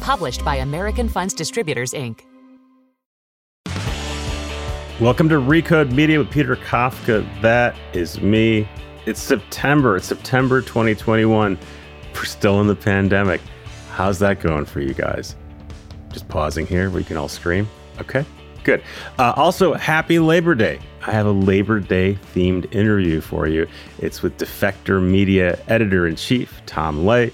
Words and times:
Published 0.00 0.44
by 0.44 0.56
American 0.56 1.08
Funds 1.08 1.34
Distributors, 1.34 1.92
Inc. 1.92 2.20
Welcome 4.98 5.28
to 5.28 5.36
Recode 5.36 5.92
Media 5.92 6.18
with 6.18 6.30
Peter 6.30 6.56
Kafka. 6.56 7.26
That 7.42 7.76
is 7.92 8.20
me. 8.20 8.68
It's 9.06 9.20
September. 9.20 9.96
It's 9.96 10.06
September 10.06 10.62
2021. 10.62 11.58
We're 12.14 12.24
still 12.24 12.60
in 12.60 12.66
the 12.66 12.74
pandemic. 12.74 13.40
How's 13.90 14.18
that 14.20 14.40
going 14.40 14.64
for 14.64 14.80
you 14.80 14.94
guys? 14.94 15.36
Just 16.10 16.28
pausing 16.28 16.66
here. 16.66 16.90
We 16.90 17.04
can 17.04 17.16
all 17.16 17.28
scream. 17.28 17.68
Okay, 18.00 18.24
good. 18.64 18.82
Uh, 19.18 19.34
also, 19.36 19.74
happy 19.74 20.18
Labor 20.18 20.54
Day. 20.54 20.80
I 21.06 21.12
have 21.12 21.26
a 21.26 21.32
Labor 21.32 21.78
Day 21.78 22.18
themed 22.34 22.74
interview 22.74 23.20
for 23.20 23.46
you. 23.46 23.66
It's 23.98 24.22
with 24.22 24.38
Defector 24.38 25.02
Media 25.02 25.58
editor 25.68 26.06
in 26.06 26.16
chief, 26.16 26.60
Tom 26.66 27.04
Ley. 27.04 27.32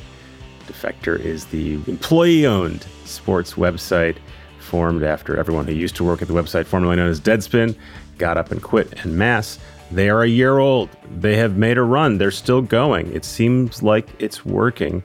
Defector 0.66 1.18
is 1.18 1.46
the 1.46 1.74
employee 1.86 2.46
owned 2.46 2.86
sports 3.04 3.54
website 3.54 4.16
formed 4.58 5.02
after 5.02 5.36
everyone 5.36 5.66
who 5.66 5.72
used 5.72 5.96
to 5.96 6.04
work 6.04 6.22
at 6.22 6.28
the 6.28 6.34
website, 6.34 6.66
formerly 6.66 6.96
known 6.96 7.08
as 7.08 7.20
Deadspin, 7.20 7.76
got 8.18 8.36
up 8.36 8.50
and 8.50 8.62
quit 8.62 9.04
en 9.04 9.16
masse. 9.16 9.58
They 9.90 10.10
are 10.10 10.22
a 10.22 10.28
year 10.28 10.58
old. 10.58 10.90
They 11.20 11.36
have 11.36 11.56
made 11.56 11.78
a 11.78 11.82
run. 11.82 12.18
They're 12.18 12.32
still 12.32 12.60
going. 12.60 13.12
It 13.12 13.24
seems 13.24 13.82
like 13.82 14.08
it's 14.18 14.44
working. 14.44 15.04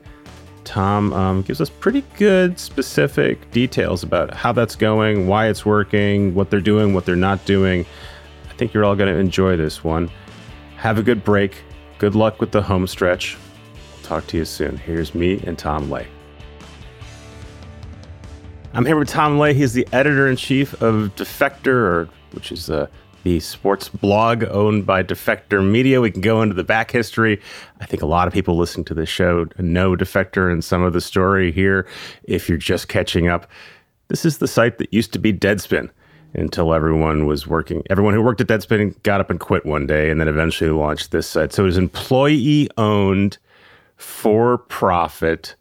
Tom 0.64 1.12
um, 1.12 1.42
gives 1.42 1.60
us 1.60 1.70
pretty 1.70 2.02
good 2.16 2.58
specific 2.58 3.50
details 3.50 4.02
about 4.02 4.34
how 4.34 4.52
that's 4.52 4.76
going, 4.76 5.26
why 5.26 5.48
it's 5.48 5.64
working, 5.66 6.34
what 6.34 6.50
they're 6.50 6.60
doing, 6.60 6.94
what 6.94 7.04
they're 7.04 7.16
not 7.16 7.44
doing. 7.44 7.84
I 8.48 8.52
think 8.54 8.72
you're 8.72 8.84
all 8.84 8.96
going 8.96 9.12
to 9.12 9.18
enjoy 9.18 9.56
this 9.56 9.82
one. 9.82 10.10
Have 10.76 10.98
a 10.98 11.02
good 11.02 11.24
break. 11.24 11.62
Good 11.98 12.14
luck 12.14 12.40
with 12.40 12.50
the 12.50 12.62
home 12.62 12.86
stretch. 12.86 13.36
Talk 14.12 14.26
to 14.26 14.36
you 14.36 14.44
soon. 14.44 14.76
Here's 14.76 15.14
me 15.14 15.42
and 15.46 15.58
Tom 15.58 15.90
Ley. 15.90 16.06
I'm 18.74 18.84
here 18.84 18.98
with 18.98 19.08
Tom 19.08 19.38
Ley. 19.38 19.54
He's 19.54 19.72
the 19.72 19.88
editor 19.90 20.28
in 20.28 20.36
chief 20.36 20.74
of 20.82 21.16
Defector, 21.16 21.68
or, 21.68 22.08
which 22.32 22.52
is 22.52 22.68
uh, 22.68 22.88
the 23.22 23.40
sports 23.40 23.88
blog 23.88 24.44
owned 24.50 24.84
by 24.84 25.02
Defector 25.02 25.66
Media. 25.66 26.02
We 26.02 26.10
can 26.10 26.20
go 26.20 26.42
into 26.42 26.54
the 26.54 26.62
back 26.62 26.90
history. 26.90 27.40
I 27.80 27.86
think 27.86 28.02
a 28.02 28.06
lot 28.06 28.28
of 28.28 28.34
people 28.34 28.54
listening 28.54 28.84
to 28.84 28.92
this 28.92 29.08
show 29.08 29.46
know 29.56 29.96
Defector 29.96 30.52
and 30.52 30.62
some 30.62 30.82
of 30.82 30.92
the 30.92 31.00
story 31.00 31.50
here. 31.50 31.88
If 32.24 32.50
you're 32.50 32.58
just 32.58 32.88
catching 32.88 33.28
up, 33.28 33.50
this 34.08 34.26
is 34.26 34.36
the 34.36 34.46
site 34.46 34.76
that 34.76 34.92
used 34.92 35.14
to 35.14 35.18
be 35.18 35.32
Deadspin 35.32 35.88
until 36.34 36.74
everyone 36.74 37.24
was 37.24 37.46
working. 37.46 37.82
Everyone 37.88 38.12
who 38.12 38.20
worked 38.20 38.42
at 38.42 38.46
Deadspin 38.46 39.02
got 39.04 39.22
up 39.22 39.30
and 39.30 39.40
quit 39.40 39.64
one 39.64 39.86
day 39.86 40.10
and 40.10 40.20
then 40.20 40.28
eventually 40.28 40.68
launched 40.68 41.12
this 41.12 41.26
site. 41.26 41.54
So 41.54 41.62
it 41.62 41.66
was 41.66 41.78
employee 41.78 42.68
owned, 42.76 43.38
for 43.96 44.58
profit 44.58 45.54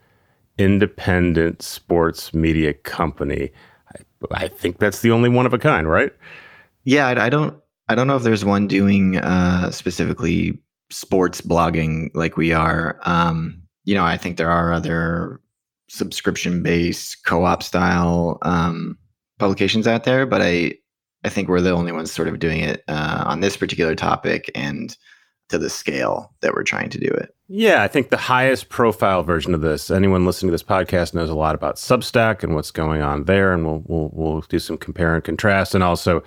independent 0.57 1.61
sports 1.61 2.33
media 2.33 2.73
company. 2.73 3.51
I, 3.95 4.43
I, 4.43 4.47
think 4.47 4.79
that's 4.79 5.01
the 5.01 5.11
only 5.11 5.29
one 5.29 5.45
of 5.45 5.53
a 5.53 5.57
kind, 5.57 5.87
right? 5.87 6.11
Yeah, 6.83 7.07
I, 7.07 7.25
I 7.25 7.29
don't. 7.29 7.57
I 7.89 7.95
don't 7.95 8.07
know 8.07 8.15
if 8.15 8.23
there's 8.23 8.45
one 8.45 8.67
doing 8.67 9.17
uh, 9.17 9.71
specifically 9.71 10.57
sports 10.89 11.41
blogging 11.41 12.09
like 12.13 12.37
we 12.37 12.53
are. 12.53 12.99
Um, 13.03 13.61
you 13.83 13.95
know, 13.95 14.05
I 14.05 14.17
think 14.17 14.37
there 14.37 14.51
are 14.51 14.71
other 14.71 15.41
subscription-based 15.89 17.25
co-op 17.25 17.61
style 17.63 18.37
um, 18.43 18.97
publications 19.39 19.87
out 19.87 20.05
there, 20.05 20.25
but 20.25 20.41
I 20.41 20.75
I 21.23 21.29
think 21.29 21.49
we're 21.49 21.61
the 21.61 21.71
only 21.71 21.91
ones 21.91 22.11
sort 22.11 22.27
of 22.27 22.39
doing 22.39 22.61
it 22.61 22.83
uh, 22.87 23.23
on 23.27 23.41
this 23.41 23.57
particular 23.57 23.95
topic 23.95 24.49
and 24.55 24.95
to 25.49 25.57
the 25.57 25.69
scale 25.69 26.33
that 26.41 26.53
we're 26.53 26.63
trying 26.63 26.89
to 26.89 26.99
do 26.99 27.07
it. 27.07 27.35
Yeah, 27.53 27.83
I 27.83 27.89
think 27.89 28.11
the 28.11 28.15
highest 28.15 28.69
profile 28.69 29.23
version 29.23 29.53
of 29.53 29.59
this. 29.59 29.91
Anyone 29.91 30.25
listening 30.25 30.47
to 30.47 30.53
this 30.53 30.63
podcast 30.63 31.13
knows 31.13 31.29
a 31.29 31.35
lot 31.35 31.53
about 31.53 31.75
Substack 31.75 32.43
and 32.43 32.55
what's 32.55 32.71
going 32.71 33.01
on 33.01 33.25
there, 33.25 33.51
and 33.51 33.65
we'll 33.65 33.83
we'll, 33.87 34.09
we'll 34.13 34.41
do 34.47 34.57
some 34.57 34.77
compare 34.77 35.15
and 35.15 35.21
contrast. 35.21 35.75
And 35.75 35.83
also, 35.83 36.23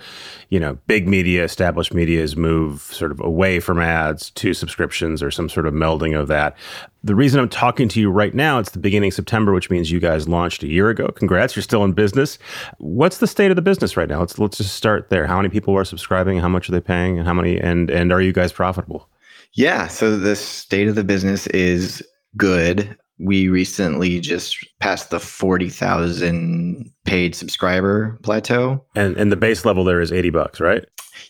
you 0.49 0.59
know, 0.59 0.77
big 0.85 1.07
media, 1.07 1.43
established 1.43 1.95
media's 1.95 2.37
move 2.37 2.81
sort 2.81 3.11
of 3.11 3.19
away 3.21 3.59
from 3.59 3.79
ads 3.79 4.29
to 4.29 4.53
subscriptions 4.53 5.23
or 5.23 5.31
some 5.31 5.49
sort 5.49 5.65
of 5.65 5.73
melding 5.73 6.15
of 6.15 6.27
that. 6.27 6.55
The 7.03 7.15
reason 7.15 7.39
I'm 7.39 7.49
talking 7.49 7.87
to 7.89 7.99
you 7.99 8.11
right 8.11 8.35
now, 8.35 8.59
it's 8.59 8.69
the 8.69 8.79
beginning 8.79 9.07
of 9.07 9.15
September, 9.15 9.51
which 9.51 9.71
means 9.71 9.89
you 9.89 9.99
guys 9.99 10.29
launched 10.29 10.61
a 10.61 10.67
year 10.67 10.91
ago. 10.91 11.07
Congrats, 11.07 11.55
you're 11.55 11.63
still 11.63 11.83
in 11.83 11.93
business. 11.93 12.37
What's 12.77 13.17
the 13.17 13.25
state 13.25 13.49
of 13.49 13.55
the 13.55 13.63
business 13.63 13.97
right 13.97 14.07
now? 14.07 14.19
Let's 14.19 14.37
let's 14.37 14.59
just 14.59 14.75
start 14.75 15.09
there. 15.09 15.25
How 15.25 15.37
many 15.37 15.49
people 15.49 15.75
are 15.75 15.85
subscribing? 15.85 16.37
How 16.37 16.49
much 16.49 16.69
are 16.69 16.71
they 16.71 16.81
paying? 16.81 17.17
And 17.17 17.25
how 17.25 17.33
many? 17.33 17.59
And 17.59 17.89
and 17.89 18.13
are 18.13 18.21
you 18.21 18.31
guys 18.31 18.51
profitable? 18.51 19.09
Yeah. 19.55 19.87
So 19.87 20.17
the 20.17 20.35
state 20.35 20.87
of 20.87 20.95
the 20.95 21.03
business 21.03 21.47
is 21.47 22.03
good. 22.37 22.97
We 23.17 23.47
recently 23.47 24.19
just 24.19 24.57
passed 24.81 25.09
the 25.09 25.21
40,000 25.21 26.91
paid 27.05 27.33
subscriber 27.33 28.19
plateau. 28.23 28.85
And 28.95 29.15
and 29.15 29.31
the 29.31 29.37
base 29.37 29.63
level 29.63 29.85
there 29.85 30.01
is 30.01 30.11
80 30.11 30.31
bucks, 30.31 30.59
right? 30.59 30.85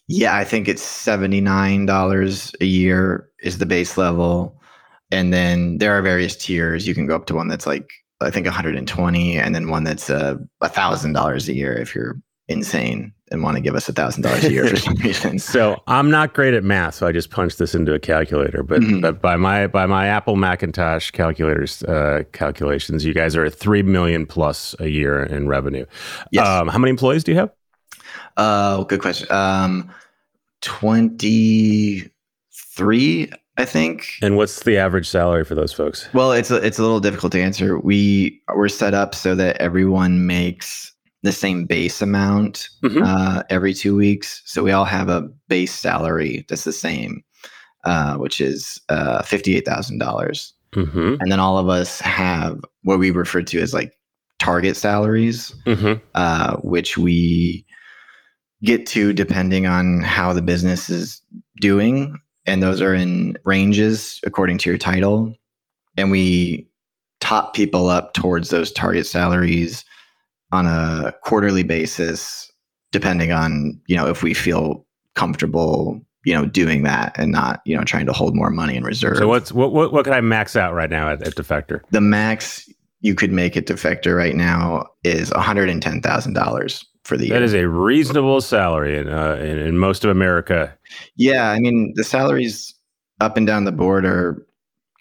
Yeah, 0.08 0.36
I 0.36 0.44
think 0.44 0.68
it's 0.68 0.84
$79 0.84 2.56
a 2.60 2.66
year 2.66 3.30
is 3.44 3.60
the 3.60 3.68
base 3.68 3.98
level. 3.98 4.60
And 5.12 5.32
then 5.32 5.78
there 5.78 5.96
are 5.96 6.02
various 6.02 6.36
tiers. 6.36 6.88
You 6.88 6.96
can 6.96 7.06
go 7.06 7.16
up 7.16 7.28
to 7.28 7.36
one 7.36 7.48
that's 7.48 7.68
like 7.68 7.88
I 8.22 8.32
think 8.32 8.48
120 8.48 9.38
and 9.38 9.54
then 9.54 9.70
one 9.70 9.84
that's 9.84 10.10
uh, 10.10 10.36
a 10.62 10.70
$1000 10.70 11.48
a 11.48 11.54
year 11.54 11.74
if 11.74 11.94
you're 11.94 12.20
insane 12.48 13.14
and 13.32 13.42
want 13.42 13.56
to 13.56 13.62
give 13.62 13.76
us 13.76 13.90
a 13.90 13.94
thousand 13.94 14.24
dollars 14.24 14.44
a 14.44 14.52
year 14.52 14.68
for 14.68 14.76
some 14.76 14.94
reason. 15.04 15.40
So 15.40 15.82
I'm 15.88 16.12
not 16.12 16.34
great 16.34 16.54
at 16.54 16.64
math, 16.64 16.96
so 16.96 17.08
I 17.08 17.12
just 17.12 17.32
punched 17.32 17.58
this 17.58 17.74
into 17.74 17.94
a 17.94 18.00
calculator. 18.00 18.64
But, 18.64 18.82
mm-hmm. 18.82 19.02
but 19.02 19.22
by 19.22 19.36
my 19.36 19.68
by 19.68 19.86
my 19.86 20.08
Apple 20.08 20.36
Macintosh 20.36 21.12
calculators 21.12 21.84
uh, 21.84 22.24
calculations, 22.34 23.06
you 23.06 23.14
guys 23.14 23.36
are 23.36 23.46
at 23.46 23.54
three 23.54 23.84
million 23.84 24.26
plus 24.26 24.76
a 24.80 24.90
year 24.90 25.24
in 25.24 25.48
revenue. 25.48 25.86
Yes. 26.32 26.48
Um, 26.48 26.68
how 26.68 26.78
many 26.78 26.92
employees 26.92 27.24
do 27.24 27.32
you 27.32 27.38
have? 27.40 27.52
Uh, 28.38 28.84
good 28.84 29.02
question. 29.02 29.28
Um, 29.32 29.92
twenty 30.62 32.10
three. 32.54 33.32
I 33.58 33.64
think. 33.64 34.10
And 34.22 34.36
what's 34.36 34.64
the 34.64 34.78
average 34.78 35.08
salary 35.08 35.46
for 35.46 35.56
those 35.56 35.72
folks? 35.72 36.10
Well, 36.14 36.34
it's 36.34 36.52
a, 36.52 36.58
it's 36.58 36.78
a 36.78 36.82
little 36.82 37.00
difficult 37.00 37.32
to 37.32 37.42
answer. 37.42 37.80
We 37.80 38.42
we're 38.54 38.68
set 38.68 38.94
up 38.94 39.16
so 39.16 39.34
that 39.36 39.56
everyone 39.62 40.28
makes 40.28 40.92
the 41.26 41.32
same 41.32 41.66
base 41.66 42.02
amount 42.02 42.70
mm-hmm. 42.84 43.04
uh, 43.04 43.44
every 43.50 43.74
two 43.74 43.96
weeks. 43.96 44.42
So 44.46 44.64
we 44.64 44.72
all 44.72 44.86
have 44.86 45.10
a 45.10 45.30
base 45.48 45.74
salary 45.74 46.46
that's 46.48 46.64
the 46.64 46.74
same, 46.74 47.24
uh, 47.84 48.16
which 48.16 48.40
is 48.40 48.80
uh, 48.90 49.22
fifty-eight 49.24 49.66
thousand 49.66 50.00
dollars. 50.00 50.54
Mm-hmm. 50.74 51.16
And 51.20 51.32
then 51.32 51.40
all 51.40 51.58
of 51.58 51.70
us 51.70 52.00
have 52.02 52.60
what 52.84 53.00
we 53.00 53.12
refer 53.12 53.42
to 53.42 53.62
as 53.62 53.74
like 53.74 53.94
target 54.40 54.76
salaries, 54.76 55.54
mm-hmm. 55.66 56.04
Uh, 56.14 56.58
which 56.58 56.98
we 56.98 57.66
get 58.64 58.86
to 58.88 59.14
depending 59.14 59.68
on 59.68 60.02
how 60.02 60.34
the 60.34 60.42
business 60.42 60.90
is 60.90 61.22
doing. 61.62 62.18
And 62.46 62.62
those 62.62 62.82
are 62.82 62.94
in 62.94 63.38
ranges 63.46 64.20
according 64.24 64.58
to 64.60 64.70
your 64.70 64.78
title. 64.78 65.34
And 65.98 66.12
we 66.12 66.68
top 67.22 67.54
people 67.54 67.90
up 67.90 68.14
towards 68.14 68.50
those 68.50 68.72
target 68.72 69.08
salaries 69.08 69.86
on 70.56 70.66
a 70.66 71.14
quarterly 71.24 71.64
basis, 71.64 72.52
depending 72.92 73.32
on, 73.32 73.80
you 73.88 73.96
know, 73.96 74.08
if 74.08 74.24
we 74.24 74.34
feel 74.34 74.86
comfortable, 75.16 76.02
you 76.24 76.34
know, 76.34 76.46
doing 76.46 76.84
that 76.84 77.16
and 77.18 77.32
not, 77.32 77.62
you 77.66 77.78
know, 77.78 77.84
trying 77.84 78.06
to 78.08 78.14
hold 78.14 78.36
more 78.36 78.50
money 78.50 78.76
in 78.76 78.84
reserve. 78.84 79.18
So 79.18 79.28
what's 79.28 79.52
what 79.52 79.72
what, 79.72 79.94
what 79.94 80.06
can 80.06 80.14
I 80.14 80.22
max 80.22 80.56
out 80.56 80.74
right 80.74 80.90
now 80.90 81.10
at, 81.10 81.22
at 81.22 81.36
Defector? 81.36 81.82
The 81.92 82.02
max 82.02 82.68
you 83.06 83.14
could 83.14 83.32
make 83.32 83.56
at 83.56 83.68
defector 83.68 84.18
right 84.18 84.36
now 84.36 84.84
is 85.04 85.30
$110,000 85.30 86.86
for 87.04 87.18
the 87.18 87.28
year. 87.28 87.34
That 87.36 87.44
is 87.44 87.54
a 87.54 87.70
reasonable 87.70 88.42
salary 88.42 88.98
in, 88.98 89.08
uh, 89.10 89.36
in, 89.36 89.60
in 89.60 89.78
most 89.78 90.04
of 90.04 90.10
America. 90.10 90.76
Yeah, 91.16 91.52
I 91.52 91.60
mean 91.60 91.94
the 91.96 92.04
salaries 92.04 92.74
up 93.22 93.38
and 93.38 93.46
down 93.46 93.66
the 93.66 93.72
board 93.72 94.06
are 94.06 94.44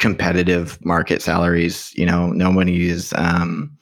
competitive 0.00 0.78
market 0.84 1.22
salaries. 1.22 1.92
You 1.94 2.04
know, 2.04 2.30
nobody 2.30 2.90
is 2.90 3.14
um, 3.16 3.74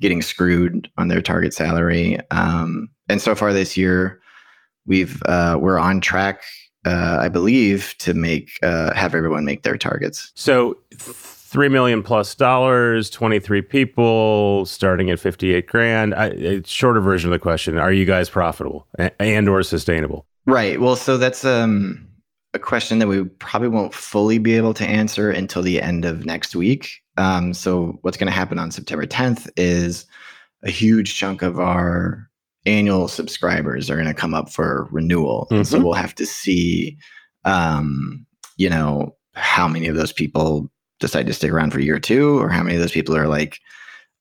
getting 0.00 0.22
screwed 0.22 0.88
on 0.98 1.08
their 1.08 1.22
target 1.22 1.54
salary. 1.54 2.18
Um, 2.30 2.88
and 3.08 3.20
so 3.20 3.34
far 3.34 3.52
this 3.52 3.76
year, 3.76 4.20
we've 4.86 5.22
uh, 5.26 5.58
we're 5.60 5.78
on 5.78 6.00
track, 6.00 6.42
uh, 6.84 7.18
I 7.20 7.28
believe, 7.28 7.94
to 7.98 8.14
make 8.14 8.58
uh, 8.62 8.94
have 8.94 9.14
everyone 9.14 9.44
make 9.44 9.62
their 9.62 9.76
targets. 9.76 10.32
So. 10.34 10.78
Three 11.48 11.68
million 11.68 12.02
plus 12.02 12.34
dollars, 12.34 13.08
23 13.08 13.62
people, 13.62 14.66
starting 14.66 15.10
at 15.10 15.20
58 15.20 15.68
grand. 15.68 16.12
I, 16.12 16.60
shorter 16.64 17.00
version 17.00 17.30
of 17.30 17.32
the 17.32 17.38
question: 17.38 17.78
Are 17.78 17.92
you 17.92 18.04
guys 18.04 18.28
profitable 18.28 18.86
and 18.98 19.48
or 19.48 19.62
sustainable? 19.62 20.26
Right. 20.46 20.80
Well, 20.80 20.96
so 20.96 21.16
that's 21.16 21.44
um, 21.44 22.06
a 22.52 22.58
question 22.58 22.98
that 22.98 23.06
we 23.06 23.24
probably 23.24 23.68
won't 23.68 23.94
fully 23.94 24.38
be 24.38 24.56
able 24.56 24.74
to 24.74 24.84
answer 24.86 25.30
until 25.30 25.62
the 25.62 25.80
end 25.80 26.04
of 26.04 26.26
next 26.26 26.56
week. 26.56 26.90
Um, 27.16 27.54
so 27.54 27.98
what's 28.02 28.16
going 28.16 28.26
to 28.26 28.32
happen 28.32 28.58
on 28.58 28.70
September 28.70 29.06
10th 29.06 29.48
is 29.56 30.06
a 30.62 30.70
huge 30.70 31.14
chunk 31.14 31.42
of 31.42 31.58
our 31.58 32.28
annual 32.66 33.08
subscribers 33.08 33.88
are 33.88 33.94
going 33.94 34.08
to 34.08 34.14
come 34.14 34.34
up 34.34 34.50
for 34.50 34.88
renewal. 34.90 35.46
Mm-hmm. 35.50 35.62
So 35.62 35.80
we'll 35.80 35.94
have 35.94 36.14
to 36.16 36.26
see, 36.26 36.98
um, 37.44 38.26
you 38.56 38.68
know, 38.68 39.14
how 39.34 39.68
many 39.68 39.86
of 39.86 39.96
those 39.96 40.12
people 40.12 40.70
decide 40.98 41.26
to 41.26 41.32
stick 41.32 41.52
around 41.52 41.72
for 41.72 41.80
year 41.80 42.00
two, 42.00 42.40
or 42.40 42.48
how 42.48 42.62
many 42.62 42.76
of 42.76 42.80
those 42.80 42.92
people 42.92 43.16
are 43.16 43.28
like, 43.28 43.60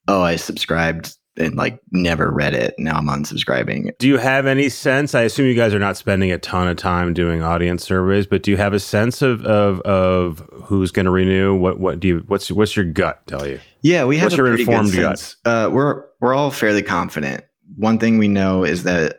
oh, 0.08 0.22
I 0.22 0.36
subscribed 0.36 1.16
and 1.38 1.56
like 1.56 1.80
never 1.92 2.32
read 2.32 2.54
it. 2.54 2.76
Now 2.78 2.98
I'm 2.98 3.08
unsubscribing. 3.08 3.92
Do 4.00 4.08
you 4.08 4.18
have 4.18 4.46
any 4.46 4.70
sense? 4.70 5.16
I 5.16 5.22
assume 5.24 5.48
you 5.48 5.56
guys 5.56 5.74
are 5.74 5.80
not 5.80 5.98
spending 5.98 6.32
a 6.32 6.38
ton 6.38 6.68
of 6.68 6.78
time 6.78 7.14
doing 7.14 7.42
audience 7.42 7.84
surveys, 7.84 8.28
but 8.28 8.44
do 8.44 8.52
you 8.52 8.58
have 8.58 8.74
a 8.74 8.80
sense 8.80 9.22
of 9.22 9.46
of, 9.46 9.82
of 9.82 10.40
who's 10.64 10.92
going 10.92 11.06
to 11.06 11.12
renew? 11.12 11.56
What 11.56 11.80
what 11.80 12.00
do 12.00 12.08
you 12.08 12.24
what's 12.28 12.52
what's 12.52 12.76
your 12.76 12.86
gut 12.86 13.26
tell 13.28 13.48
you? 13.48 13.60
Yeah, 13.82 14.06
we 14.06 14.18
have 14.18 14.26
what's 14.26 14.36
a 14.36 14.38
your 14.38 14.48
pretty 14.48 14.64
informed 14.64 14.92
good 14.92 15.18
sense. 15.18 15.36
gut. 15.44 15.52
Uh, 15.52 15.70
we're 15.70 16.04
we're 16.22 16.34
all 16.34 16.52
fairly 16.52 16.82
confident. 16.82 17.44
One 17.76 18.00
thing 18.00 18.18
we 18.18 18.28
know 18.28 18.64
is 18.64 18.84
that 18.84 19.18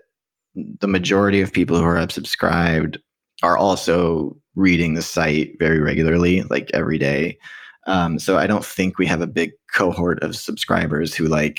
the 0.54 0.88
majority 0.88 1.40
of 1.40 1.52
people 1.52 1.76
who 1.76 1.84
are 1.84 1.96
unsubscribed 1.96 2.96
are 3.42 3.58
also 3.58 4.36
reading 4.54 4.94
the 4.94 5.02
site 5.02 5.54
very 5.58 5.78
regularly, 5.78 6.42
like 6.44 6.70
every 6.72 6.98
day. 6.98 7.38
Um, 7.86 8.18
so 8.18 8.38
I 8.38 8.46
don't 8.46 8.64
think 8.64 8.98
we 8.98 9.06
have 9.06 9.20
a 9.20 9.26
big 9.26 9.52
cohort 9.72 10.22
of 10.22 10.34
subscribers 10.34 11.14
who 11.14 11.26
like 11.26 11.58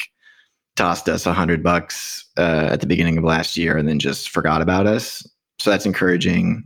tossed 0.78 1.10
us 1.10 1.26
a 1.26 1.34
hundred 1.34 1.62
bucks 1.64 2.24
uh, 2.38 2.70
at 2.72 2.80
the 2.80 2.88
beginning 2.88 3.18
of 3.18 3.24
last 3.24 3.58
year 3.58 3.76
and 3.76 3.90
then 3.90 4.00
just 4.00 4.30
forgot 4.30 4.62
about 4.62 4.88
us. 4.88 5.28
So 5.60 5.70
that's 5.70 5.86
encouraging. 5.86 6.64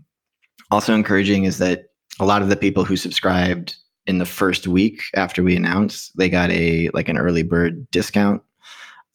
Also 0.69 0.93
encouraging 0.93 1.45
is 1.45 1.57
that 1.57 1.85
a 2.19 2.25
lot 2.25 2.41
of 2.41 2.49
the 2.49 2.55
people 2.55 2.83
who 2.83 2.95
subscribed 2.97 3.75
in 4.05 4.17
the 4.17 4.25
first 4.25 4.67
week 4.67 5.01
after 5.15 5.43
we 5.43 5.55
announced, 5.55 6.15
they 6.17 6.29
got 6.29 6.51
a 6.51 6.89
like 6.93 7.07
an 7.09 7.17
early 7.17 7.43
bird 7.43 7.89
discount. 7.91 8.41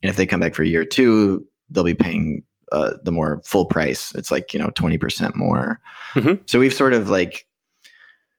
And 0.02 0.10
if 0.10 0.16
they 0.16 0.26
come 0.26 0.40
back 0.40 0.54
for 0.54 0.64
year 0.64 0.84
two, 0.84 1.46
they'll 1.70 1.84
be 1.84 1.94
paying 1.94 2.42
uh, 2.72 2.92
the 3.02 3.12
more 3.12 3.40
full 3.44 3.66
price. 3.66 4.14
It's 4.14 4.30
like 4.30 4.52
you 4.54 4.58
know 4.58 4.70
twenty 4.70 4.98
percent 4.98 5.36
more. 5.36 5.80
Mm-hmm. 6.14 6.42
So 6.46 6.58
we've 6.58 6.74
sort 6.74 6.94
of 6.94 7.10
like, 7.10 7.46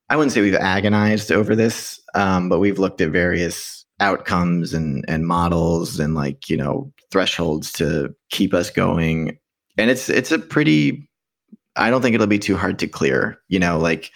I 0.10 0.16
wouldn't 0.16 0.32
say 0.32 0.42
we've 0.42 0.56
agonized 0.56 1.32
over 1.32 1.56
this, 1.56 2.02
um, 2.16 2.50
but 2.50 2.60
we've 2.60 2.80
looked 2.80 3.02
at 3.02 3.10
various 3.10 3.86
outcomes 4.00 4.74
and 4.74 5.04
and 5.08 5.26
models 5.28 6.00
and 6.00 6.14
like 6.14 6.50
you 6.50 6.58
know 6.58 6.92
thresholds 7.12 7.72
to 7.74 8.14
keep 8.30 8.54
us 8.54 8.70
going. 8.70 9.38
And 9.78 9.90
it's 9.90 10.10
it's 10.10 10.32
a 10.32 10.40
pretty. 10.40 11.08
I 11.76 11.92
don't 11.92 12.02
think 12.02 12.16
it'll 12.16 12.28
be 12.28 12.40
too 12.40 12.58
hard 12.58 12.80
to 12.80 12.88
clear. 12.88 13.40
You 13.48 13.60
know, 13.60 13.78
like 13.78 14.12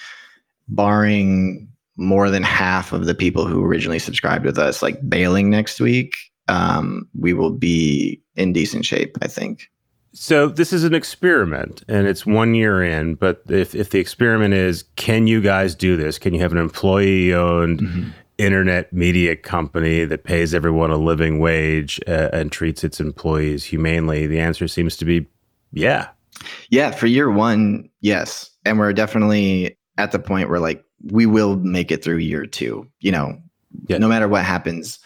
barring 0.68 1.68
more 1.98 2.30
than 2.30 2.44
half 2.44 2.94
of 2.94 3.06
the 3.06 3.14
people 3.14 3.46
who 3.46 3.64
originally 3.64 4.00
subscribed 4.00 4.46
with 4.46 4.58
us 4.58 4.82
like 4.82 4.98
bailing 5.08 5.50
next 5.50 5.80
week 5.80 6.16
um, 6.48 7.08
we 7.20 7.34
will 7.34 7.52
be 7.52 8.20
in 8.36 8.54
decent 8.54 8.86
shape 8.86 9.18
i 9.22 9.28
think 9.28 9.70
so 10.14 10.48
this 10.48 10.74
is 10.74 10.84
an 10.84 10.94
experiment 10.94 11.84
and 11.88 12.06
it's 12.06 12.26
one 12.26 12.54
year 12.54 12.84
in, 12.84 13.16
but 13.16 13.44
if, 13.48 13.74
if 13.74 13.92
the 13.92 14.00
experiment 14.00 14.54
is, 14.54 14.84
can 14.98 15.26
you 15.26 15.40
guys 15.40 15.74
do 15.74 15.96
this? 15.96 16.20
Can 16.20 16.34
you 16.34 16.42
have 16.42 16.52
an 16.52 16.58
employee 16.58 17.34
owned 17.34 17.80
mm-hmm. 17.80 18.10
Internet 18.42 18.92
media 18.92 19.36
company 19.36 20.06
that 20.06 20.24
pays 20.24 20.54
everyone 20.54 20.92
a 20.92 20.98
living 20.98 21.40
wage 21.40 22.00
uh, 22.08 22.30
and 22.34 22.52
treats 22.52 22.84
its 22.84 23.00
employees 23.00 23.64
humanely? 23.64 24.28
The 24.28 24.40
answer 24.40 24.68
seems 24.68 24.98
to 24.98 25.06
be 25.06 25.28
yeah. 25.72 26.10
Yeah, 26.70 26.92
for 26.92 27.08
year 27.08 27.30
one, 27.32 27.90
yes. 28.02 28.50
And 28.66 28.80
we're 28.80 28.94
definitely 28.94 29.78
at 29.98 30.12
the 30.12 30.20
point 30.20 30.50
where 30.50 30.60
like 30.60 30.84
we 31.12 31.26
will 31.26 31.58
make 31.58 31.92
it 31.92 32.04
through 32.04 32.18
year 32.18 32.46
two. 32.46 32.90
You 33.00 33.12
know, 33.12 33.38
yeah. 33.88 33.98
no 33.98 34.08
matter 34.08 34.28
what 34.28 34.44
happens, 34.44 35.00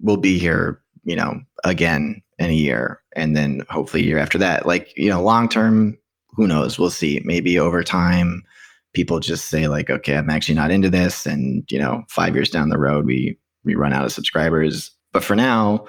we'll 0.00 0.16
be 0.16 0.38
here, 0.38 0.80
you 1.04 1.16
know, 1.16 1.40
again 1.64 2.22
in 2.38 2.50
a 2.50 2.54
year 2.54 3.00
and 3.16 3.36
then 3.36 3.62
hopefully 3.68 4.02
a 4.02 4.06
year 4.06 4.18
after 4.18 4.38
that 4.38 4.66
like 4.66 4.92
you 4.96 5.08
know 5.08 5.22
long 5.22 5.48
term 5.48 5.96
who 6.30 6.46
knows 6.46 6.78
we'll 6.78 6.90
see 6.90 7.20
maybe 7.24 7.58
over 7.58 7.82
time 7.82 8.42
people 8.94 9.20
just 9.20 9.46
say 9.46 9.68
like 9.68 9.90
okay 9.90 10.16
i'm 10.16 10.30
actually 10.30 10.54
not 10.54 10.70
into 10.70 10.88
this 10.88 11.26
and 11.26 11.64
you 11.70 11.78
know 11.78 12.02
five 12.08 12.34
years 12.34 12.50
down 12.50 12.68
the 12.68 12.78
road 12.78 13.04
we 13.04 13.36
we 13.64 13.74
run 13.74 13.92
out 13.92 14.04
of 14.04 14.12
subscribers. 14.12 14.90
But 15.12 15.24
for 15.24 15.34
now 15.34 15.86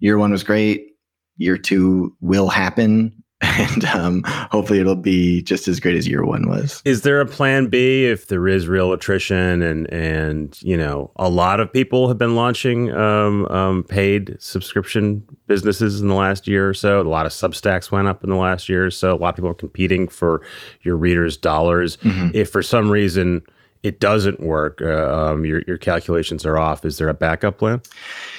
year 0.00 0.18
one 0.18 0.32
was 0.32 0.44
great. 0.44 0.88
Year 1.36 1.56
two 1.56 2.14
will 2.20 2.48
happen 2.48 3.21
and 3.42 3.84
um, 3.86 4.22
hopefully 4.24 4.78
it'll 4.78 4.94
be 4.94 5.42
just 5.42 5.66
as 5.66 5.80
great 5.80 5.96
as 5.96 6.06
year 6.06 6.24
one 6.24 6.48
was. 6.48 6.80
Is 6.84 7.02
there 7.02 7.20
a 7.20 7.26
plan 7.26 7.66
B 7.66 8.06
if 8.06 8.28
there 8.28 8.46
is 8.46 8.68
real 8.68 8.92
attrition 8.92 9.62
and 9.62 9.92
and 9.92 10.60
you 10.62 10.76
know 10.76 11.10
a 11.16 11.28
lot 11.28 11.58
of 11.58 11.72
people 11.72 12.08
have 12.08 12.18
been 12.18 12.36
launching 12.36 12.92
um, 12.92 13.46
um, 13.46 13.82
paid 13.84 14.36
subscription 14.38 15.26
businesses 15.48 16.00
in 16.00 16.08
the 16.08 16.14
last 16.14 16.46
year 16.46 16.68
or 16.68 16.74
so? 16.74 17.00
A 17.00 17.02
lot 17.02 17.26
of 17.26 17.32
Substacks 17.32 17.90
went 17.90 18.06
up 18.06 18.22
in 18.22 18.30
the 18.30 18.36
last 18.36 18.68
year 18.68 18.86
or 18.86 18.90
so. 18.90 19.14
A 19.14 19.16
lot 19.16 19.30
of 19.30 19.36
people 19.36 19.50
are 19.50 19.54
competing 19.54 20.06
for 20.06 20.42
your 20.82 20.96
readers' 20.96 21.36
dollars. 21.36 21.96
Mm-hmm. 21.98 22.30
If 22.34 22.50
for 22.50 22.62
some 22.62 22.90
reason 22.90 23.42
it 23.82 23.98
doesn't 23.98 24.38
work, 24.38 24.80
uh, 24.80 25.32
um, 25.32 25.44
your 25.44 25.62
your 25.66 25.78
calculations 25.78 26.46
are 26.46 26.58
off. 26.58 26.84
Is 26.84 26.98
there 26.98 27.08
a 27.08 27.14
backup 27.14 27.58
plan? 27.58 27.82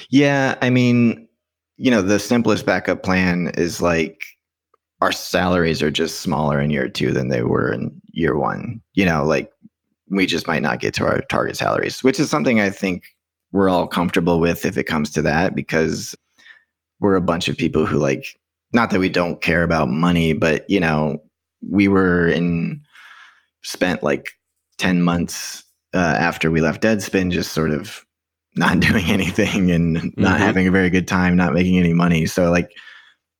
Yeah, 0.08 0.56
I 0.62 0.70
mean, 0.70 1.28
you 1.76 1.90
know, 1.90 2.00
the 2.00 2.18
simplest 2.18 2.64
backup 2.64 3.02
plan 3.02 3.52
is 3.54 3.82
like 3.82 4.24
our 5.04 5.12
salaries 5.12 5.82
are 5.82 5.90
just 5.90 6.20
smaller 6.20 6.58
in 6.58 6.70
year 6.70 6.88
two 6.88 7.12
than 7.12 7.28
they 7.28 7.42
were 7.42 7.70
in 7.70 8.00
year 8.12 8.38
one. 8.38 8.80
You 8.94 9.04
know, 9.04 9.22
like 9.22 9.52
we 10.08 10.24
just 10.24 10.46
might 10.46 10.62
not 10.62 10.80
get 10.80 10.94
to 10.94 11.04
our 11.04 11.20
target 11.22 11.58
salaries, 11.58 12.02
which 12.02 12.18
is 12.18 12.30
something 12.30 12.58
I 12.58 12.70
think 12.70 13.04
we're 13.52 13.68
all 13.68 13.86
comfortable 13.86 14.40
with 14.40 14.64
if 14.64 14.78
it 14.78 14.84
comes 14.84 15.12
to 15.12 15.22
that, 15.22 15.54
because 15.54 16.14
we're 17.00 17.16
a 17.16 17.20
bunch 17.20 17.48
of 17.48 17.56
people 17.58 17.84
who 17.84 17.98
like, 17.98 18.38
not 18.72 18.90
that 18.90 18.98
we 18.98 19.10
don't 19.10 19.42
care 19.42 19.62
about 19.62 19.90
money, 19.90 20.32
but 20.32 20.68
you 20.70 20.80
know, 20.80 21.22
we 21.70 21.86
were 21.86 22.26
in, 22.26 22.80
spent 23.62 24.02
like 24.02 24.30
10 24.78 25.02
months 25.02 25.64
uh, 25.92 25.98
after 25.98 26.50
we 26.50 26.62
left 26.62 26.82
Deadspin 26.82 27.30
just 27.30 27.52
sort 27.52 27.72
of 27.72 28.06
not 28.56 28.80
doing 28.88 29.04
anything 29.10 29.70
and 29.70 29.92
not 30.16 30.36
mm-hmm. 30.36 30.36
having 30.38 30.66
a 30.66 30.72
very 30.72 30.88
good 30.88 31.06
time, 31.06 31.36
not 31.36 31.52
making 31.52 31.78
any 31.78 31.92
money. 31.92 32.24
So 32.24 32.50
like, 32.50 32.70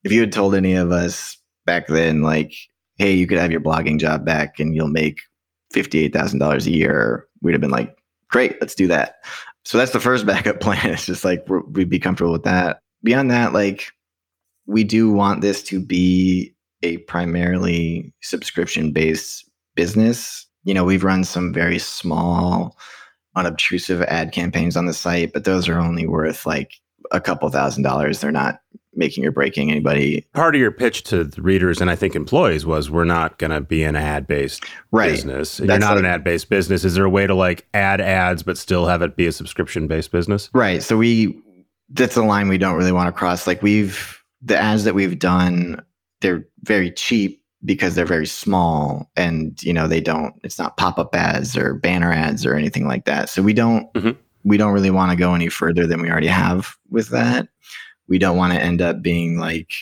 if 0.02 0.12
you 0.12 0.20
had 0.20 0.32
told 0.32 0.54
any 0.54 0.74
of 0.74 0.92
us 0.92 1.38
back 1.64 1.86
then, 1.86 2.22
like, 2.22 2.54
hey, 2.96 3.12
you 3.12 3.26
could 3.26 3.38
have 3.38 3.50
your 3.50 3.60
blogging 3.60 3.98
job 3.98 4.24
back 4.24 4.58
and 4.60 4.74
you'll 4.74 4.88
make 4.88 5.20
$58,000 5.74 6.66
a 6.66 6.70
year, 6.70 7.26
we'd 7.42 7.52
have 7.52 7.60
been 7.60 7.70
like, 7.70 7.96
great, 8.28 8.56
let's 8.60 8.74
do 8.74 8.86
that. 8.86 9.16
So 9.64 9.78
that's 9.78 9.92
the 9.92 10.00
first 10.00 10.26
backup 10.26 10.60
plan. 10.60 10.90
It's 10.90 11.06
just 11.06 11.24
like 11.24 11.44
we'd 11.48 11.90
be 11.90 11.98
comfortable 11.98 12.32
with 12.32 12.44
that. 12.44 12.80
Beyond 13.02 13.30
that, 13.30 13.52
like, 13.52 13.90
we 14.66 14.82
do 14.82 15.10
want 15.10 15.42
this 15.42 15.62
to 15.64 15.78
be 15.78 16.54
a 16.82 16.98
primarily 16.98 18.12
subscription 18.22 18.92
based 18.92 19.48
business. 19.74 20.46
You 20.64 20.72
know, 20.72 20.84
we've 20.84 21.04
run 21.04 21.24
some 21.24 21.52
very 21.52 21.78
small, 21.78 22.78
unobtrusive 23.36 24.00
ad 24.02 24.32
campaigns 24.32 24.76
on 24.76 24.86
the 24.86 24.94
site, 24.94 25.32
but 25.34 25.44
those 25.44 25.68
are 25.68 25.78
only 25.78 26.06
worth 26.06 26.46
like 26.46 26.72
a 27.10 27.20
couple 27.20 27.48
thousand 27.50 27.82
dollars. 27.82 28.20
They're 28.20 28.32
not 28.32 28.60
making 28.96 29.24
or 29.24 29.30
breaking 29.30 29.70
anybody. 29.70 30.26
Part 30.32 30.54
of 30.54 30.60
your 30.60 30.70
pitch 30.70 31.02
to 31.04 31.24
the 31.24 31.42
readers 31.42 31.80
and 31.80 31.90
I 31.90 31.96
think 31.96 32.14
employees 32.14 32.64
was 32.64 32.90
we're 32.90 33.04
not 33.04 33.38
going 33.38 33.50
to 33.50 33.60
be 33.60 33.82
an 33.82 33.96
ad 33.96 34.26
based 34.26 34.64
right. 34.90 35.10
business. 35.10 35.58
That's 35.58 35.68
You're 35.68 35.78
not 35.78 35.90
like, 35.96 36.00
an 36.00 36.06
ad 36.06 36.24
based 36.24 36.48
business. 36.48 36.84
Is 36.84 36.94
there 36.94 37.04
a 37.04 37.10
way 37.10 37.26
to 37.26 37.34
like 37.34 37.66
add 37.74 38.00
ads 38.00 38.42
but 38.42 38.58
still 38.58 38.86
have 38.86 39.02
it 39.02 39.16
be 39.16 39.26
a 39.26 39.32
subscription 39.32 39.86
based 39.86 40.10
business? 40.10 40.50
Right. 40.52 40.82
So 40.82 40.96
we 40.96 41.40
that's 41.90 42.16
a 42.16 42.22
line 42.22 42.48
we 42.48 42.58
don't 42.58 42.76
really 42.76 42.92
want 42.92 43.08
to 43.08 43.12
cross. 43.12 43.46
Like 43.46 43.62
we've 43.62 44.22
the 44.42 44.56
ads 44.56 44.84
that 44.84 44.94
we've 44.94 45.18
done, 45.18 45.82
they're 46.20 46.46
very 46.62 46.90
cheap 46.90 47.42
because 47.64 47.94
they're 47.94 48.04
very 48.04 48.26
small 48.26 49.10
and 49.16 49.62
you 49.62 49.72
know 49.72 49.88
they 49.88 50.00
don't 50.00 50.34
it's 50.44 50.58
not 50.58 50.76
pop-up 50.76 51.14
ads 51.14 51.56
or 51.56 51.74
banner 51.74 52.12
ads 52.12 52.44
or 52.44 52.54
anything 52.54 52.86
like 52.86 53.06
that. 53.06 53.28
So 53.28 53.42
we 53.42 53.52
don't 53.52 53.92
mm-hmm 53.94 54.20
we 54.44 54.56
don't 54.56 54.72
really 54.72 54.90
want 54.90 55.10
to 55.10 55.16
go 55.16 55.34
any 55.34 55.48
further 55.48 55.86
than 55.86 56.00
we 56.00 56.10
already 56.10 56.26
have 56.28 56.76
with 56.90 57.08
that. 57.08 57.48
We 58.08 58.18
don't 58.18 58.36
want 58.36 58.52
to 58.52 58.60
end 58.60 58.82
up 58.82 59.02
being 59.02 59.38
like 59.38 59.72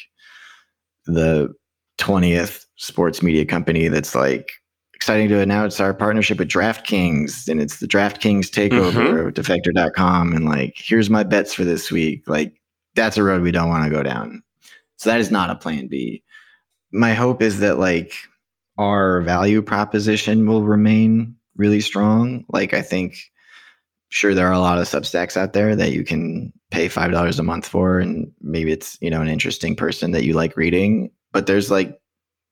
the 1.06 1.52
20th 1.98 2.64
sports 2.76 3.22
media 3.22 3.44
company 3.44 3.88
that's 3.88 4.14
like 4.14 4.50
exciting 4.94 5.28
to 5.28 5.40
announce 5.40 5.80
our 5.80 5.92
partnership 5.92 6.38
with 6.38 6.48
DraftKings 6.48 7.48
and 7.48 7.60
it's 7.60 7.80
the 7.80 7.88
DraftKings 7.88 8.46
takeover 8.50 8.92
mm-hmm. 8.92 9.26
of 9.26 9.34
defector.com 9.34 10.32
and 10.32 10.44
like 10.44 10.74
here's 10.76 11.10
my 11.10 11.24
bets 11.24 11.52
for 11.52 11.64
this 11.64 11.90
week. 11.90 12.22
Like 12.28 12.54
that's 12.94 13.16
a 13.16 13.24
road 13.24 13.42
we 13.42 13.50
don't 13.50 13.68
want 13.68 13.84
to 13.84 13.90
go 13.90 14.02
down. 14.02 14.42
So 14.96 15.10
that 15.10 15.20
is 15.20 15.30
not 15.30 15.50
a 15.50 15.56
plan 15.56 15.88
B. 15.88 16.22
My 16.92 17.14
hope 17.14 17.42
is 17.42 17.58
that 17.58 17.78
like 17.78 18.14
our 18.78 19.22
value 19.22 19.62
proposition 19.62 20.46
will 20.46 20.62
remain 20.62 21.34
really 21.56 21.80
strong. 21.80 22.44
Like 22.48 22.72
I 22.72 22.82
think 22.82 23.16
sure 24.12 24.34
there 24.34 24.46
are 24.46 24.52
a 24.52 24.58
lot 24.58 24.78
of 24.78 24.86
substacks 24.86 25.38
out 25.38 25.54
there 25.54 25.74
that 25.74 25.92
you 25.92 26.04
can 26.04 26.52
pay 26.70 26.86
five 26.86 27.10
dollars 27.10 27.38
a 27.38 27.42
month 27.42 27.66
for 27.66 27.98
and 27.98 28.30
maybe 28.42 28.70
it's 28.70 28.98
you 29.00 29.08
know 29.08 29.22
an 29.22 29.28
interesting 29.28 29.74
person 29.74 30.10
that 30.10 30.24
you 30.24 30.34
like 30.34 30.54
reading 30.54 31.10
but 31.32 31.46
there's 31.46 31.70
like 31.70 31.98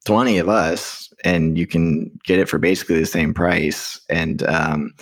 20 0.07 0.38
of 0.38 0.49
us 0.49 1.12
and 1.23 1.59
you 1.59 1.67
can 1.67 2.11
get 2.25 2.38
it 2.38 2.49
for 2.49 2.59
basically 2.59 2.99
the 2.99 3.05
same 3.05 3.35
price 3.35 4.00
and 4.09 4.43
um, 4.45 4.95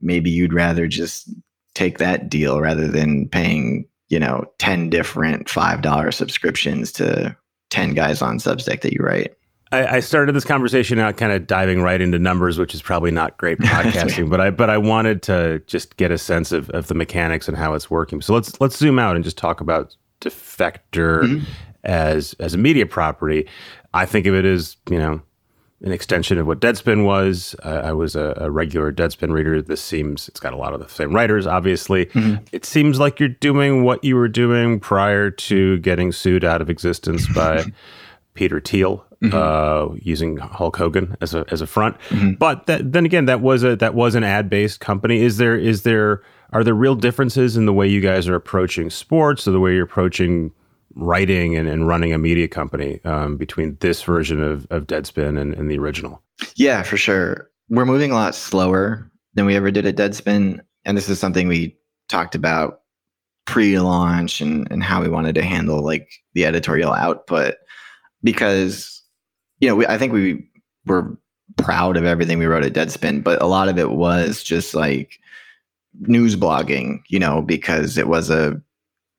maybe 0.00 0.28
you'd 0.28 0.52
rather 0.52 0.88
just 0.88 1.30
take 1.76 1.98
that 1.98 2.28
deal 2.28 2.60
rather 2.60 2.88
than 2.88 3.28
paying 3.28 3.86
you 4.08 4.18
know 4.18 4.44
10 4.58 4.90
different 4.90 5.46
$5 5.46 6.12
subscriptions 6.12 6.90
to 6.90 7.36
10 7.70 7.94
guys 7.94 8.20
on 8.20 8.38
substack 8.38 8.80
that 8.80 8.92
you 8.92 9.00
write 9.00 9.34
I, 9.72 10.00
started 10.00 10.34
this 10.34 10.44
conversation 10.44 10.98
out 10.98 11.16
kind 11.16 11.32
of 11.32 11.46
diving 11.46 11.82
right 11.82 12.00
into 12.00 12.18
numbers, 12.18 12.58
which 12.58 12.74
is 12.74 12.82
probably 12.82 13.10
not 13.10 13.38
great 13.38 13.58
podcasting, 13.60 14.28
but 14.28 14.40
I 14.40 14.50
but 14.50 14.70
I 14.70 14.78
wanted 14.78 15.22
to 15.22 15.60
just 15.66 15.96
get 15.96 16.10
a 16.10 16.18
sense 16.18 16.52
of, 16.52 16.68
of 16.70 16.88
the 16.88 16.94
mechanics 16.94 17.48
and 17.48 17.56
how 17.56 17.74
it's 17.74 17.90
working. 17.90 18.20
So 18.20 18.34
let's 18.34 18.60
let's 18.60 18.76
zoom 18.76 18.98
out 18.98 19.16
and 19.16 19.24
just 19.24 19.38
talk 19.38 19.60
about 19.60 19.96
Defector 20.20 21.24
mm-hmm. 21.24 21.44
as 21.84 22.34
as 22.38 22.54
a 22.54 22.58
media 22.58 22.86
property. 22.86 23.48
I 23.94 24.06
think 24.06 24.26
of 24.26 24.34
it 24.34 24.44
as 24.44 24.76
you 24.90 24.98
know 24.98 25.22
an 25.82 25.90
extension 25.90 26.38
of 26.38 26.46
what 26.46 26.60
Deadspin 26.60 27.04
was. 27.04 27.56
Uh, 27.64 27.82
I 27.84 27.92
was 27.92 28.14
a, 28.14 28.34
a, 28.36 28.50
regular 28.50 28.92
Deadspin 28.92 29.32
reader. 29.32 29.60
This 29.60 29.82
seems 29.82 30.28
it's 30.28 30.38
got 30.38 30.52
a 30.52 30.56
lot 30.56 30.74
of 30.74 30.80
the 30.80 30.88
same 30.88 31.12
writers. 31.12 31.46
Obviously, 31.46 32.06
mm-hmm. 32.06 32.44
it 32.52 32.64
seems 32.64 33.00
like 33.00 33.18
you're 33.18 33.28
doing 33.28 33.82
what 33.82 34.04
you 34.04 34.14
were 34.14 34.28
doing 34.28 34.78
prior 34.78 35.30
to 35.30 35.78
getting 35.78 36.12
sued 36.12 36.44
out 36.44 36.60
of 36.60 36.70
existence 36.70 37.26
by 37.34 37.64
Peter 38.34 38.60
Thiel. 38.60 39.04
Mm-hmm. 39.22 39.36
Uh, 39.36 39.94
using 40.02 40.36
Hulk 40.36 40.76
Hogan 40.76 41.16
as 41.20 41.32
a 41.32 41.44
as 41.52 41.60
a 41.60 41.66
front, 41.66 41.96
mm-hmm. 42.08 42.32
but 42.32 42.66
that, 42.66 42.90
then 42.90 43.06
again, 43.06 43.26
that 43.26 43.40
was 43.40 43.62
a 43.62 43.76
that 43.76 43.94
was 43.94 44.16
an 44.16 44.24
ad 44.24 44.50
based 44.50 44.80
company. 44.80 45.22
Is 45.22 45.36
there 45.36 45.56
is 45.56 45.84
there 45.84 46.22
are 46.52 46.64
there 46.64 46.74
real 46.74 46.96
differences 46.96 47.56
in 47.56 47.64
the 47.64 47.72
way 47.72 47.86
you 47.86 48.00
guys 48.00 48.26
are 48.26 48.34
approaching 48.34 48.90
sports 48.90 49.46
or 49.46 49.52
the 49.52 49.60
way 49.60 49.74
you're 49.74 49.84
approaching 49.84 50.52
writing 50.94 51.56
and, 51.56 51.68
and 51.68 51.86
running 51.88 52.12
a 52.12 52.18
media 52.18 52.48
company 52.48 53.00
um, 53.04 53.36
between 53.36 53.76
this 53.80 54.02
version 54.02 54.42
of, 54.42 54.66
of 54.70 54.86
Deadspin 54.86 55.40
and, 55.40 55.54
and 55.54 55.70
the 55.70 55.78
original? 55.78 56.22
Yeah, 56.56 56.82
for 56.82 56.96
sure. 56.96 57.50
We're 57.68 57.86
moving 57.86 58.10
a 58.10 58.14
lot 58.14 58.34
slower 58.34 59.10
than 59.34 59.46
we 59.46 59.56
ever 59.56 59.70
did 59.70 59.86
at 59.86 59.96
Deadspin. 59.96 60.60
And 60.84 60.96
this 60.96 61.08
is 61.08 61.18
something 61.18 61.48
we 61.48 61.76
talked 62.08 62.34
about 62.34 62.80
pre-launch 63.46 64.40
and, 64.40 64.68
and 64.70 64.82
how 64.82 65.00
we 65.00 65.08
wanted 65.08 65.34
to 65.36 65.42
handle 65.42 65.82
like 65.82 66.10
the 66.34 66.44
editorial 66.44 66.92
output 66.92 67.54
because 68.22 69.01
you 69.62 69.68
know 69.68 69.74
we, 69.74 69.86
i 69.86 69.96
think 69.96 70.12
we 70.12 70.46
were 70.84 71.16
proud 71.56 71.96
of 71.96 72.04
everything 72.04 72.38
we 72.38 72.46
wrote 72.46 72.64
at 72.64 72.74
deadspin 72.74 73.24
but 73.24 73.40
a 73.40 73.46
lot 73.46 73.68
of 73.70 73.78
it 73.78 73.92
was 73.92 74.42
just 74.42 74.74
like 74.74 75.18
news 76.00 76.36
blogging 76.36 77.00
you 77.08 77.18
know 77.18 77.40
because 77.40 77.96
it 77.96 78.08
was 78.08 78.28
a 78.28 78.60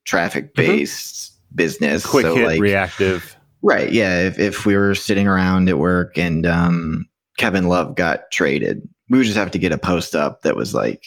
traffic 0.06 0.54
based 0.54 1.34
business. 1.56 2.06
Quick 2.06 2.26
so 2.26 2.36
hit, 2.36 2.46
like, 2.46 2.62
reactive. 2.62 3.38
Right. 3.62 3.92
Yeah. 3.92 4.20
If, 4.20 4.40
if 4.40 4.66
we 4.66 4.76
were 4.76 4.96
sitting 4.96 5.28
around 5.28 5.70
at 5.70 5.78
work 5.78 6.18
and 6.18 6.46
um, 6.46 7.08
Kevin 7.38 7.68
Love 7.68 7.96
got 7.96 8.32
traded, 8.32 8.88
we 9.10 9.18
would 9.18 9.26
just 9.26 9.38
have 9.38 9.52
to 9.52 9.60
get 9.60 9.72
a 9.72 9.78
post 9.78 10.16
up 10.16 10.42
that 10.42 10.56
was 10.56 10.74
like, 10.74 11.06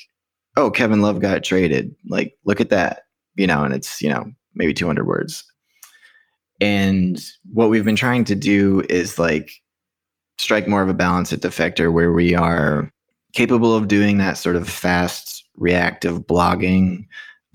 oh, 0.57 0.71
Kevin 0.71 1.03
Love 1.03 1.21
got 1.21 1.45
traded. 1.45 1.95
Like, 2.09 2.35
look 2.45 2.61
at 2.61 2.71
that. 2.71 3.03
You 3.37 3.47
know, 3.47 3.65
and 3.65 3.75
it's, 3.75 4.01
you 4.01 4.09
know, 4.09 4.33
maybe 4.55 4.73
200 4.73 5.07
words. 5.07 5.45
And 6.61 7.19
what 7.53 7.71
we've 7.71 7.85
been 7.85 7.97
trying 7.97 8.25
to 8.25 8.35
do 8.35 8.83
is 8.89 9.19
like 9.19 9.51
strike 10.39 10.69
more 10.69 10.83
of 10.83 10.89
a 10.89 10.95
balance 10.95 11.33
at 11.33 11.41
Defector 11.41 11.93
where 11.93 12.13
we 12.13 12.35
are 12.35 12.91
capable 13.33 13.75
of 13.75 13.89
doing 13.89 14.19
that 14.19 14.39
sort 14.39 14.57
of 14.57 14.69
fast 14.69 15.45
reactive 15.57 16.21
blogging 16.21 17.07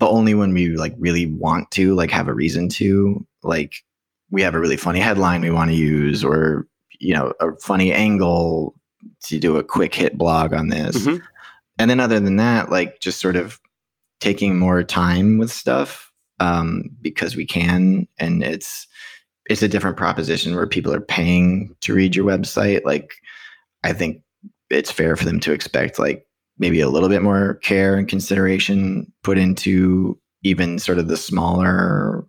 but 0.02 0.10
only 0.10 0.34
when 0.34 0.52
we 0.52 0.70
like 0.70 0.96
really 0.98 1.26
want 1.26 1.70
to, 1.70 1.94
like 1.94 2.10
have 2.10 2.26
a 2.26 2.34
reason 2.34 2.68
to. 2.68 3.24
Like 3.44 3.84
we 4.32 4.42
have 4.42 4.56
a 4.56 4.58
really 4.58 4.76
funny 4.76 4.98
headline 4.98 5.42
we 5.42 5.52
want 5.52 5.70
to 5.70 5.76
use, 5.76 6.24
or 6.24 6.66
you 6.98 7.14
know, 7.14 7.32
a 7.38 7.54
funny 7.60 7.92
angle 7.92 8.74
to 9.26 9.38
do 9.38 9.58
a 9.58 9.62
quick 9.62 9.94
hit 9.94 10.18
blog 10.18 10.52
on 10.52 10.70
this. 10.70 10.96
Mm-hmm. 10.96 11.24
And 11.78 11.88
then 11.88 12.00
other 12.00 12.18
than 12.18 12.34
that, 12.38 12.68
like 12.68 12.98
just 12.98 13.20
sort 13.20 13.36
of 13.36 13.60
taking 14.18 14.58
more 14.58 14.82
time 14.82 15.38
with 15.38 15.52
stuff 15.52 16.11
um, 16.42 16.90
because 17.00 17.36
we 17.36 17.46
can, 17.46 18.08
and 18.18 18.42
it's 18.42 18.86
it's 19.46 19.62
a 19.62 19.68
different 19.68 19.96
proposition 19.96 20.54
where 20.54 20.66
people 20.66 20.92
are 20.92 21.00
paying 21.00 21.74
to 21.80 21.94
read 21.94 22.16
your 22.16 22.24
website. 22.24 22.84
Like 22.84 23.14
I 23.84 23.92
think 23.92 24.22
it's 24.70 24.90
fair 24.90 25.16
for 25.16 25.24
them 25.24 25.38
to 25.40 25.52
expect 25.52 25.98
like 25.98 26.26
maybe 26.58 26.80
a 26.80 26.88
little 26.88 27.08
bit 27.08 27.22
more 27.22 27.54
care 27.56 27.96
and 27.96 28.08
consideration 28.08 29.12
put 29.22 29.38
into 29.38 30.18
even 30.42 30.78
sort 30.78 30.98
of 30.98 31.08
the 31.08 31.16
smaller 31.16 32.26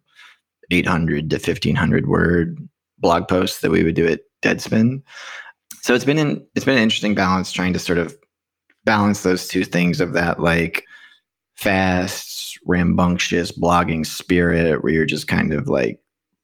800 0.70 1.30
to 1.30 1.36
1500 1.38 2.08
word 2.08 2.58
blog 3.00 3.28
posts 3.28 3.62
that 3.62 3.72
we 3.72 3.84
would 3.84 3.96
do 3.96 4.08
at 4.08 4.22
Deadspin. 4.44 5.02
So 5.82 5.94
it's 5.94 6.06
been 6.06 6.20
an, 6.20 6.46
it's 6.56 6.66
been 6.66 6.78
an 6.78 6.84
interesting 6.84 7.16
balance 7.16 7.52
trying 7.52 7.74
to 7.74 7.80
sort 7.80 7.98
of 7.98 8.16
balance 8.86 9.24
those 9.24 9.48
two 9.48 9.64
things 9.64 10.00
of 10.02 10.14
that 10.14 10.40
like 10.40 10.86
fast, 11.56 12.43
rambunctious 12.66 13.52
blogging 13.52 14.06
spirit 14.06 14.84
where 14.84 14.94
you're 14.94 15.06
just 15.06 15.28
kind 15.28 15.54
of 15.54 15.68
like 15.68 16.00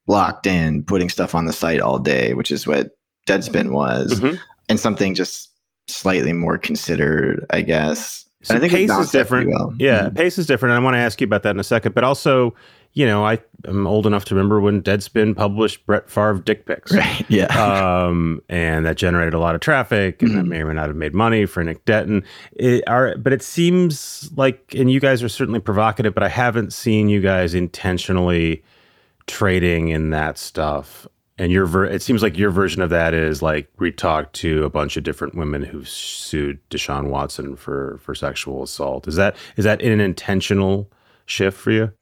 locked 0.06 0.46
in, 0.46 0.82
putting 0.84 1.08
stuff 1.08 1.34
on 1.34 1.46
the 1.46 1.52
site 1.52 1.80
all 1.80 1.98
day, 1.98 2.34
which 2.34 2.50
is 2.50 2.66
what 2.66 2.90
Deadspin 3.26 3.70
was, 3.70 4.20
mm-hmm. 4.20 4.36
and 4.68 4.80
something 4.80 5.14
just 5.14 5.50
slightly 5.88 6.32
more 6.32 6.58
considered, 6.58 7.46
I 7.50 7.62
guess. 7.62 8.24
So 8.42 8.54
I 8.54 8.58
think 8.58 8.72
pace 8.72 8.90
is 8.90 9.10
different. 9.10 9.50
Well. 9.50 9.74
Yeah, 9.78 10.04
mm-hmm. 10.04 10.16
pace 10.16 10.38
is 10.38 10.46
different. 10.46 10.72
And 10.72 10.80
I 10.80 10.84
want 10.84 10.94
to 10.94 10.98
ask 10.98 11.20
you 11.20 11.26
about 11.26 11.42
that 11.42 11.50
in 11.50 11.60
a 11.60 11.64
second. 11.64 11.94
But 11.94 12.04
also, 12.04 12.54
you 12.92 13.06
know, 13.06 13.24
I 13.24 13.38
am 13.66 13.86
old 13.86 14.06
enough 14.06 14.24
to 14.26 14.34
remember 14.34 14.60
when 14.60 14.82
Deadspin 14.82 15.36
published 15.36 15.86
Brett 15.86 16.10
Favre 16.10 16.40
dick 16.40 16.66
pics. 16.66 16.92
Right. 16.92 17.24
Yeah. 17.28 17.48
Um, 18.00 18.42
and 18.48 18.86
that 18.86 18.96
generated 18.96 19.34
a 19.34 19.38
lot 19.38 19.54
of 19.54 19.60
traffic, 19.60 20.22
and 20.22 20.30
mm-hmm. 20.30 20.38
that 20.38 20.44
may 20.44 20.62
or 20.62 20.66
may 20.66 20.74
not 20.74 20.88
have 20.88 20.96
made 20.96 21.14
money 21.14 21.46
for 21.46 21.62
Nick 21.62 21.84
Denton. 21.84 22.24
It, 22.52 22.82
are, 22.88 23.16
but 23.16 23.32
it 23.32 23.42
seems 23.42 24.30
like, 24.36 24.74
and 24.76 24.90
you 24.90 24.98
guys 24.98 25.22
are 25.22 25.28
certainly 25.28 25.60
provocative, 25.60 26.14
but 26.14 26.22
I 26.22 26.28
haven't 26.28 26.72
seen 26.72 27.08
you 27.08 27.20
guys 27.20 27.54
intentionally 27.54 28.64
trading 29.26 29.88
in 29.88 30.10
that 30.10 30.38
stuff 30.38 31.06
and 31.40 31.50
your 31.50 31.64
ver- 31.64 31.86
it 31.86 32.02
seems 32.02 32.22
like 32.22 32.36
your 32.36 32.50
version 32.50 32.82
of 32.82 32.90
that 32.90 33.14
is 33.14 33.40
like 33.40 33.66
we 33.78 33.90
talked 33.90 34.34
to 34.34 34.62
a 34.64 34.68
bunch 34.68 34.98
of 34.98 35.04
different 35.04 35.34
women 35.34 35.62
who 35.62 35.84
sued 35.84 36.58
Deshaun 36.68 37.08
Watson 37.08 37.56
for 37.56 37.98
for 38.02 38.14
sexual 38.14 38.62
assault. 38.62 39.08
Is 39.08 39.16
that 39.16 39.34
is 39.56 39.64
that 39.64 39.80
an 39.80 40.00
intentional 40.00 40.90
shift 41.24 41.56
for 41.56 41.70
you? 41.70 41.92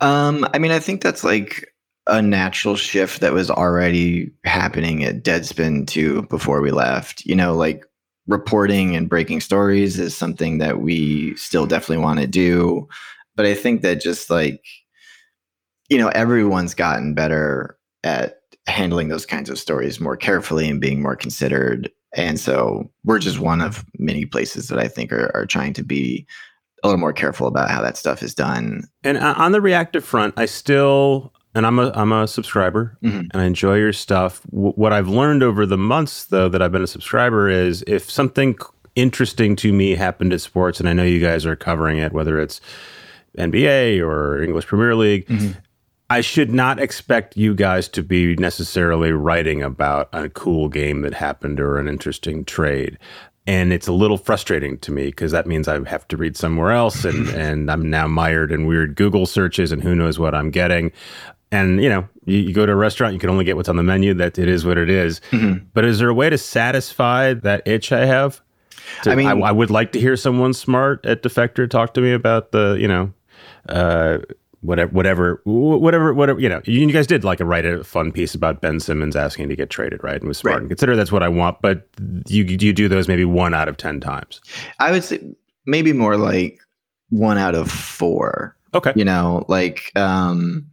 Um, 0.00 0.46
I 0.52 0.58
mean, 0.58 0.72
I 0.72 0.78
think 0.78 1.02
that's 1.02 1.24
like 1.24 1.72
a 2.06 2.22
natural 2.22 2.76
shift 2.76 3.20
that 3.20 3.32
was 3.32 3.50
already 3.50 4.30
happening 4.44 5.04
at 5.04 5.22
Deadspin 5.22 5.86
too 5.86 6.22
before 6.22 6.60
we 6.60 6.70
left. 6.70 7.24
You 7.24 7.34
know, 7.34 7.54
like 7.54 7.84
reporting 8.26 8.96
and 8.96 9.08
breaking 9.08 9.40
stories 9.40 9.98
is 9.98 10.16
something 10.16 10.58
that 10.58 10.80
we 10.80 11.34
still 11.36 11.66
definitely 11.66 12.04
want 12.04 12.20
to 12.20 12.26
do. 12.26 12.88
But 13.34 13.46
I 13.46 13.54
think 13.54 13.82
that 13.82 14.00
just 14.00 14.30
like, 14.30 14.64
you 15.88 15.98
know, 15.98 16.08
everyone's 16.08 16.74
gotten 16.74 17.14
better 17.14 17.78
at 18.02 18.40
handling 18.66 19.08
those 19.08 19.26
kinds 19.26 19.48
of 19.48 19.58
stories 19.58 20.00
more 20.00 20.16
carefully 20.16 20.68
and 20.68 20.80
being 20.80 21.00
more 21.00 21.16
considered. 21.16 21.90
And 22.16 22.40
so 22.40 22.90
we're 23.04 23.18
just 23.18 23.38
one 23.38 23.60
of 23.60 23.84
many 23.98 24.24
places 24.24 24.68
that 24.68 24.78
I 24.78 24.88
think 24.88 25.12
are, 25.12 25.30
are 25.34 25.46
trying 25.46 25.72
to 25.74 25.84
be 25.84 26.26
a 26.86 26.88
little 26.88 27.00
more 27.00 27.12
careful 27.12 27.46
about 27.46 27.70
how 27.70 27.82
that 27.82 27.96
stuff 27.96 28.22
is 28.22 28.34
done. 28.34 28.84
And 29.04 29.18
uh, 29.18 29.34
on 29.36 29.52
the 29.52 29.60
reactive 29.60 30.04
front, 30.04 30.34
I 30.36 30.46
still 30.46 31.32
and 31.54 31.66
I'm 31.66 31.78
a 31.78 31.90
I'm 31.94 32.12
a 32.12 32.28
subscriber 32.28 32.96
mm-hmm. 33.02 33.18
and 33.32 33.36
I 33.36 33.44
enjoy 33.44 33.76
your 33.76 33.92
stuff. 33.92 34.42
W- 34.50 34.72
what 34.74 34.92
I've 34.92 35.08
learned 35.08 35.42
over 35.42 35.66
the 35.66 35.78
months 35.78 36.26
though 36.26 36.48
that 36.48 36.60
I've 36.60 36.72
been 36.72 36.82
a 36.82 36.86
subscriber 36.86 37.48
is 37.48 37.82
if 37.86 38.10
something 38.10 38.56
interesting 38.94 39.56
to 39.56 39.72
me 39.72 39.94
happened 39.94 40.32
at 40.32 40.40
sports 40.40 40.80
and 40.80 40.88
I 40.88 40.92
know 40.92 41.02
you 41.02 41.20
guys 41.20 41.44
are 41.46 41.56
covering 41.56 41.98
it 41.98 42.12
whether 42.12 42.40
it's 42.40 42.60
NBA 43.38 44.00
or 44.00 44.42
English 44.42 44.66
Premier 44.66 44.94
League, 44.94 45.26
mm-hmm. 45.26 45.58
I 46.08 46.20
should 46.20 46.52
not 46.52 46.78
expect 46.78 47.36
you 47.36 47.54
guys 47.54 47.88
to 47.88 48.02
be 48.02 48.36
necessarily 48.36 49.12
writing 49.12 49.62
about 49.62 50.08
a 50.12 50.28
cool 50.28 50.68
game 50.68 51.00
that 51.02 51.14
happened 51.14 51.58
or 51.58 51.78
an 51.78 51.88
interesting 51.88 52.44
trade. 52.44 52.98
And 53.46 53.72
it's 53.72 53.86
a 53.86 53.92
little 53.92 54.18
frustrating 54.18 54.78
to 54.78 54.90
me 54.90 55.06
because 55.06 55.32
that 55.32 55.46
means 55.46 55.68
I 55.68 55.86
have 55.88 56.08
to 56.08 56.16
read 56.16 56.36
somewhere 56.36 56.72
else, 56.72 57.04
and 57.04 57.28
and 57.34 57.70
I'm 57.70 57.88
now 57.88 58.06
mired 58.06 58.52
in 58.52 58.66
weird 58.66 58.96
Google 58.96 59.26
searches, 59.26 59.72
and 59.72 59.82
who 59.82 59.94
knows 59.94 60.18
what 60.18 60.34
I'm 60.34 60.50
getting. 60.50 60.92
And 61.52 61.82
you 61.82 61.88
know, 61.88 62.08
you, 62.24 62.38
you 62.38 62.52
go 62.52 62.66
to 62.66 62.72
a 62.72 62.76
restaurant, 62.76 63.14
you 63.14 63.20
can 63.20 63.30
only 63.30 63.44
get 63.44 63.56
what's 63.56 63.68
on 63.68 63.76
the 63.76 63.82
menu. 63.82 64.14
That 64.14 64.38
it 64.38 64.48
is 64.48 64.64
what 64.64 64.78
it 64.78 64.90
is. 64.90 65.20
Mm-hmm. 65.30 65.66
But 65.74 65.84
is 65.84 65.98
there 65.98 66.08
a 66.08 66.14
way 66.14 66.30
to 66.30 66.38
satisfy 66.38 67.34
that 67.34 67.66
itch 67.66 67.92
I 67.92 68.04
have? 68.06 68.40
To, 69.02 69.10
I 69.10 69.14
mean, 69.14 69.26
I, 69.26 69.32
I, 69.32 69.52
would 69.52 69.70
like 69.70 69.92
to 69.92 70.00
hear 70.00 70.16
someone 70.16 70.54
smart 70.54 71.04
at 71.04 71.22
Defector 71.22 71.68
talk 71.68 71.94
to 71.94 72.00
me 72.00 72.12
about 72.12 72.52
the, 72.52 72.76
you 72.78 72.86
know, 72.86 73.12
uh, 73.68 74.18
whatever, 74.66 74.92
whatever, 74.92 75.40
whatever, 75.44 76.12
whatever. 76.12 76.40
You 76.40 76.48
know, 76.48 76.60
you, 76.64 76.90
guys 76.92 77.06
did 77.06 77.24
like 77.24 77.40
a 77.40 77.44
write 77.44 77.64
a 77.64 77.84
fun 77.84 78.12
piece 78.12 78.34
about 78.34 78.60
Ben 78.60 78.80
Simmons 78.80 79.16
asking 79.16 79.48
to 79.48 79.56
get 79.56 79.70
traded, 79.70 80.02
right? 80.02 80.16
And 80.16 80.28
was 80.28 80.38
smart. 80.38 80.54
Right. 80.54 80.60
And 80.62 80.70
consider 80.70 80.96
that's 80.96 81.12
what 81.12 81.22
I 81.22 81.28
want, 81.28 81.62
but 81.62 81.88
you 82.26 82.44
you 82.44 82.72
do 82.72 82.88
those 82.88 83.08
maybe 83.08 83.24
one 83.24 83.54
out 83.54 83.68
of 83.68 83.76
ten 83.76 84.00
times. 84.00 84.40
I 84.78 84.90
would 84.90 85.04
say 85.04 85.20
maybe 85.64 85.92
more 85.92 86.16
like 86.16 86.60
one 87.10 87.38
out 87.38 87.54
of 87.54 87.70
four. 87.70 88.56
Okay, 88.74 88.92
you 88.96 89.04
know, 89.04 89.44
like 89.48 89.92
um, 89.96 90.66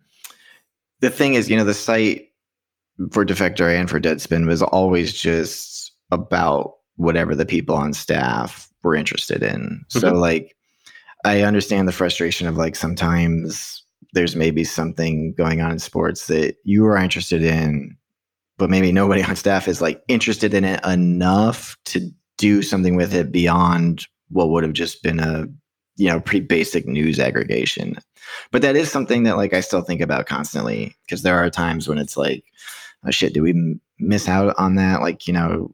the 0.99 1.09
thing 1.09 1.35
is, 1.35 1.49
you 1.49 1.55
know, 1.55 1.63
the 1.63 1.73
site 1.73 2.29
for 3.11 3.25
Defector 3.25 3.77
and 3.77 3.89
for 3.89 3.99
Deadspin 3.99 4.47
was 4.47 4.61
always 4.61 5.13
just 5.13 5.91
about 6.11 6.75
whatever 6.95 7.35
the 7.35 7.45
people 7.45 7.75
on 7.75 7.93
staff 7.93 8.69
were 8.83 8.95
interested 8.95 9.41
in. 9.43 9.61
Mm-hmm. 9.61 9.99
So 9.99 10.13
like 10.13 10.55
I 11.25 11.41
understand 11.41 11.87
the 11.87 11.93
frustration 11.93 12.47
of 12.47 12.57
like 12.57 12.75
sometimes 12.75 13.82
there's 14.13 14.35
maybe 14.35 14.63
something 14.63 15.33
going 15.33 15.61
on 15.61 15.71
in 15.71 15.79
sports 15.79 16.27
that 16.27 16.55
you 16.63 16.85
are 16.85 16.97
interested 16.97 17.43
in, 17.43 17.97
but 18.57 18.69
maybe 18.69 18.91
nobody 18.91 19.23
on 19.23 19.35
staff 19.35 19.67
is 19.67 19.81
like 19.81 20.01
interested 20.07 20.53
in 20.53 20.63
it 20.63 20.83
enough 20.85 21.75
to 21.85 22.09
do 22.37 22.61
something 22.61 22.95
with 22.95 23.13
it 23.13 23.31
beyond 23.31 24.07
what 24.29 24.49
would 24.49 24.63
have 24.63 24.73
just 24.73 25.03
been 25.03 25.19
a 25.19 25.45
you 25.95 26.09
know 26.09 26.19
pretty 26.19 26.45
basic 26.45 26.87
news 26.87 27.19
aggregation. 27.19 27.95
But 28.51 28.61
that 28.61 28.75
is 28.75 28.91
something 28.91 29.23
that 29.23 29.37
like 29.37 29.53
i 29.53 29.59
still 29.59 29.81
think 29.81 30.01
about 30.01 30.25
constantly 30.25 30.95
because 31.05 31.23
there 31.23 31.37
are 31.37 31.49
times 31.49 31.87
when 31.87 31.97
it's 31.97 32.17
like 32.17 32.43
oh 33.05 33.11
shit 33.11 33.33
do 33.33 33.43
we 33.43 33.51
m- 33.51 33.81
miss 33.99 34.29
out 34.29 34.55
on 34.57 34.75
that? 34.75 35.01
Like 35.01 35.27
you 35.27 35.33
know 35.33 35.73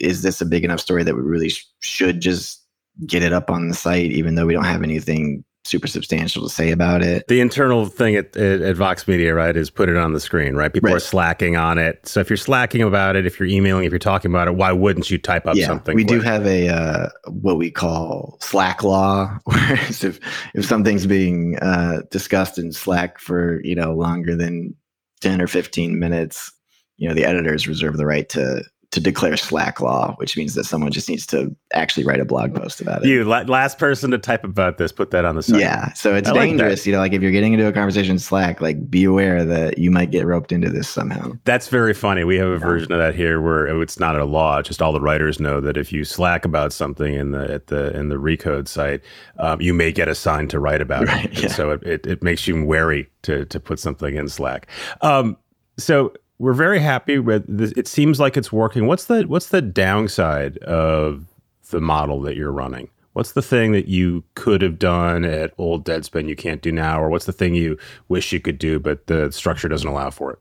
is 0.00 0.22
this 0.22 0.40
a 0.40 0.46
big 0.46 0.64
enough 0.64 0.80
story 0.80 1.02
that 1.02 1.16
we 1.16 1.22
really 1.22 1.48
sh- 1.48 1.66
should 1.80 2.20
just 2.20 2.64
get 3.06 3.22
it 3.22 3.32
up 3.32 3.50
on 3.50 3.68
the 3.68 3.74
site, 3.74 4.10
even 4.10 4.34
though 4.34 4.46
we 4.46 4.52
don't 4.52 4.64
have 4.64 4.82
anything 4.82 5.44
super 5.68 5.86
substantial 5.86 6.42
to 6.42 6.48
say 6.48 6.70
about 6.70 7.02
it. 7.02 7.26
The 7.28 7.40
internal 7.40 7.86
thing 7.86 8.16
at, 8.16 8.36
at, 8.36 8.60
at, 8.60 8.76
Vox 8.76 9.06
Media, 9.06 9.34
right, 9.34 9.56
is 9.56 9.70
put 9.70 9.88
it 9.88 9.96
on 9.96 10.12
the 10.12 10.20
screen, 10.20 10.54
right? 10.54 10.72
People 10.72 10.88
right. 10.88 10.96
are 10.96 11.00
slacking 11.00 11.56
on 11.56 11.78
it. 11.78 12.06
So 12.06 12.20
if 12.20 12.30
you're 12.30 12.36
slacking 12.36 12.82
about 12.82 13.16
it, 13.16 13.26
if 13.26 13.38
you're 13.38 13.48
emailing, 13.48 13.84
if 13.84 13.92
you're 13.92 13.98
talking 13.98 14.30
about 14.30 14.48
it, 14.48 14.54
why 14.54 14.72
wouldn't 14.72 15.10
you 15.10 15.18
type 15.18 15.46
up 15.46 15.56
yeah, 15.56 15.66
something? 15.66 15.94
We 15.94 16.04
quick? 16.04 16.20
do 16.20 16.24
have 16.24 16.46
a 16.46 16.68
uh, 16.68 17.08
what 17.26 17.58
we 17.58 17.70
call 17.70 18.38
Slack 18.40 18.82
law, 18.82 19.38
whereas 19.44 20.02
if 20.04 20.18
if 20.54 20.64
something's 20.64 21.06
being 21.06 21.58
uh, 21.58 22.02
discussed 22.10 22.58
in 22.58 22.72
Slack 22.72 23.18
for 23.18 23.60
you 23.62 23.74
know 23.74 23.92
longer 23.92 24.34
than 24.34 24.74
ten 25.20 25.40
or 25.40 25.46
fifteen 25.46 25.98
minutes, 25.98 26.50
you 26.96 27.08
know 27.08 27.14
the 27.14 27.24
editors 27.24 27.68
reserve 27.68 27.96
the 27.96 28.06
right 28.06 28.28
to 28.30 28.64
to 28.90 29.00
declare 29.00 29.36
Slack 29.36 29.80
law, 29.80 30.14
which 30.16 30.36
means 30.36 30.54
that 30.54 30.64
someone 30.64 30.90
just 30.90 31.10
needs 31.10 31.26
to 31.26 31.54
actually 31.74 32.04
write 32.04 32.20
a 32.20 32.24
blog 32.24 32.54
post 32.54 32.80
about 32.80 33.04
it. 33.04 33.08
You 33.08 33.22
last 33.22 33.78
person 33.78 34.10
to 34.12 34.18
type 34.18 34.44
about 34.44 34.78
this, 34.78 34.92
put 34.92 35.10
that 35.10 35.26
on 35.26 35.36
the 35.36 35.42
site. 35.42 35.60
Yeah, 35.60 35.92
so 35.92 36.14
it's 36.14 36.30
I 36.30 36.32
dangerous. 36.32 36.80
Like 36.80 36.86
you 36.86 36.92
know, 36.92 36.98
like 36.98 37.12
if 37.12 37.20
you're 37.20 37.30
getting 37.30 37.52
into 37.52 37.66
a 37.66 37.72
conversation 37.72 38.12
in 38.12 38.18
Slack, 38.18 38.62
like 38.62 38.88
be 38.88 39.04
aware 39.04 39.44
that 39.44 39.76
you 39.76 39.90
might 39.90 40.10
get 40.10 40.24
roped 40.24 40.52
into 40.52 40.70
this 40.70 40.88
somehow. 40.88 41.32
That's 41.44 41.68
very 41.68 41.92
funny. 41.92 42.24
We 42.24 42.36
have 42.36 42.48
a 42.48 42.52
yeah. 42.52 42.58
version 42.58 42.92
of 42.92 42.98
that 42.98 43.14
here 43.14 43.42
where 43.42 43.66
it's 43.82 44.00
not 44.00 44.18
a 44.18 44.24
law; 44.24 44.62
just 44.62 44.80
all 44.80 44.92
the 44.92 45.02
writers 45.02 45.38
know 45.38 45.60
that 45.60 45.76
if 45.76 45.92
you 45.92 46.04
Slack 46.04 46.46
about 46.46 46.72
something 46.72 47.12
in 47.12 47.32
the 47.32 47.52
at 47.52 47.66
the 47.66 47.94
in 47.94 48.08
the 48.08 48.16
Recode 48.16 48.68
site, 48.68 49.02
um, 49.38 49.60
you 49.60 49.74
may 49.74 49.92
get 49.92 50.08
assigned 50.08 50.48
to 50.50 50.58
write 50.58 50.80
about 50.80 51.06
right, 51.08 51.26
it. 51.26 51.42
Yeah. 51.42 51.48
So 51.48 51.72
it, 51.72 51.82
it, 51.82 52.06
it 52.06 52.22
makes 52.22 52.48
you 52.48 52.64
wary 52.64 53.10
to 53.22 53.44
to 53.44 53.60
put 53.60 53.78
something 53.78 54.16
in 54.16 54.28
Slack. 54.28 54.66
Um, 55.02 55.36
so 55.76 56.14
we're 56.38 56.54
very 56.54 56.78
happy 56.78 57.18
with 57.18 57.44
this. 57.48 57.72
It 57.72 57.88
seems 57.88 58.20
like 58.20 58.36
it's 58.36 58.52
working. 58.52 58.86
What's 58.86 59.06
the 59.06 59.24
what's 59.24 59.48
the 59.48 59.62
downside 59.62 60.58
of 60.58 61.24
the 61.70 61.80
model 61.80 62.20
that 62.22 62.36
you're 62.36 62.52
running? 62.52 62.88
What's 63.12 63.32
the 63.32 63.42
thing 63.42 63.72
that 63.72 63.88
you 63.88 64.22
could 64.34 64.62
have 64.62 64.78
done 64.78 65.24
at 65.24 65.52
old 65.58 65.84
Deadspin 65.84 66.28
you 66.28 66.36
can't 66.36 66.62
do 66.62 66.70
now, 66.70 67.00
or 67.00 67.08
what's 67.08 67.26
the 67.26 67.32
thing 67.32 67.54
you 67.54 67.76
wish 68.08 68.32
you 68.32 68.40
could 68.40 68.58
do 68.58 68.78
but 68.78 69.06
the 69.08 69.32
structure 69.32 69.68
doesn't 69.68 69.88
allow 69.88 70.10
for 70.10 70.32
it? 70.32 70.38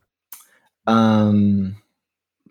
Um, 0.86 1.75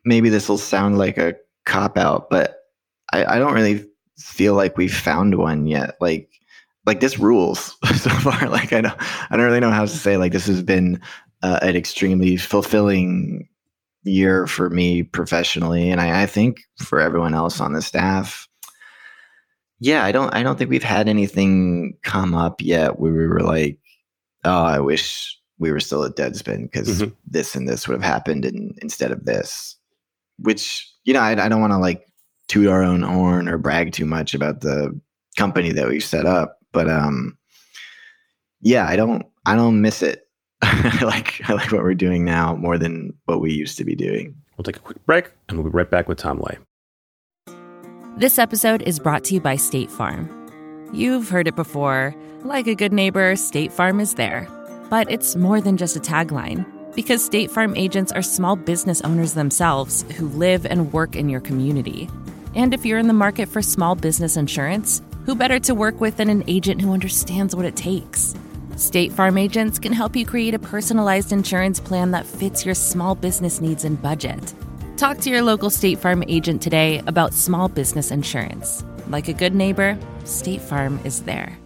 maybe 0.05 0.29
this 0.29 0.49
will 0.49 0.59
sound 0.59 0.99
like 0.99 1.17
a 1.17 1.37
cop 1.65 1.97
out, 1.97 2.29
but 2.29 2.65
I, 3.13 3.37
I 3.37 3.39
don't 3.39 3.55
really 3.55 3.87
feel 4.19 4.55
like 4.55 4.77
we've 4.77 4.95
found 4.95 5.37
one 5.37 5.67
yet. 5.67 5.97
Like 6.01 6.29
like 6.87 7.01
this 7.01 7.19
rules 7.19 7.77
so 7.97 8.11
far. 8.11 8.49
Like 8.49 8.73
I 8.73 8.81
don't 8.81 8.97
I 9.31 9.37
don't 9.37 9.47
really 9.47 9.61
know 9.61 9.71
how 9.71 9.83
to 9.83 9.89
say 9.89 10.17
like 10.17 10.33
this 10.33 10.47
has 10.47 10.63
been 10.63 11.01
uh, 11.43 11.59
an 11.63 11.77
extremely 11.77 12.37
fulfilling 12.37 13.49
year 14.05 14.47
for 14.47 14.71
me 14.71 15.03
professionally, 15.03 15.91
and 15.91 16.01
I, 16.01 16.23
I 16.23 16.27
think 16.27 16.61
for 16.79 17.01
everyone 17.01 17.35
else 17.35 17.61
on 17.61 17.73
the 17.73 17.83
staff. 17.83 18.49
Yeah, 19.79 20.05
I 20.05 20.13
don't. 20.13 20.35
I 20.35 20.43
don't 20.43 20.57
think 20.57 20.71
we've 20.71 20.83
had 20.83 21.09
anything 21.09 21.99
come 22.03 22.35
up 22.35 22.63
yet 22.63 22.99
where 22.99 23.13
we 23.13 23.27
were 23.27 23.43
like, 23.43 23.79
"Oh, 24.45 24.65
I 24.65 24.81
wish 24.81 25.39
we 25.59 25.71
were 25.71 25.81
still 25.81 26.05
at 26.05 26.17
Deadspin 26.17 26.63
because 26.63 27.03
mm-hmm. 27.03 27.15
this 27.27 27.55
and 27.55 27.69
this 27.69 27.87
would 27.87 27.95
have 27.95 28.11
happened 28.11 28.45
in, 28.47 28.75
instead 28.81 29.13
of 29.13 29.27
this." 29.27 29.77
Which 30.39 30.91
you 31.05 31.13
know, 31.13 31.21
I, 31.21 31.33
I 31.45 31.49
don't 31.49 31.61
want 31.61 31.73
to 31.73 31.79
like 31.79 32.07
toot 32.49 32.69
our 32.69 32.83
own 32.83 33.03
horn 33.03 33.49
or 33.49 33.59
brag 33.59 33.93
too 33.93 34.07
much 34.07 34.33
about 34.33 34.61
the 34.61 34.99
company 35.37 35.73
that 35.73 35.89
we've 35.89 36.03
set 36.03 36.25
up, 36.25 36.59
but 36.73 36.89
um, 36.89 37.37
yeah, 38.63 38.87
I 38.87 38.97
don't. 38.97 39.27
I 39.45 39.57
don't 39.57 39.83
miss 39.83 40.03
it 40.03 40.26
I 40.63 41.05
like 41.05 41.43
I 41.49 41.53
like 41.53 41.71
what 41.71 41.83
we're 41.83 41.95
doing 41.95 42.25
now 42.25 42.55
more 42.57 42.79
than 42.79 43.13
what 43.27 43.41
we 43.41 43.53
used 43.53 43.77
to 43.79 43.85
be 43.85 43.95
doing. 43.95 44.35
We'll 44.57 44.65
take 44.65 44.77
a 44.77 44.81
quick 44.81 45.05
break 45.05 45.31
and 45.49 45.59
we'll 45.59 45.71
be 45.71 45.77
right 45.77 45.91
back 45.91 46.09
with 46.09 46.19
Tom 46.19 46.41
Ley. 46.41 46.59
This 48.17 48.39
episode 48.39 48.81
is 48.83 48.99
brought 48.99 49.25
to 49.25 49.35
you 49.35 49.41
by 49.41 49.57
State 49.57 49.91
Farm. 49.91 50.31
You've 50.93 51.29
heard 51.29 51.47
it 51.47 51.57
before. 51.57 52.15
Like 52.43 52.67
a 52.67 52.75
good 52.75 52.93
neighbor, 52.93 53.37
State 53.37 53.73
Farm 53.73 54.01
is 54.01 54.15
there. 54.15 54.49
But 54.89 55.11
it's 55.11 55.37
more 55.37 55.61
than 55.61 55.77
just 55.77 55.97
a 55.97 56.01
tagline 56.01 56.65
because 56.95 57.23
State 57.23 57.51
Farm 57.51 57.77
agents 57.77 58.11
are 58.13 58.23
small 58.23 58.57
business 58.57 59.03
owners 59.03 59.35
themselves 59.35 60.07
who 60.17 60.29
live 60.29 60.65
and 60.65 60.93
work 60.95 61.15
in 61.15 61.29
your 61.29 61.41
community. 61.41 62.09
And 62.55 62.73
if 62.73 62.87
you're 62.87 62.99
in 62.99 63.09
the 63.09 63.13
market 63.13 63.51
for 63.51 63.61
small 63.61 63.95
business 63.95 64.39
insurance, 64.39 65.03
who 65.27 65.35
better 65.35 65.59
to 65.59 65.75
work 65.75 66.01
with 66.01 66.17
than 66.17 66.31
an 66.31 66.45
agent 66.47 66.81
who 66.81 66.95
understands 66.95 67.55
what 67.55 67.67
it 67.67 67.77
takes? 67.77 68.35
State 68.77 69.11
Farm 69.11 69.39
agents 69.39 69.79
can 69.79 69.91
help 69.91 70.15
you 70.15 70.27
create 70.27 70.53
a 70.53 70.59
personalized 70.59 71.33
insurance 71.33 71.81
plan 71.81 72.11
that 72.11 72.27
fits 72.27 72.67
your 72.67 72.75
small 72.75 73.15
business 73.15 73.59
needs 73.59 73.85
and 73.85 74.01
budget. 74.03 74.53
Talk 74.99 75.17
to 75.21 75.31
your 75.31 75.41
local 75.41 75.71
State 75.71 75.99
Farm 75.99 76.23
agent 76.29 76.61
today 76.61 77.03
about 77.07 77.33
small 77.33 77.71
business 77.71 78.11
insurance. 78.11 78.85
Like 79.09 79.29
a 79.29 79.33
good 79.33 79.55
neighbor, 79.55 79.99
State 80.25 80.61
Farm 80.61 81.01
is 81.05 81.23
there. 81.23 81.57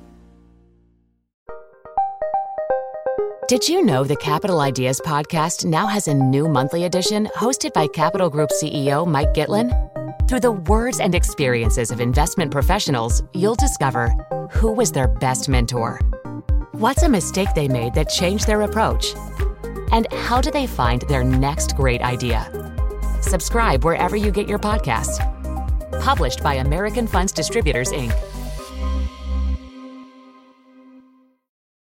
Did 3.49 3.69
you 3.69 3.85
know 3.85 4.05
the 4.05 4.15
Capital 4.15 4.61
Ideas 4.61 5.01
podcast 5.05 5.65
now 5.65 5.89
has 5.89 6.07
a 6.07 6.15
new 6.15 6.49
monthly 6.49 6.85
edition 6.85 7.27
hosted 7.35 7.73
by 7.73 7.89
Capital 7.89 8.31
Group 8.31 8.51
CEO 8.51 9.05
Mike 9.05 9.35
Gitlin? 9.35 9.73
Through 10.29 10.41
the 10.41 10.53
words 10.53 11.01
and 11.01 11.17
experiences 11.17 11.91
of 11.91 12.01
investment 12.01 12.53
professionals, 12.53 13.25
you'll 13.35 13.57
discover 13.57 14.11
who 14.53 14.71
was 14.71 14.93
their 14.93 15.09
best 15.09 15.49
mentor 15.49 15.99
What's 16.73 17.03
a 17.03 17.09
mistake 17.09 17.49
they 17.57 17.67
made 17.67 17.95
that 17.95 18.09
changed 18.09 18.47
their 18.47 18.63
approach? 18.63 19.17
And 19.91 20.07
how 20.13 20.41
do 20.41 20.53
they 20.53 20.69
find 20.69 21.03
their 21.03 21.25
next 21.25 21.77
great 21.77 22.01
idea? 22.01 22.47
Subscribe 23.21 23.85
wherever 23.85 24.15
you 24.15 24.31
get 24.31 24.49
your 24.49 24.61
podcasts. 24.61 25.19
Published 26.01 26.45
by 26.45 26.55
American 26.55 27.09
Funds 27.09 27.33
Distributors, 27.33 27.91
Inc. 27.91 28.15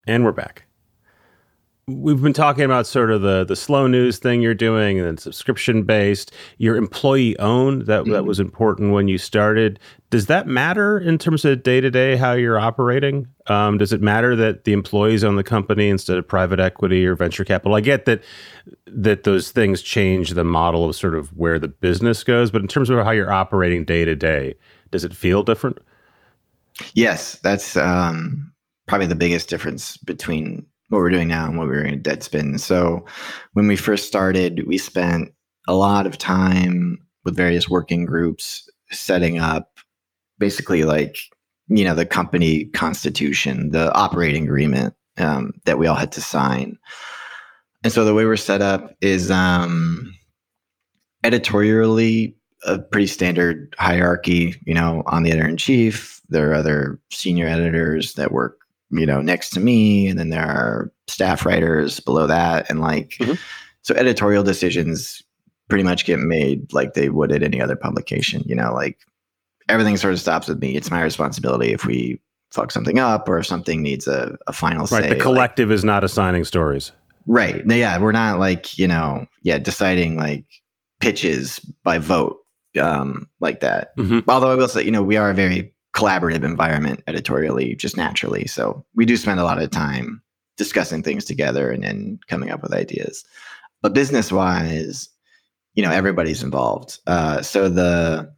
And 0.07 0.25
we're 0.25 0.31
back 0.31 0.65
we've 1.87 2.21
been 2.21 2.33
talking 2.33 2.63
about 2.63 2.87
sort 2.87 3.11
of 3.11 3.21
the 3.21 3.43
the 3.43 3.55
slow 3.55 3.87
news 3.87 4.17
thing 4.17 4.41
you're 4.41 4.53
doing 4.53 4.97
and 4.97 5.07
then 5.07 5.17
subscription 5.17 5.83
based 5.83 6.31
your 6.57 6.77
employee 6.77 7.37
owned 7.39 7.83
that 7.83 8.03
mm-hmm. 8.03 8.13
that 8.13 8.25
was 8.25 8.39
important 8.39 8.93
when 8.93 9.07
you 9.07 9.17
started. 9.17 9.79
Does 10.09 10.27
that 10.27 10.47
matter 10.47 10.97
in 10.97 11.17
terms 11.17 11.43
of 11.43 11.63
day 11.63 11.81
to 11.81 11.89
day 11.89 12.15
how 12.15 12.33
you're 12.33 12.59
operating? 12.59 13.27
Um, 13.47 13.79
does 13.79 13.91
it 13.91 14.01
matter 14.01 14.35
that 14.35 14.63
the 14.63 14.71
employees 14.71 15.23
own 15.23 15.35
the 15.35 15.43
company 15.43 15.89
instead 15.89 16.17
of 16.17 16.27
private 16.27 16.59
equity 16.59 17.05
or 17.05 17.15
venture 17.15 17.43
capital? 17.43 17.75
I 17.75 17.81
get 17.81 18.05
that 18.05 18.23
that 18.85 19.23
those 19.23 19.51
things 19.51 19.81
change 19.81 20.31
the 20.31 20.43
model 20.45 20.87
of 20.87 20.95
sort 20.95 21.15
of 21.15 21.35
where 21.35 21.59
the 21.59 21.67
business 21.67 22.23
goes 22.23 22.49
but 22.49 22.61
in 22.61 22.67
terms 22.67 22.89
of 22.89 23.03
how 23.03 23.11
you're 23.11 23.31
operating 23.31 23.83
day 23.83 24.05
to 24.05 24.15
day 24.15 24.55
does 24.91 25.03
it 25.03 25.13
feel 25.13 25.43
different? 25.43 25.79
Yes 26.93 27.39
that's 27.43 27.75
um, 27.75 28.53
probably 28.87 29.07
the 29.07 29.15
biggest 29.15 29.49
difference 29.49 29.97
between 29.97 30.65
what 30.93 30.99
we're 30.99 31.09
doing 31.09 31.27
now 31.27 31.47
and 31.47 31.57
what 31.57 31.67
we 31.67 31.73
were 31.73 31.83
in 31.83 32.01
Deadspin. 32.01 32.59
So 32.59 33.05
when 33.53 33.67
we 33.67 33.75
first 33.75 34.07
started, 34.07 34.67
we 34.67 34.77
spent 34.77 35.33
a 35.67 35.73
lot 35.73 36.05
of 36.05 36.17
time 36.17 36.99
with 37.25 37.35
various 37.35 37.67
working 37.67 38.05
groups 38.05 38.69
setting 38.91 39.39
up 39.39 39.79
basically 40.37 40.83
like 40.83 41.17
you 41.67 41.83
know 41.83 41.95
the 41.95 42.05
company 42.05 42.65
constitution, 42.65 43.71
the 43.71 43.91
operating 43.93 44.43
agreement 44.43 44.93
um, 45.17 45.53
that 45.65 45.79
we 45.79 45.87
all 45.87 45.95
had 45.95 46.11
to 46.11 46.21
sign. 46.21 46.77
And 47.83 47.91
so 47.91 48.05
the 48.05 48.13
way 48.13 48.25
we're 48.25 48.37
set 48.37 48.61
up 48.61 48.95
is 49.01 49.31
um, 49.31 50.13
editorially 51.23 52.35
a 52.65 52.79
pretty 52.79 53.07
standard 53.07 53.75
hierarchy. 53.79 54.55
You 54.65 54.73
know, 54.73 55.03
on 55.07 55.23
the 55.23 55.31
editor 55.31 55.47
in 55.47 55.57
chief, 55.57 56.21
there 56.29 56.51
are 56.51 56.55
other 56.55 56.99
senior 57.11 57.47
editors 57.47 58.13
that 58.13 58.31
work 58.31 58.59
you 58.93 59.05
know 59.05 59.21
next 59.21 59.49
to 59.51 59.59
me, 59.59 60.07
and 60.07 60.19
then 60.19 60.29
there 60.29 60.45
are 60.45 60.91
staff 61.07 61.45
writers 61.45 61.99
below 61.99 62.27
that, 62.27 62.69
and 62.69 62.79
like 62.79 63.11
mm-hmm. 63.19 63.33
so 63.81 63.93
editorial 63.95 64.43
decisions 64.43 65.21
pretty 65.69 65.83
much 65.83 66.05
get 66.05 66.19
made 66.19 66.71
like 66.73 66.93
they 66.93 67.09
would 67.09 67.31
at 67.31 67.43
any 67.43 67.61
other 67.61 67.75
publication. 67.75 68.43
You 68.45 68.55
know, 68.55 68.73
like 68.73 68.99
everything 69.69 69.97
sort 69.97 70.13
of 70.13 70.19
stops 70.19 70.47
with 70.47 70.59
me. 70.59 70.75
It's 70.75 70.91
my 70.91 71.01
responsibility 71.01 71.73
if 71.73 71.85
we 71.85 72.19
fuck 72.51 72.71
something 72.71 72.99
up 72.99 73.27
or 73.27 73.39
if 73.39 73.47
something 73.47 73.81
needs 73.81 74.07
a, 74.07 74.37
a 74.47 74.53
final 74.53 74.85
say. 74.85 75.09
The 75.09 75.15
collective 75.15 75.69
like, 75.69 75.75
is 75.75 75.83
not 75.83 76.03
assigning 76.03 76.43
stories. 76.43 76.91
Right. 77.25 77.63
Yeah. 77.65 77.97
We're 77.99 78.11
not 78.11 78.39
like, 78.39 78.77
you 78.77 78.87
know, 78.87 79.25
yeah, 79.41 79.57
deciding 79.57 80.17
like 80.17 80.45
pitches 80.99 81.59
by 81.83 81.97
vote 81.97 82.37
um, 82.79 83.29
like 83.39 83.61
that. 83.61 83.95
Mm-hmm. 83.97 84.29
Although 84.29 84.51
I 84.51 84.55
will 84.55 84.67
say, 84.67 84.83
you 84.83 84.91
know, 84.91 85.03
we 85.03 85.17
are 85.17 85.31
a 85.31 85.33
very 85.33 85.73
collaborative 85.93 86.43
environment 86.43 87.03
editorially, 87.07 87.75
just 87.75 87.97
naturally. 87.97 88.47
So 88.47 88.85
we 88.95 89.05
do 89.05 89.17
spend 89.17 89.39
a 89.39 89.43
lot 89.43 89.61
of 89.61 89.69
time 89.71 90.21
discussing 90.57 91.03
things 91.03 91.25
together 91.25 91.71
and 91.71 91.83
then 91.83 92.19
coming 92.27 92.49
up 92.49 92.61
with 92.61 92.73
ideas. 92.73 93.23
But 93.81 93.93
business 93.93 94.31
wise, 94.31 95.09
you 95.75 95.83
know, 95.83 95.91
everybody's 95.91 96.43
involved. 96.43 96.99
Uh, 97.07 97.41
so 97.41 97.69
the, 97.69 98.31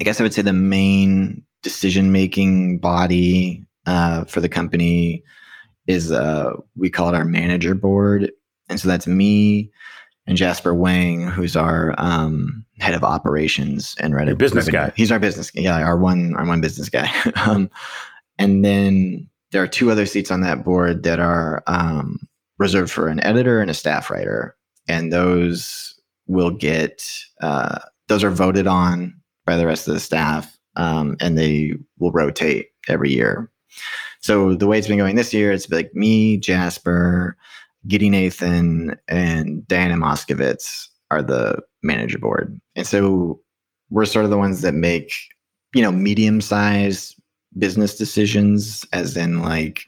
I 0.00 0.04
guess 0.04 0.20
I 0.20 0.22
would 0.22 0.34
say 0.34 0.42
the 0.42 0.52
main 0.52 1.44
decision 1.62 2.12
making 2.12 2.78
body 2.78 3.66
uh, 3.86 4.24
for 4.24 4.40
the 4.40 4.48
company 4.48 5.24
is 5.86 6.12
uh, 6.12 6.52
we 6.76 6.90
call 6.90 7.08
it 7.08 7.14
our 7.14 7.24
manager 7.24 7.74
board, 7.74 8.30
and 8.68 8.78
so 8.78 8.88
that's 8.88 9.06
me 9.06 9.70
and 10.26 10.36
Jasper 10.36 10.74
Wang, 10.74 11.26
who's 11.26 11.56
our 11.56 11.94
um, 11.96 12.66
head 12.80 12.94
of 12.94 13.04
operations 13.04 13.94
and 14.00 14.14
Reddit 14.14 14.26
Your 14.28 14.36
business 14.36 14.66
revenue. 14.66 14.86
guy. 14.88 14.92
He's 14.96 15.12
our 15.12 15.18
business, 15.18 15.50
guy. 15.50 15.62
yeah, 15.62 15.78
our 15.82 15.98
one 15.98 16.34
our 16.36 16.46
one 16.46 16.60
business 16.60 16.88
guy. 16.88 17.10
um, 17.46 17.70
and 18.38 18.64
then 18.64 19.28
there 19.52 19.62
are 19.62 19.68
two 19.68 19.90
other 19.90 20.06
seats 20.06 20.30
on 20.30 20.42
that 20.42 20.64
board 20.64 21.02
that 21.02 21.18
are 21.18 21.62
um, 21.66 22.20
reserved 22.58 22.90
for 22.90 23.08
an 23.08 23.22
editor 23.24 23.60
and 23.60 23.70
a 23.70 23.74
staff 23.74 24.10
writer, 24.10 24.56
and 24.88 25.12
those 25.12 25.98
will 26.26 26.50
get 26.50 27.04
uh, 27.40 27.78
those 28.08 28.22
are 28.24 28.30
voted 28.30 28.66
on 28.66 29.14
by 29.46 29.56
the 29.56 29.66
rest 29.66 29.88
of 29.88 29.94
the 29.94 30.00
staff, 30.00 30.58
um, 30.76 31.16
and 31.20 31.38
they 31.38 31.74
will 31.98 32.12
rotate 32.12 32.68
every 32.88 33.10
year. 33.10 33.50
So 34.20 34.54
the 34.54 34.66
way 34.66 34.78
it's 34.78 34.88
been 34.88 34.98
going 34.98 35.16
this 35.16 35.32
year, 35.32 35.52
it's 35.52 35.70
like 35.70 35.94
me, 35.94 36.36
Jasper, 36.36 37.36
Giri 37.86 38.10
Nathan, 38.10 38.96
and 39.08 39.66
Diana 39.68 39.94
Moskovitz 39.94 40.88
are 41.10 41.22
the 41.22 41.60
manager 41.82 42.18
board. 42.18 42.60
And 42.76 42.86
so 42.86 43.40
we're 43.90 44.04
sort 44.04 44.24
of 44.24 44.30
the 44.30 44.38
ones 44.38 44.62
that 44.62 44.74
make, 44.74 45.12
you 45.74 45.82
know, 45.82 45.92
medium 45.92 46.40
sized 46.40 47.14
business 47.58 47.96
decisions, 47.96 48.86
as 48.92 49.16
in 49.16 49.40
like, 49.40 49.84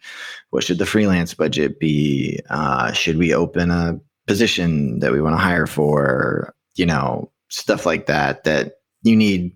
what 0.51 0.65
should 0.65 0.79
the 0.79 0.87
freelance 0.87 1.35
budget 1.35 1.79
be? 1.79 2.41
Uh, 2.49 2.93
should 2.93 3.19
we 3.19 3.35
open 3.35 3.71
a 3.71 4.01
position 4.27 4.99
that 5.01 5.13
we 5.13 5.21
want 5.21 5.35
to 5.35 5.43
hire 5.43 5.67
for? 5.67 6.55
You 6.77 6.87
know, 6.87 7.31
stuff 7.49 7.85
like 7.85 8.07
that, 8.07 8.45
that 8.45 8.75
you 9.03 9.17
need 9.17 9.53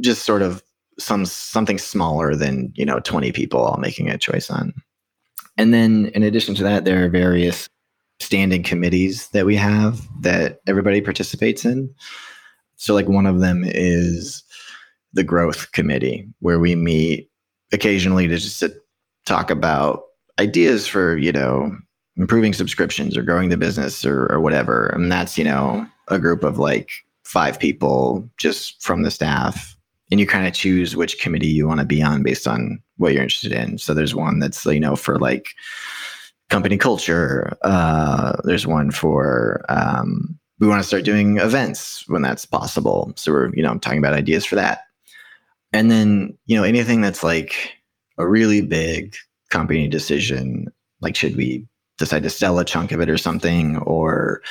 just 0.00 0.24
sort 0.24 0.42
of 0.42 0.62
some 0.98 1.24
something 1.24 1.78
smaller 1.78 2.34
than 2.34 2.72
you 2.74 2.84
know 2.84 3.00
20 3.00 3.32
people 3.32 3.60
all 3.60 3.78
making 3.78 4.08
a 4.08 4.18
choice 4.18 4.50
on 4.50 4.74
and 5.56 5.72
then 5.72 6.10
in 6.14 6.22
addition 6.22 6.54
to 6.56 6.62
that 6.62 6.84
there 6.84 7.04
are 7.04 7.08
various 7.08 7.68
standing 8.20 8.62
committees 8.62 9.28
that 9.28 9.46
we 9.46 9.56
have 9.56 10.00
that 10.22 10.60
everybody 10.66 11.00
participates 11.00 11.64
in. 11.64 11.92
So 12.76 12.94
like 12.94 13.08
one 13.08 13.26
of 13.26 13.40
them 13.40 13.64
is 13.66 14.42
the 15.12 15.24
growth 15.24 15.72
committee 15.72 16.26
where 16.40 16.58
we 16.58 16.74
meet 16.74 17.30
occasionally 17.72 18.28
to 18.28 18.36
just 18.36 18.60
to 18.60 18.74
talk 19.26 19.50
about 19.50 20.04
ideas 20.38 20.86
for 20.86 21.16
you 21.16 21.32
know 21.32 21.76
improving 22.16 22.52
subscriptions 22.52 23.16
or 23.16 23.22
growing 23.22 23.48
the 23.48 23.56
business 23.56 24.04
or, 24.04 24.26
or 24.32 24.40
whatever. 24.40 24.88
And 24.88 25.10
that's 25.10 25.38
you 25.38 25.44
know 25.44 25.86
a 26.08 26.18
group 26.18 26.42
of 26.42 26.58
like 26.58 26.90
five 27.24 27.58
people 27.58 28.28
just 28.38 28.82
from 28.82 29.02
the 29.02 29.10
staff. 29.10 29.76
And 30.10 30.18
you 30.18 30.26
kind 30.26 30.46
of 30.46 30.54
choose 30.54 30.96
which 30.96 31.20
committee 31.20 31.48
you 31.48 31.68
want 31.68 31.80
to 31.80 31.86
be 31.86 32.02
on 32.02 32.22
based 32.22 32.48
on 32.48 32.82
what 32.96 33.12
you're 33.12 33.22
interested 33.22 33.52
in. 33.52 33.76
So 33.76 33.92
there's 33.92 34.14
one 34.14 34.38
that's 34.38 34.64
you 34.64 34.80
know 34.80 34.96
for 34.96 35.18
like 35.18 35.48
company 36.48 36.76
culture. 36.76 37.56
Uh, 37.62 38.36
there's 38.44 38.66
one 38.66 38.90
for 38.90 39.64
um, 39.68 40.38
we 40.60 40.66
want 40.66 40.82
to 40.82 40.86
start 40.88 41.04
doing 41.04 41.38
events 41.38 42.04
when 42.08 42.22
that's 42.22 42.44
possible. 42.44 43.12
So 43.16 43.32
we're 43.32 43.54
you 43.54 43.62
know 43.62 43.78
talking 43.78 43.98
about 43.98 44.14
ideas 44.14 44.44
for 44.44 44.56
that. 44.56 44.84
And 45.72 45.90
then 45.90 46.36
you 46.46 46.56
know 46.56 46.64
anything 46.64 47.00
that's 47.00 47.22
like 47.22 47.74
a 48.18 48.26
really 48.26 48.60
big 48.60 49.14
company 49.50 49.88
decision, 49.88 50.72
like 51.00 51.16
should 51.16 51.36
we 51.36 51.66
decide 51.98 52.22
to 52.22 52.30
sell 52.30 52.58
a 52.58 52.64
chunk 52.64 52.92
of 52.92 53.00
it 53.00 53.10
or 53.10 53.18
something, 53.18 53.78
or 53.78 54.42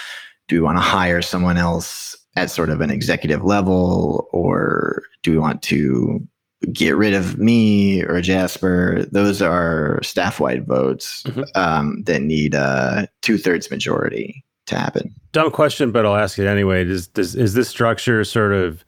do 0.48 0.56
we 0.56 0.62
want 0.62 0.78
to 0.78 0.84
hire 0.84 1.22
someone 1.22 1.58
else 1.58 2.16
at 2.36 2.52
sort 2.52 2.70
of 2.70 2.82
an 2.82 2.92
executive 2.92 3.44
level, 3.44 4.28
or 4.32 5.04
do 5.24 5.32
we 5.32 5.38
want 5.38 5.62
to 5.64 6.26
get 6.74 6.96
rid 6.96 7.14
of 7.14 7.38
me 7.38 8.04
or 8.04 8.22
Jasper? 8.22 9.06
Those 9.12 9.42
are 9.42 10.02
staff 10.04 10.40
wide 10.40 10.66
votes 10.66 11.24
mm-hmm. 11.24 11.44
um, 11.56 12.04
that 12.04 12.22
need 12.22 12.54
a 12.54 13.08
two 13.22 13.38
thirds 13.38 13.70
majority 13.70 14.44
to 14.68 14.78
happen. 14.78 15.14
Dumb 15.32 15.52
question, 15.52 15.92
but 15.92 16.06
I'll 16.06 16.16
ask 16.16 16.38
it 16.40 16.48
anyway. 16.48 16.84
Does, 16.84 17.08
does 17.08 17.36
is 17.36 17.54
this 17.54 17.70
structure 17.70 18.24
sort 18.24 18.54
of 18.54 18.84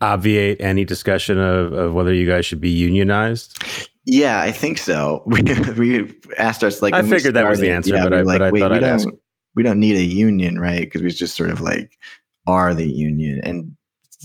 obviate 0.00 0.60
any 0.60 0.84
discussion 0.84 1.38
of, 1.38 1.72
of 1.72 1.94
whether 1.94 2.12
you 2.12 2.26
guys 2.26 2.44
should 2.44 2.60
be 2.60 2.70
unionized? 2.70 3.62
Yeah, 4.04 4.40
I 4.40 4.50
think 4.50 4.78
so. 4.78 5.22
We 5.26 5.42
we 5.78 6.14
asked 6.38 6.64
us 6.64 6.82
like 6.82 6.94
I 6.94 7.02
figured 7.02 7.34
that 7.34 7.48
was 7.48 7.60
the 7.60 7.70
answer, 7.70 7.94
yeah, 7.94 8.04
but, 8.04 8.14
I, 8.14 8.22
like, 8.22 8.38
but 8.38 8.54
I 8.54 8.58
thought 8.58 8.72
I'd 8.72 8.82
ask. 8.82 9.08
We 9.54 9.62
don't 9.62 9.80
need 9.80 9.96
a 9.96 10.02
union, 10.02 10.58
right? 10.58 10.80
Because 10.80 11.02
we 11.02 11.10
just 11.10 11.36
sort 11.36 11.50
of 11.50 11.60
like 11.60 11.98
are 12.46 12.74
the 12.74 12.90
union. 12.90 13.40
And 13.44 13.76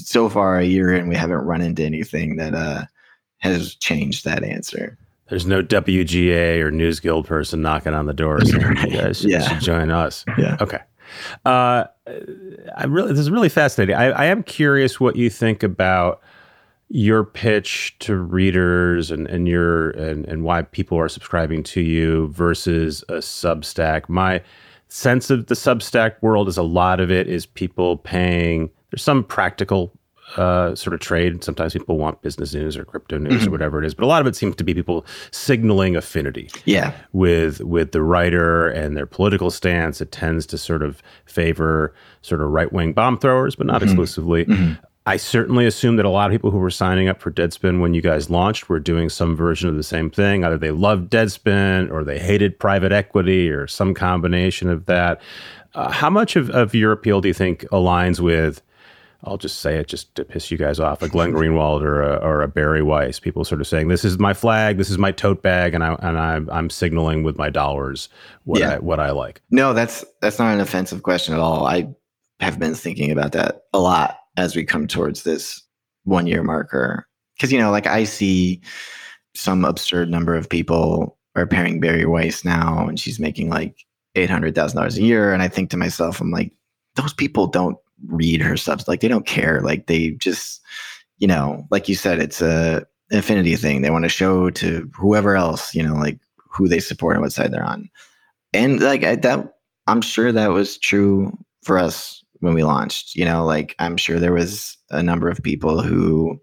so 0.05 0.29
far 0.29 0.57
a 0.57 0.65
year 0.65 0.93
in, 0.93 1.07
we 1.07 1.15
haven't 1.15 1.37
run 1.37 1.61
into 1.61 1.83
anything 1.83 2.35
that 2.37 2.53
uh, 2.53 2.85
has 3.39 3.75
changed 3.75 4.25
that 4.25 4.43
answer. 4.43 4.97
There's 5.29 5.45
no 5.45 5.61
WGA 5.61 6.61
or 6.61 6.71
News 6.71 6.99
Guild 6.99 7.27
person 7.27 7.61
knocking 7.61 7.93
on 7.93 8.05
the 8.05 8.13
door 8.13 8.41
saying 8.45 8.77
you 8.77 8.97
guys 8.97 9.19
should, 9.19 9.29
yeah. 9.29 9.41
should 9.41 9.59
join 9.59 9.91
us. 9.91 10.23
Yeah. 10.37 10.57
Okay. 10.61 10.79
Uh, 11.45 11.85
I 12.75 12.85
really 12.85 13.09
this 13.09 13.19
is 13.19 13.31
really 13.31 13.49
fascinating. 13.49 13.95
I, 13.95 14.09
I 14.11 14.25
am 14.25 14.43
curious 14.43 14.99
what 14.99 15.15
you 15.15 15.29
think 15.29 15.63
about 15.63 16.21
your 16.89 17.23
pitch 17.23 17.95
to 17.99 18.15
readers 18.15 19.11
and, 19.11 19.27
and 19.27 19.47
your 19.47 19.91
and, 19.91 20.25
and 20.25 20.43
why 20.43 20.61
people 20.61 20.97
are 20.97 21.09
subscribing 21.09 21.63
to 21.63 21.81
you 21.81 22.27
versus 22.29 23.03
a 23.09 23.15
Substack. 23.15 24.07
My 24.07 24.41
sense 24.87 25.29
of 25.29 25.47
the 25.47 25.55
Substack 25.55 26.21
world 26.21 26.47
is 26.47 26.57
a 26.57 26.63
lot 26.63 26.99
of 26.99 27.11
it 27.11 27.27
is 27.27 27.45
people 27.45 27.97
paying. 27.97 28.69
There's 28.91 29.03
some 29.03 29.23
practical 29.23 29.91
uh, 30.35 30.75
sort 30.75 30.93
of 30.93 30.99
trade. 30.99 31.43
Sometimes 31.43 31.73
people 31.73 31.97
want 31.97 32.21
business 32.21 32.53
news 32.53 32.75
or 32.75 32.83
crypto 32.83 33.17
news 33.17 33.33
mm-hmm. 33.33 33.47
or 33.47 33.51
whatever 33.51 33.81
it 33.81 33.85
is, 33.85 33.93
but 33.93 34.03
a 34.03 34.07
lot 34.07 34.21
of 34.21 34.27
it 34.27 34.35
seems 34.35 34.55
to 34.57 34.63
be 34.63 34.73
people 34.73 35.05
signaling 35.31 35.95
affinity. 35.95 36.49
Yeah. 36.65 36.93
With 37.13 37.61
with 37.61 37.91
the 37.91 38.01
writer 38.01 38.67
and 38.67 38.97
their 38.97 39.05
political 39.05 39.51
stance, 39.51 40.01
it 40.01 40.11
tends 40.11 40.45
to 40.47 40.57
sort 40.57 40.83
of 40.83 41.01
favor 41.25 41.93
sort 42.21 42.41
of 42.41 42.49
right 42.49 42.71
wing 42.71 42.93
bomb 42.93 43.17
throwers, 43.19 43.55
but 43.55 43.67
not 43.67 43.77
mm-hmm. 43.77 43.85
exclusively. 43.85 44.45
Mm-hmm. 44.45 44.73
I 45.05 45.15
certainly 45.15 45.65
assume 45.65 45.95
that 45.95 46.05
a 46.05 46.09
lot 46.09 46.29
of 46.29 46.33
people 46.33 46.51
who 46.51 46.57
were 46.57 46.69
signing 46.69 47.07
up 47.07 47.21
for 47.21 47.31
Deadspin 47.31 47.79
when 47.79 47.93
you 47.93 48.01
guys 48.01 48.29
launched 48.29 48.67
were 48.67 48.81
doing 48.81 49.07
some 49.07 49.37
version 49.37 49.69
of 49.69 49.77
the 49.77 49.83
same 49.83 50.09
thing. 50.09 50.43
Either 50.43 50.57
they 50.57 50.71
loved 50.71 51.09
Deadspin 51.09 51.89
or 51.89 52.03
they 52.03 52.19
hated 52.19 52.59
private 52.59 52.91
equity 52.91 53.49
or 53.49 53.67
some 53.67 53.93
combination 53.93 54.69
of 54.69 54.85
that. 54.87 55.21
Uh, 55.75 55.89
how 55.91 56.09
much 56.09 56.35
of, 56.35 56.49
of 56.49 56.75
your 56.75 56.91
appeal 56.91 57.21
do 57.21 57.29
you 57.29 57.33
think 57.33 57.61
aligns 57.71 58.19
with, 58.19 58.61
I'll 59.23 59.37
just 59.37 59.59
say 59.59 59.77
it 59.77 59.87
just 59.87 60.13
to 60.15 60.23
piss 60.23 60.51
you 60.51 60.57
guys 60.57 60.79
off, 60.79 61.01
a 61.01 61.09
Glenn 61.09 61.33
Greenwald 61.33 61.81
or 61.81 62.01
a, 62.01 62.17
or 62.17 62.41
a 62.41 62.47
Bari 62.47 62.83
Weiss? 62.83 63.19
People 63.19 63.43
sort 63.43 63.61
of 63.61 63.67
saying, 63.67 63.87
this 63.87 64.05
is 64.05 64.19
my 64.19 64.33
flag, 64.33 64.77
this 64.77 64.89
is 64.89 64.97
my 64.97 65.11
tote 65.11 65.41
bag, 65.41 65.73
and, 65.73 65.83
I, 65.83 65.95
and 65.99 66.17
I'm, 66.17 66.49
I'm 66.51 66.69
signaling 66.69 67.23
with 67.23 67.37
my 67.37 67.49
dollars 67.49 68.09
what, 68.43 68.59
yeah. 68.59 68.75
I, 68.75 68.79
what 68.79 68.99
I 68.99 69.11
like. 69.11 69.41
No, 69.49 69.73
that's, 69.73 70.05
that's 70.21 70.37
not 70.37 70.53
an 70.53 70.59
offensive 70.59 71.03
question 71.03 71.33
at 71.33 71.39
all. 71.39 71.65
I 71.65 71.87
have 72.39 72.59
been 72.59 72.75
thinking 72.75 73.11
about 73.11 73.31
that 73.31 73.63
a 73.73 73.79
lot 73.79 74.19
as 74.37 74.55
we 74.55 74.63
come 74.63 74.87
towards 74.87 75.23
this 75.23 75.63
one 76.03 76.27
year 76.27 76.43
marker. 76.43 77.07
Because, 77.35 77.51
you 77.51 77.59
know, 77.59 77.71
like 77.71 77.87
I 77.87 78.03
see 78.03 78.61
some 79.35 79.65
absurd 79.65 80.09
number 80.09 80.35
of 80.35 80.49
people 80.49 81.17
are 81.35 81.47
pairing 81.47 81.79
Bari 81.79 82.05
Weiss 82.05 82.45
now, 82.45 82.87
and 82.87 82.99
she's 82.99 83.19
making 83.19 83.49
like 83.49 83.85
$800,000 84.15 84.97
a 84.97 85.01
year. 85.01 85.33
And 85.33 85.41
I 85.41 85.47
think 85.47 85.69
to 85.71 85.77
myself, 85.77 86.21
I'm 86.21 86.31
like, 86.31 86.51
those 86.95 87.13
people 87.13 87.47
don't 87.47 87.77
read 88.05 88.41
her 88.41 88.57
stuff. 88.57 88.87
Like, 88.87 89.01
they 89.01 89.07
don't 89.07 89.25
care. 89.25 89.61
Like, 89.61 89.87
they 89.87 90.11
just, 90.11 90.61
you 91.17 91.27
know, 91.27 91.65
like 91.71 91.89
you 91.89 91.95
said, 91.95 92.19
it's 92.19 92.41
a 92.41 92.85
affinity 93.11 93.55
thing. 93.55 93.81
They 93.81 93.89
want 93.89 94.05
to 94.05 94.09
show 94.09 94.49
to 94.51 94.89
whoever 94.93 95.35
else, 95.35 95.73
you 95.73 95.83
know, 95.83 95.95
like 95.95 96.19
who 96.49 96.67
they 96.67 96.79
support 96.79 97.15
and 97.15 97.23
what 97.23 97.31
side 97.31 97.51
they're 97.51 97.63
on. 97.63 97.89
And 98.53 98.79
like 98.79 99.03
I, 99.03 99.15
that, 99.15 99.53
I'm 99.87 100.01
sure 100.01 100.31
that 100.31 100.51
was 100.51 100.77
true 100.77 101.31
for 101.63 101.77
us 101.77 102.23
when 102.39 102.53
we 102.53 102.63
launched. 102.63 103.15
You 103.15 103.25
know, 103.25 103.45
like 103.45 103.75
I'm 103.79 103.97
sure 103.97 104.19
there 104.19 104.33
was 104.33 104.77
a 104.89 105.01
number 105.01 105.29
of 105.29 105.41
people 105.41 105.81
who 105.81 106.39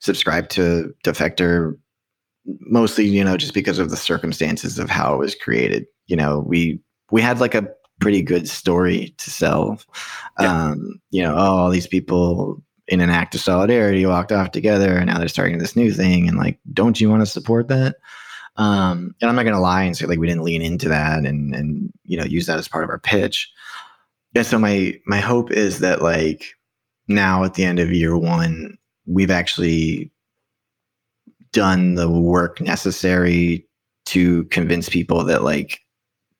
subscribed 0.00 0.50
to 0.52 0.94
Defector 1.04 1.76
mostly, 2.60 3.06
you 3.06 3.24
know, 3.24 3.36
just 3.36 3.54
because 3.54 3.78
of 3.78 3.90
the 3.90 3.96
circumstances 3.96 4.78
of 4.78 4.88
how 4.88 5.14
it 5.14 5.18
was 5.18 5.34
created. 5.34 5.86
You 6.06 6.16
know, 6.16 6.44
we 6.46 6.80
we 7.10 7.20
had 7.20 7.40
like 7.40 7.54
a 7.54 7.68
pretty 8.00 8.22
good 8.22 8.48
story 8.48 9.14
to 9.18 9.30
sell. 9.30 9.80
Yeah. 10.38 10.68
Um, 10.68 11.00
you 11.10 11.22
know, 11.22 11.34
oh, 11.34 11.56
all 11.56 11.70
these 11.70 11.86
people 11.86 12.62
in 12.88 13.00
an 13.00 13.10
act 13.10 13.34
of 13.34 13.40
solidarity 13.40 14.06
walked 14.06 14.32
off 14.32 14.52
together 14.52 14.96
and 14.96 15.06
now 15.06 15.18
they're 15.18 15.28
starting 15.28 15.58
this 15.58 15.76
new 15.76 15.92
thing 15.92 16.28
and 16.28 16.38
like 16.38 16.58
don't 16.72 17.00
you 17.00 17.10
want 17.10 17.20
to 17.20 17.26
support 17.26 17.68
that 17.68 17.96
um, 18.56 19.14
and 19.20 19.28
i'm 19.28 19.36
not 19.36 19.42
going 19.42 19.54
to 19.54 19.60
lie 19.60 19.82
and 19.82 19.96
say 19.96 20.06
like 20.06 20.18
we 20.18 20.26
didn't 20.26 20.44
lean 20.44 20.62
into 20.62 20.88
that 20.88 21.24
and 21.24 21.54
and 21.54 21.92
you 22.04 22.16
know 22.16 22.24
use 22.24 22.46
that 22.46 22.58
as 22.58 22.68
part 22.68 22.84
of 22.84 22.90
our 22.90 22.98
pitch 22.98 23.50
and 24.34 24.46
so 24.46 24.58
my 24.58 24.98
my 25.06 25.18
hope 25.18 25.50
is 25.50 25.80
that 25.80 26.02
like 26.02 26.54
now 27.08 27.42
at 27.44 27.54
the 27.54 27.64
end 27.64 27.78
of 27.78 27.92
year 27.92 28.16
one 28.16 28.76
we've 29.06 29.30
actually 29.30 30.10
done 31.52 31.94
the 31.94 32.08
work 32.08 32.60
necessary 32.60 33.66
to 34.04 34.44
convince 34.44 34.88
people 34.88 35.24
that 35.24 35.42
like 35.42 35.80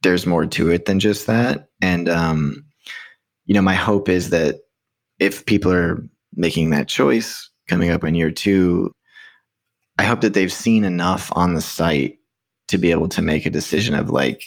there's 0.03 0.27
more 0.27 0.47
to 0.47 0.71
it 0.71 0.85
than 0.85 1.01
just 1.01 1.27
that 1.27 1.69
and 1.81 2.09
um 2.09 2.65
you 3.47 3.55
know 3.55 3.63
my 3.63 3.75
hope 3.75 4.09
is 4.09 4.31
that 4.31 4.57
if 5.19 5.47
people 5.47 5.73
are 5.73 6.03
making 6.35 6.71
that 6.71 6.89
choice 6.89 7.51
coming 7.69 7.91
up 7.91 8.05
in 8.05 8.15
year 8.15 8.31
two, 8.31 8.93
I 9.99 10.05
hope 10.05 10.21
that 10.21 10.35
they've 10.35 10.53
seen 10.53 10.85
enough 10.85 11.31
on 11.35 11.55
the 11.55 11.61
site 11.61 12.19
to 12.69 12.79
be 12.79 12.91
able 12.91 13.09
to 13.09 13.23
make 13.23 13.47
a 13.47 13.51
decision 13.51 13.95
of 13.95 14.11
like, 14.11 14.43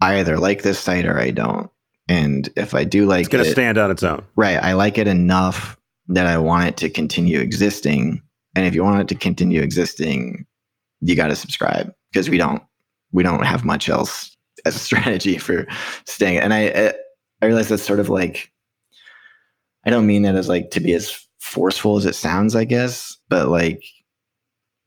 I 0.00 0.20
either 0.20 0.38
like 0.38 0.62
this 0.62 0.78
site 0.78 1.04
or 1.04 1.18
I 1.18 1.30
don't. 1.30 1.70
And 2.08 2.48
if 2.56 2.74
I 2.74 2.84
do 2.84 3.06
like 3.06 3.20
it's 3.20 3.28
going 3.28 3.44
to 3.44 3.50
stand 3.50 3.78
on 3.78 3.90
its 3.90 4.02
own. 4.02 4.24
Right. 4.34 4.56
I 4.56 4.72
like 4.72 4.98
it 4.98 5.06
enough 5.06 5.76
that 6.08 6.26
I 6.26 6.38
want 6.38 6.68
it 6.68 6.76
to 6.78 6.90
continue 6.90 7.38
existing. 7.38 8.22
And 8.56 8.66
if 8.66 8.74
you 8.74 8.82
want 8.82 9.02
it 9.02 9.08
to 9.08 9.14
continue 9.14 9.62
existing, 9.62 10.46
you 11.00 11.14
got 11.14 11.28
to 11.28 11.36
subscribe 11.36 11.92
because 12.10 12.28
we 12.28 12.36
don't 12.36 12.62
we 13.12 13.22
don't 13.22 13.44
have 13.44 13.64
much 13.64 13.88
else 13.88 14.29
as 14.64 14.76
a 14.76 14.80
strategy 14.80 15.38
for 15.38 15.66
staying. 16.06 16.38
And 16.38 16.54
I 16.54 16.92
I 17.42 17.46
realize 17.46 17.68
that's 17.68 17.82
sort 17.82 18.00
of 18.00 18.08
like 18.08 18.50
I 19.84 19.90
don't 19.90 20.06
mean 20.06 20.22
that 20.22 20.34
as 20.34 20.48
like 20.48 20.70
to 20.72 20.80
be 20.80 20.92
as 20.92 21.26
forceful 21.40 21.96
as 21.96 22.06
it 22.06 22.14
sounds, 22.14 22.54
I 22.54 22.64
guess, 22.64 23.16
but 23.28 23.48
like, 23.48 23.82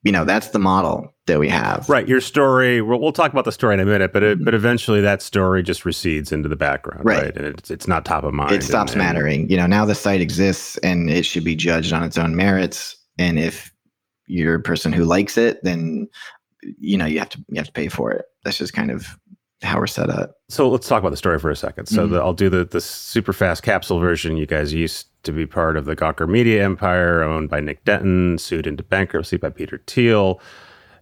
you 0.03 0.11
know, 0.11 0.25
that's 0.25 0.49
the 0.49 0.59
model 0.59 1.13
that 1.27 1.39
we 1.39 1.49
have. 1.49 1.89
Right. 1.89 2.07
Your 2.07 2.21
story, 2.21 2.81
we'll, 2.81 2.99
we'll 2.99 3.13
talk 3.13 3.31
about 3.31 3.45
the 3.45 3.51
story 3.51 3.73
in 3.73 3.79
a 3.79 3.85
minute, 3.85 4.13
but 4.13 4.21
it, 4.21 4.37
mm-hmm. 4.37 4.45
but 4.45 4.53
eventually 4.53 5.01
that 5.01 5.21
story 5.21 5.63
just 5.63 5.85
recedes 5.85 6.31
into 6.31 6.49
the 6.49 6.55
background. 6.55 7.05
Right. 7.05 7.23
right? 7.23 7.37
And 7.37 7.45
it's, 7.45 7.71
it's 7.71 7.87
not 7.87 8.05
top 8.05 8.23
of 8.23 8.33
mind. 8.33 8.51
It 8.51 8.63
stops 8.63 8.93
and, 8.93 8.99
mattering. 8.99 9.41
And, 9.41 9.51
you 9.51 9.57
know, 9.57 9.65
now 9.65 9.85
the 9.85 9.95
site 9.95 10.21
exists 10.21 10.77
and 10.77 11.09
it 11.09 11.25
should 11.25 11.43
be 11.43 11.55
judged 11.55 11.93
on 11.93 12.03
its 12.03 12.17
own 12.17 12.35
merits. 12.35 12.95
And 13.17 13.39
if 13.39 13.73
you're 14.27 14.55
a 14.55 14.61
person 14.61 14.93
who 14.93 15.05
likes 15.05 15.37
it, 15.37 15.63
then, 15.63 16.07
you 16.79 16.97
know, 16.97 17.05
you 17.05 17.19
have 17.19 17.29
to, 17.29 17.43
you 17.49 17.57
have 17.57 17.67
to 17.67 17.73
pay 17.73 17.87
for 17.87 18.11
it. 18.11 18.25
That's 18.43 18.57
just 18.57 18.73
kind 18.73 18.91
of 18.91 19.17
how 19.63 19.79
we're 19.79 19.87
set 19.87 20.09
up. 20.09 20.37
So 20.49 20.69
let's 20.69 20.87
talk 20.87 20.99
about 20.99 21.11
the 21.11 21.17
story 21.17 21.39
for 21.39 21.49
a 21.49 21.55
second. 21.55 21.87
So 21.87 22.03
mm-hmm. 22.03 22.13
the, 22.13 22.19
I'll 22.19 22.33
do 22.33 22.49
the 22.49 22.65
the 22.65 22.81
super 22.81 23.33
fast 23.33 23.63
capsule 23.63 23.99
version. 23.99 24.37
You 24.37 24.45
guys 24.45 24.73
used 24.73 25.07
to 25.23 25.31
be 25.31 25.45
part 25.45 25.77
of 25.77 25.85
the 25.85 25.95
Gawker 25.95 26.27
Media 26.27 26.63
empire, 26.63 27.23
owned 27.23 27.49
by 27.49 27.59
Nick 27.59 27.83
Denton, 27.85 28.37
sued 28.37 28.67
into 28.67 28.83
bankruptcy 28.83 29.37
by 29.37 29.49
Peter 29.49 29.81
Thiel. 29.87 30.39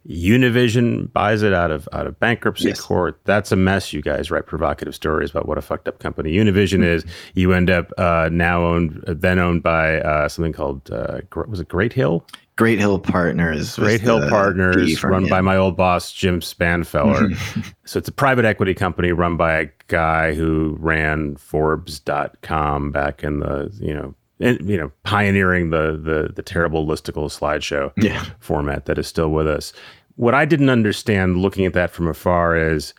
Univision 0.08 1.12
buys 1.14 1.44
it 1.44 1.54
out 1.54 1.70
of 1.70 1.88
out 1.94 2.08
of 2.08 2.20
bankruptcy 2.20 2.70
yes. 2.70 2.82
court. 2.82 3.20
That's 3.26 3.52
a 3.52 3.56
mess. 3.56 3.94
You 3.94 4.02
guys 4.02 4.32
write 4.32 4.48
provocative 4.48 4.96
stories 4.96 5.30
about 5.30 5.48
what 5.48 5.60
a 5.60 5.62
fucked 5.62 5.88
up 5.88 6.00
company 6.00 6.34
Univision 6.34 6.80
mm-hmm. 6.80 6.84
is. 6.84 7.06
You 7.36 7.54
end 7.54 7.70
up 7.70 7.92
uh, 8.00 8.30
now 8.32 8.64
owned, 8.64 9.04
then 9.06 9.38
owned 9.38 9.62
by 9.62 10.02
uh, 10.02 10.28
something 10.28 10.54
called 10.54 10.90
uh, 10.92 11.22
was 11.48 11.60
it 11.60 11.68
Great 11.68 11.94
Hill? 11.94 12.26
Great 12.62 12.78
Hill 12.78 13.00
Partners. 13.00 13.76
Great 13.76 14.02
Hill 14.02 14.30
Partners, 14.30 15.04
run 15.04 15.28
by 15.28 15.42
my 15.42 15.58
old 15.58 15.76
boss, 15.76 16.14
Jim 16.14 16.42
Spanfeller. 16.42 17.36
so 17.86 17.98
it's 17.98 18.08
a 18.08 18.12
private 18.12 18.46
equity 18.46 18.76
company 18.76 19.12
run 19.12 19.36
by 19.36 19.62
a 19.62 19.70
guy 19.88 20.36
who 20.36 20.78
ran 20.80 21.38
Forbes.com 21.38 22.92
back 22.92 23.24
in 23.24 23.40
the, 23.40 23.76
you 23.82 23.96
know, 23.96 24.14
in, 24.38 24.64
you 24.70 24.78
know, 24.78 24.92
pioneering 25.02 25.72
the, 25.72 26.00
the 26.00 26.34
the 26.36 26.44
terrible 26.44 26.86
listicle 26.86 27.32
slideshow 27.36 27.92
yeah. 27.98 28.24
format 28.38 28.86
that 28.86 29.00
is 29.00 29.08
still 29.08 29.30
with 29.30 29.48
us. 29.48 29.74
What 30.18 30.36
I 30.36 30.46
didn't 30.46 30.70
understand 30.70 31.38
looking 31.38 31.66
at 31.66 31.74
that 31.74 31.90
from 31.90 32.08
afar 32.08 32.56
is, 32.56 32.94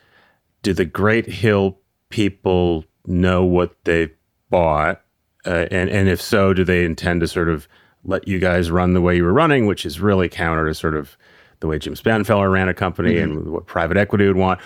do 0.63 0.75
the 0.75 0.85
Great 0.85 1.27
Hill 1.27 1.79
people 2.09 2.85
know 3.07 3.45
what 3.45 3.77
they 3.85 4.11
bought, 4.51 5.03
uh, 5.47 5.67
and 5.71 5.89
and 5.89 6.09
if 6.09 6.21
so, 6.21 6.53
do 6.53 6.65
they 6.65 6.85
intend 6.85 7.21
to 7.21 7.29
sort 7.29 7.49
of 7.49 7.69
let 8.05 8.27
you 8.27 8.39
guys 8.39 8.71
run 8.71 8.95
the 8.95 9.01
way 9.01 9.17
you 9.17 9.25
were 9.25 9.33
running, 9.33 9.67
which 9.67 9.87
is 9.87 10.01
really 10.01 10.29
counter 10.29 10.67
to 10.67 10.75
sort 10.75 10.95
of 10.95 11.17
the 11.61 11.67
way 11.67 11.79
Jim 11.79 11.95
Spanfeller 11.95 12.51
ran 12.51 12.69
a 12.69 12.75
company 12.75 13.15
mm-hmm. 13.15 13.39
and 13.39 13.53
what 13.53 13.67
private 13.67 13.97
equity 13.97 14.27
would 14.27 14.37
want. 14.37 14.61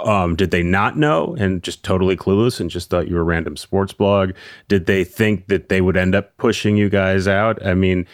Um, 0.00 0.36
did 0.36 0.50
they 0.50 0.62
not 0.62 0.96
know 0.96 1.34
and 1.38 1.62
just 1.62 1.82
totally 1.82 2.16
clueless 2.16 2.60
and 2.60 2.70
just 2.70 2.90
thought 2.90 3.08
you 3.08 3.14
were 3.14 3.22
a 3.22 3.24
random 3.24 3.56
sports 3.56 3.92
blog? 3.92 4.32
Did 4.68 4.86
they 4.86 5.02
think 5.04 5.48
that 5.48 5.68
they 5.68 5.80
would 5.80 5.96
end 5.96 6.14
up 6.14 6.36
pushing 6.36 6.76
you 6.76 6.88
guys 6.88 7.26
out? 7.26 7.64
I 7.66 7.74
mean, 7.74 8.06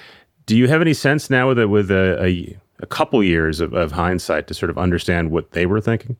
do 0.46 0.56
you 0.56 0.68
have 0.68 0.80
any 0.80 0.94
sense 0.94 1.30
now 1.30 1.48
with 1.48 1.58
a, 1.58 1.68
with 1.68 1.90
a, 1.90 2.22
a, 2.22 2.58
a 2.80 2.87
couple 2.87 3.22
years 3.22 3.60
of, 3.60 3.72
of 3.72 3.92
hindsight 3.92 4.46
to 4.48 4.54
sort 4.54 4.70
of 4.70 4.78
understand 4.78 5.30
what 5.30 5.52
they 5.52 5.66
were 5.66 5.80
thinking? 5.80 6.16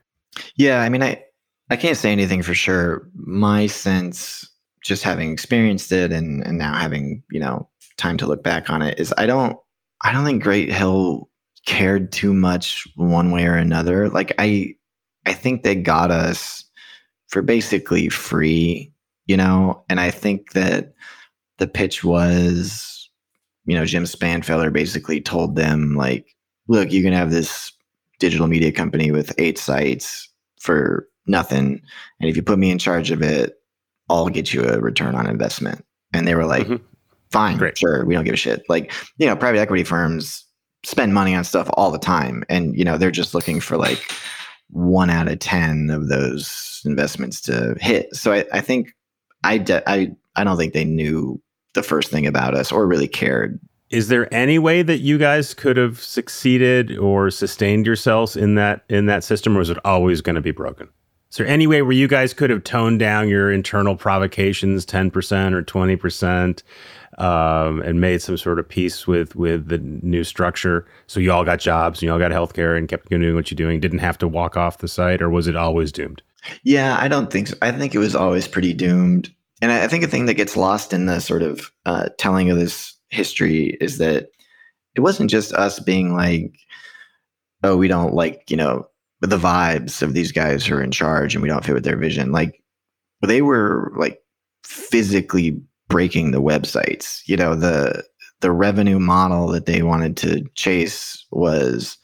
Yeah, 0.57 0.81
I 0.83 0.89
mean, 0.89 1.03
I 1.03 1.23
I 1.71 1.77
can't 1.77 1.97
say 1.97 2.13
anything 2.13 2.43
for 2.43 2.55
sure. 2.55 3.09
My 3.15 3.67
sense, 3.67 4.49
just 4.83 5.03
having 5.03 5.33
experienced 5.33 5.93
it 5.93 6.13
and 6.13 6.45
and 6.45 6.59
now 6.59 6.75
having 6.75 7.23
you 7.31 7.41
know 7.41 7.69
time 7.97 8.17
to 8.19 8.27
look 8.27 8.43
back 8.43 8.71
on 8.71 8.83
it 8.83 8.99
is 8.99 9.15
I 9.17 9.27
don't 9.27 9.57
I 10.03 10.13
don't 10.13 10.25
think 10.25 10.43
Great 10.43 10.73
Hill 10.73 11.29
cared 11.67 12.13
too 12.13 12.35
much 12.35 12.87
one 12.97 13.31
way 13.31 13.47
or 13.47 13.55
another. 13.55 14.09
Like 14.09 14.35
I 14.39 14.75
I 15.27 15.33
think 15.33 15.63
they 15.63 15.75
got 15.75 16.11
us 16.11 16.65
for 17.29 17.43
basically 17.43 18.09
free, 18.09 18.93
you 19.27 19.37
know, 19.37 19.83
and 19.89 19.99
I 20.01 20.11
think 20.11 20.53
that 20.53 20.93
the 21.59 21.67
pitch 21.67 22.05
was, 22.05 23.09
you 23.65 23.75
know, 23.75 23.87
Jim 23.87 24.05
Spanfeller 24.05 24.73
basically 24.73 25.21
told 25.21 25.57
them 25.57 25.95
like, 25.95 26.37
look, 26.69 26.93
you 26.93 27.03
can 27.03 27.13
have 27.13 27.31
this 27.31 27.73
digital 28.19 28.47
media 28.47 28.73
company 28.73 29.11
with 29.11 29.33
eight 29.39 29.59
sites 29.59 30.29
for 30.61 31.09
nothing. 31.27 31.81
And 32.21 32.29
if 32.29 32.37
you 32.37 32.43
put 32.43 32.59
me 32.59 32.71
in 32.71 32.79
charge 32.79 33.11
of 33.11 33.23
it, 33.23 33.55
I'll 34.11 34.29
get 34.29 34.53
you 34.53 34.65
a 34.65 34.79
return 34.81 35.15
on 35.15 35.27
investment. 35.27 35.85
And 36.13 36.29
they 36.29 36.35
were 36.35 36.47
like, 36.47 36.67
mm-hmm 36.67 36.85
fine, 37.35 37.59
Great. 37.59 37.77
sure, 37.77 38.07
we 38.07 38.15
don't 38.15 38.25
give 38.25 38.35
a 38.35 38.39
shit. 38.39 38.63
Like, 38.69 38.93
you 39.19 39.27
know, 39.27 39.37
private 39.37 39.59
equity 39.59 39.85
firms 39.85 40.45
spend 40.85 41.13
money 41.13 41.35
on 41.35 41.45
stuff 41.45 41.69
all 41.75 41.91
the 41.91 41.99
time. 41.99 42.45
And, 42.49 42.77
you 42.77 42.85
know, 42.85 42.97
they're 42.97 43.11
just 43.11 43.35
looking 43.35 43.61
for 43.61 43.77
like 43.77 44.13
one 44.71 45.11
out 45.11 45.29
of 45.29 45.39
10 45.39 45.91
of 45.91 46.09
those 46.09 46.81
investments 46.85 47.41
to 47.43 47.75
hit. 47.81 48.15
So 48.15 48.33
I, 48.33 48.45
I 48.53 48.61
think 48.61 48.95
I, 49.43 49.59
de- 49.59 49.89
I, 49.89 50.13
I 50.37 50.45
don't 50.45 50.57
think 50.57 50.73
they 50.73 50.85
knew 50.85 51.41
the 51.75 51.83
first 51.83 52.11
thing 52.11 52.27
about 52.27 52.55
us 52.55 52.73
or 52.73 52.87
really 52.87 53.09
cared. 53.09 53.59
Is 53.91 54.09
there 54.09 54.33
any 54.33 54.59
way 54.59 54.83
that 54.83 54.99
you 54.99 55.19
guys 55.19 55.55
could 55.55 55.77
have 55.77 56.01
succeeded 56.01 56.97
or 56.99 57.31
sustained 57.31 57.87
yourselves 57.87 58.37
in 58.37 58.55
that 58.57 58.85
in 58.89 59.07
that 59.07 59.23
system, 59.23 59.57
or 59.57 59.61
is 59.61 59.71
it 59.71 59.79
always 59.85 60.21
going 60.21 60.35
to 60.35 60.43
be 60.43 60.51
broken? 60.51 60.89
Is 61.31 61.39
there 61.39 61.47
any 61.49 61.67
way 61.67 61.83
where 61.83 61.93
you 61.93 62.07
guys 62.07 62.33
could 62.33 62.51
have 62.51 62.63
toned 62.63 63.01
down 63.01 63.29
your 63.29 63.51
internal 63.51 63.97
provocations 63.97 64.87
10% 64.87 65.53
or 65.53 65.63
20%? 65.65 66.63
Um, 67.19 67.81
and 67.83 68.01
made 68.01 68.23
some 68.23 68.37
sort 68.37 68.59
of 68.59 68.69
peace 68.69 69.07
with 69.07 69.35
with 69.37 69.69
the 69.69 69.79
new 69.79 70.25
structure. 70.25 70.87
So 71.07 71.21
you 71.21 71.33
all 71.33 71.45
got 71.45 71.61
jobs, 71.61 71.99
and 71.99 72.07
you 72.07 72.13
all 72.13 72.19
got 72.19 72.31
healthcare, 72.31 72.77
and 72.77 72.89
kept 72.89 73.09
doing 73.09 73.35
what 73.35 73.51
you're 73.51 73.57
doing. 73.57 73.81
Didn't 73.81 73.99
have 73.99 74.19
to 74.19 74.29
walk 74.29 74.57
off 74.57 74.79
the 74.79 74.89
site, 74.89 75.23
or 75.23 75.31
was 75.31 75.47
it 75.47 75.57
always 75.57 75.93
doomed? 75.93 76.23
Yeah, 76.63 76.97
I 77.01 77.09
don't 77.09 77.31
think 77.31 77.49
so. 77.49 77.57
I 77.63 77.73
think 77.73 77.95
it 77.95 77.99
was 77.99 78.15
always 78.15 78.47
pretty 78.47 78.75
doomed. 78.75 79.33
And 79.63 79.73
I 79.73 79.89
think 79.89 80.05
a 80.05 80.09
thing 80.09 80.27
that 80.27 80.35
gets 80.35 80.57
lost 80.57 80.93
in 80.93 81.07
the 81.07 81.21
sort 81.21 81.43
of 81.43 81.71
uh, 81.87 82.09
telling 82.19 82.51
of 82.51 82.59
this 82.59 82.95
history 83.09 83.79
is 83.81 83.99
that 83.99 84.29
it 84.95 85.01
wasn't 85.01 85.31
just 85.31 85.53
us 85.55 85.79
being 85.79 86.15
like, 86.15 86.55
oh, 87.63 87.77
we 87.77 87.89
don't 87.89 88.15
like, 88.15 88.51
you 88.51 88.57
know, 88.57 88.87
the 89.21 89.39
vibes 89.39 90.03
of 90.03 90.13
these 90.13 90.33
guys 90.33 90.67
who 90.67 90.75
are 90.75 90.83
in 90.83 90.91
charge 90.91 91.35
and 91.35 91.43
we 91.43 91.49
don't 91.49 91.65
fit 91.65 91.75
with 91.75 91.85
their 91.85 91.97
vision. 91.97 92.31
Like 92.31 92.63
they 93.23 93.41
were 93.41 93.93
like 93.97 94.23
physically 94.65 95.61
breaking 95.95 96.33
the 96.33 96.43
websites. 96.43 97.23
You 97.27 97.37
know, 97.37 97.55
the 97.55 98.03
the 98.41 98.51
revenue 98.51 98.99
model 98.99 99.47
that 99.47 99.67
they 99.67 99.83
wanted 99.83 100.17
to 100.17 100.45
chase 100.57 101.25
was 101.31 101.97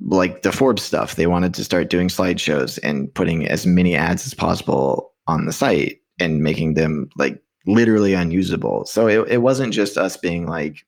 like 0.00 0.42
the 0.42 0.52
Forbes 0.52 0.84
stuff. 0.84 1.16
They 1.16 1.26
wanted 1.26 1.52
to 1.54 1.64
start 1.64 1.90
doing 1.90 2.06
slideshows 2.06 2.78
and 2.84 3.12
putting 3.12 3.48
as 3.48 3.66
many 3.66 3.96
ads 3.96 4.24
as 4.24 4.34
possible 4.34 5.12
on 5.26 5.46
the 5.46 5.52
site 5.52 5.98
and 6.20 6.44
making 6.44 6.74
them 6.74 7.08
like 7.16 7.42
literally 7.66 8.14
unusable. 8.14 8.86
So 8.86 9.08
it, 9.08 9.28
it 9.28 9.38
wasn't 9.38 9.74
just 9.74 9.98
us 9.98 10.16
being 10.16 10.46
like 10.46 10.86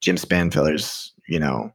Jim 0.00 0.16
Spanfeller's, 0.16 1.12
you 1.28 1.38
know, 1.38 1.72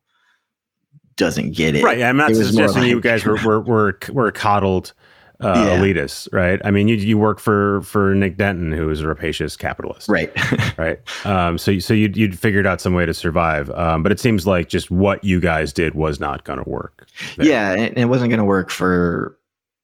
doesn't 1.15 1.55
get 1.55 1.75
it. 1.75 1.83
Right. 1.85 2.03
I'm 2.03 2.17
not 2.17 2.35
suggesting 2.35 2.81
like, 2.81 2.89
you 2.89 2.99
guys 2.99 3.23
were 3.23 3.37
were 3.37 3.61
were, 3.61 3.97
were 4.11 4.31
coddled 4.33 4.91
uh, 5.39 5.53
yeah. 5.55 5.77
elitists, 5.77 6.27
right? 6.31 6.59
I 6.65 6.71
mean, 6.71 6.87
you 6.87 6.95
you 6.95 7.17
work 7.17 7.39
for 7.39 7.81
for 7.81 8.15
Nick 8.15 8.37
Denton, 8.37 8.71
who 8.71 8.89
is 8.89 9.01
a 9.01 9.07
rapacious 9.07 9.55
capitalist, 9.55 10.09
right? 10.09 10.31
right. 10.77 10.99
Um, 11.25 11.57
so 11.57 11.77
so 11.79 11.93
you 11.93 12.11
you'd 12.13 12.37
figured 12.37 12.65
out 12.65 12.81
some 12.81 12.93
way 12.93 13.05
to 13.05 13.13
survive, 13.13 13.69
um, 13.71 14.03
but 14.03 14.11
it 14.11 14.19
seems 14.19 14.47
like 14.47 14.69
just 14.69 14.89
what 14.89 15.23
you 15.23 15.39
guys 15.39 15.73
did 15.73 15.95
was 15.95 16.19
not 16.19 16.43
going 16.43 16.63
to 16.63 16.69
work. 16.69 17.07
There. 17.35 17.45
Yeah, 17.45 17.73
and 17.73 17.97
it 17.97 18.05
wasn't 18.05 18.29
going 18.29 18.39
to 18.39 18.45
work 18.45 18.69
for 18.69 19.37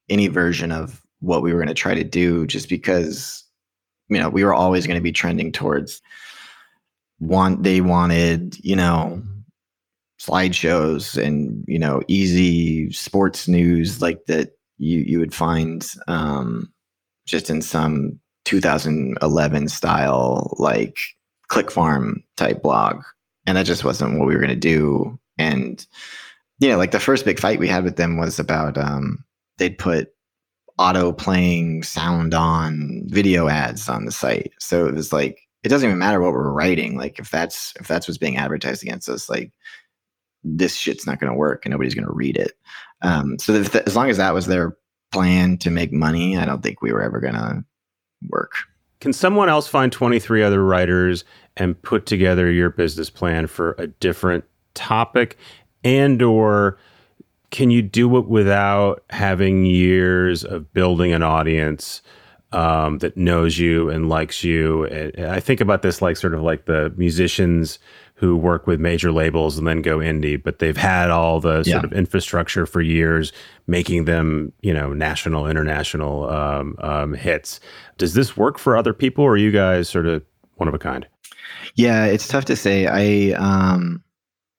any 0.08 0.26
version 0.28 0.72
of 0.72 1.00
what 1.20 1.42
we 1.42 1.52
were 1.52 1.58
going 1.58 1.68
to 1.68 1.74
try 1.74 1.94
to 1.94 2.04
do, 2.04 2.46
just 2.46 2.68
because 2.68 3.44
you 4.08 4.18
know 4.18 4.28
we 4.28 4.44
were 4.44 4.54
always 4.54 4.86
going 4.86 4.98
to 4.98 5.02
be 5.02 5.12
trending 5.12 5.52
towards 5.52 6.02
want 7.20 7.62
they 7.62 7.80
wanted 7.80 8.56
you 8.64 8.74
know 8.74 9.22
slideshows 10.20 11.22
and 11.22 11.64
you 11.68 11.78
know 11.78 12.02
easy 12.08 12.90
sports 12.92 13.46
news 13.46 14.02
like 14.02 14.26
that 14.26 14.56
you 14.78 15.00
you 15.00 15.18
would 15.18 15.34
find 15.34 15.86
um, 16.08 16.72
just 17.26 17.50
in 17.50 17.62
some 17.62 18.18
2011 18.44 19.68
style 19.68 20.54
like 20.58 20.98
click 21.48 21.70
farm 21.70 22.22
type 22.36 22.62
blog. 22.62 23.02
And 23.46 23.56
that 23.56 23.66
just 23.66 23.84
wasn't 23.84 24.18
what 24.18 24.26
we 24.26 24.34
were 24.34 24.40
going 24.40 24.48
to 24.48 24.56
do. 24.56 25.18
And 25.38 25.84
you 26.60 26.68
know 26.68 26.78
like 26.78 26.92
the 26.92 27.00
first 27.00 27.24
big 27.24 27.40
fight 27.40 27.58
we 27.58 27.68
had 27.68 27.84
with 27.84 27.96
them 27.96 28.16
was 28.16 28.38
about 28.38 28.78
um, 28.78 29.24
they'd 29.58 29.78
put 29.78 30.08
auto 30.78 31.12
playing 31.12 31.82
sound 31.82 32.34
on 32.34 33.02
video 33.06 33.48
ads 33.48 33.88
on 33.88 34.04
the 34.04 34.12
site. 34.12 34.52
So 34.58 34.86
it 34.86 34.94
was 34.94 35.12
like 35.12 35.40
it 35.62 35.68
doesn't 35.68 35.88
even 35.88 35.98
matter 35.98 36.20
what 36.20 36.32
we're 36.32 36.52
writing. 36.52 36.96
Like 36.96 37.18
if 37.18 37.30
that's 37.30 37.74
if 37.80 37.88
that's 37.88 38.06
what's 38.06 38.18
being 38.18 38.36
advertised 38.36 38.82
against 38.82 39.08
us 39.08 39.28
like 39.28 39.52
this 40.44 40.74
shit's 40.74 41.06
not 41.06 41.18
going 41.18 41.32
to 41.32 41.38
work 41.38 41.64
and 41.64 41.72
nobody's 41.72 41.94
going 41.94 42.06
to 42.06 42.12
read 42.12 42.36
it 42.36 42.52
um, 43.04 43.38
so 43.38 43.54
as 43.54 43.94
long 43.94 44.08
as 44.08 44.16
that 44.16 44.34
was 44.34 44.46
their 44.46 44.76
plan 45.12 45.58
to 45.58 45.70
make 45.70 45.92
money, 45.92 46.36
I 46.38 46.46
don't 46.46 46.62
think 46.62 46.80
we 46.80 46.90
were 46.92 47.02
ever 47.02 47.20
going 47.20 47.34
to 47.34 47.64
work. 48.28 48.52
Can 49.00 49.12
someone 49.12 49.50
else 49.50 49.68
find 49.68 49.92
23 49.92 50.42
other 50.42 50.64
writers 50.64 51.24
and 51.56 51.80
put 51.82 52.06
together 52.06 52.50
your 52.50 52.70
business 52.70 53.10
plan 53.10 53.46
for 53.46 53.76
a 53.78 53.86
different 53.86 54.44
topic 54.72 55.36
and 55.84 56.22
or 56.22 56.78
can 57.50 57.70
you 57.70 57.82
do 57.82 58.16
it 58.16 58.26
without 58.26 59.04
having 59.10 59.66
years 59.66 60.42
of 60.42 60.72
building 60.72 61.12
an 61.12 61.22
audience 61.22 62.02
um, 62.54 62.98
that 62.98 63.16
knows 63.16 63.58
you 63.58 63.90
and 63.90 64.08
likes 64.08 64.44
you? 64.44 64.84
And 64.84 65.26
I 65.26 65.40
think 65.40 65.60
about 65.60 65.82
this 65.82 66.00
like 66.00 66.16
sort 66.16 66.34
of 66.34 66.42
like 66.42 66.66
the 66.66 66.92
musicians 66.96 67.78
who 68.16 68.36
work 68.36 68.66
with 68.66 68.78
major 68.78 69.10
labels 69.10 69.58
and 69.58 69.66
then 69.66 69.82
go 69.82 69.98
indie, 69.98 70.40
but 70.40 70.60
they've 70.60 70.76
had 70.76 71.10
all 71.10 71.40
the 71.40 71.64
sort 71.64 71.66
yeah. 71.66 71.80
of 71.80 71.92
infrastructure 71.92 72.64
for 72.64 72.80
years, 72.80 73.32
making 73.66 74.04
them, 74.04 74.52
you 74.62 74.72
know, 74.72 74.92
national, 74.92 75.48
international 75.48 76.30
um, 76.30 76.76
um, 76.78 77.12
hits. 77.14 77.58
Does 77.98 78.14
this 78.14 78.36
work 78.36 78.58
for 78.58 78.76
other 78.76 78.94
people, 78.94 79.24
or 79.24 79.32
are 79.32 79.36
you 79.36 79.50
guys 79.50 79.88
sort 79.88 80.06
of 80.06 80.22
one 80.54 80.68
of 80.68 80.74
a 80.74 80.78
kind? 80.78 81.06
Yeah, 81.74 82.04
it's 82.04 82.28
tough 82.28 82.44
to 82.46 82.56
say. 82.56 82.86
I 82.86 83.36
um, 83.36 84.02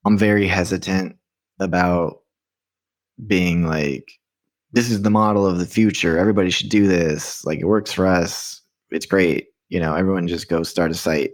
I'm 0.06 0.18
very 0.18 0.48
hesitant 0.48 1.16
about 1.60 2.20
being 3.26 3.66
like, 3.66 4.12
this 4.76 4.92
is 4.92 5.02
the 5.02 5.10
model 5.10 5.46
of 5.48 5.58
the 5.58 5.66
future. 5.66 6.18
Everybody 6.20 6.52
should 6.52 6.70
do 6.70 6.86
this. 6.86 7.44
Like, 7.46 7.60
it 7.60 7.66
works 7.66 7.94
for 7.94 8.06
us. 8.06 8.62
It's 8.92 9.06
great. 9.06 9.48
You 9.70 9.80
know, 9.80 9.96
everyone 9.96 10.28
just 10.28 10.50
go 10.50 10.62
start 10.64 10.92
a 10.92 10.94
site 10.94 11.32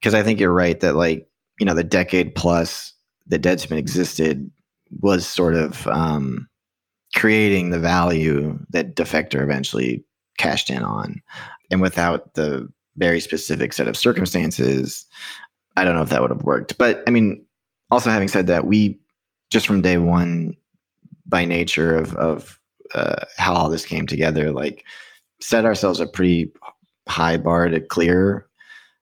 because 0.00 0.14
I 0.14 0.22
think 0.22 0.40
you're 0.40 0.52
right 0.52 0.78
that 0.80 0.94
like 0.94 1.26
you 1.58 1.64
know 1.64 1.74
the 1.74 1.84
decade 1.84 2.34
plus 2.34 2.92
that 3.28 3.42
Deadspin 3.42 3.78
existed 3.78 4.50
was 5.00 5.26
sort 5.26 5.54
of 5.54 5.86
um, 5.86 6.48
creating 7.14 7.70
the 7.70 7.78
value 7.78 8.58
that 8.70 8.94
Defector 8.94 9.42
eventually 9.42 10.04
cashed 10.36 10.68
in 10.68 10.82
on, 10.82 11.22
and 11.70 11.80
without 11.80 12.34
the 12.34 12.68
very 12.96 13.20
specific 13.20 13.72
set 13.72 13.88
of 13.88 13.96
circumstances, 13.96 15.06
I 15.76 15.84
don't 15.84 15.94
know 15.94 16.02
if 16.02 16.10
that 16.10 16.20
would 16.20 16.30
have 16.30 16.42
worked. 16.42 16.76
But 16.76 17.02
I 17.06 17.10
mean, 17.10 17.44
also 17.90 18.10
having 18.10 18.28
said 18.28 18.48
that, 18.48 18.66
we 18.66 18.98
just 19.50 19.66
from 19.66 19.80
day 19.80 19.96
one, 19.96 20.54
by 21.24 21.46
nature 21.46 21.96
of 21.96 22.14
of 22.16 22.55
uh, 22.94 23.24
how 23.36 23.54
all 23.54 23.68
this 23.68 23.84
came 23.84 24.06
together, 24.06 24.52
like 24.52 24.84
set 25.40 25.64
ourselves 25.64 26.00
a 26.00 26.06
pretty 26.06 26.52
high 27.08 27.36
bar 27.36 27.68
to 27.68 27.80
clear 27.80 28.46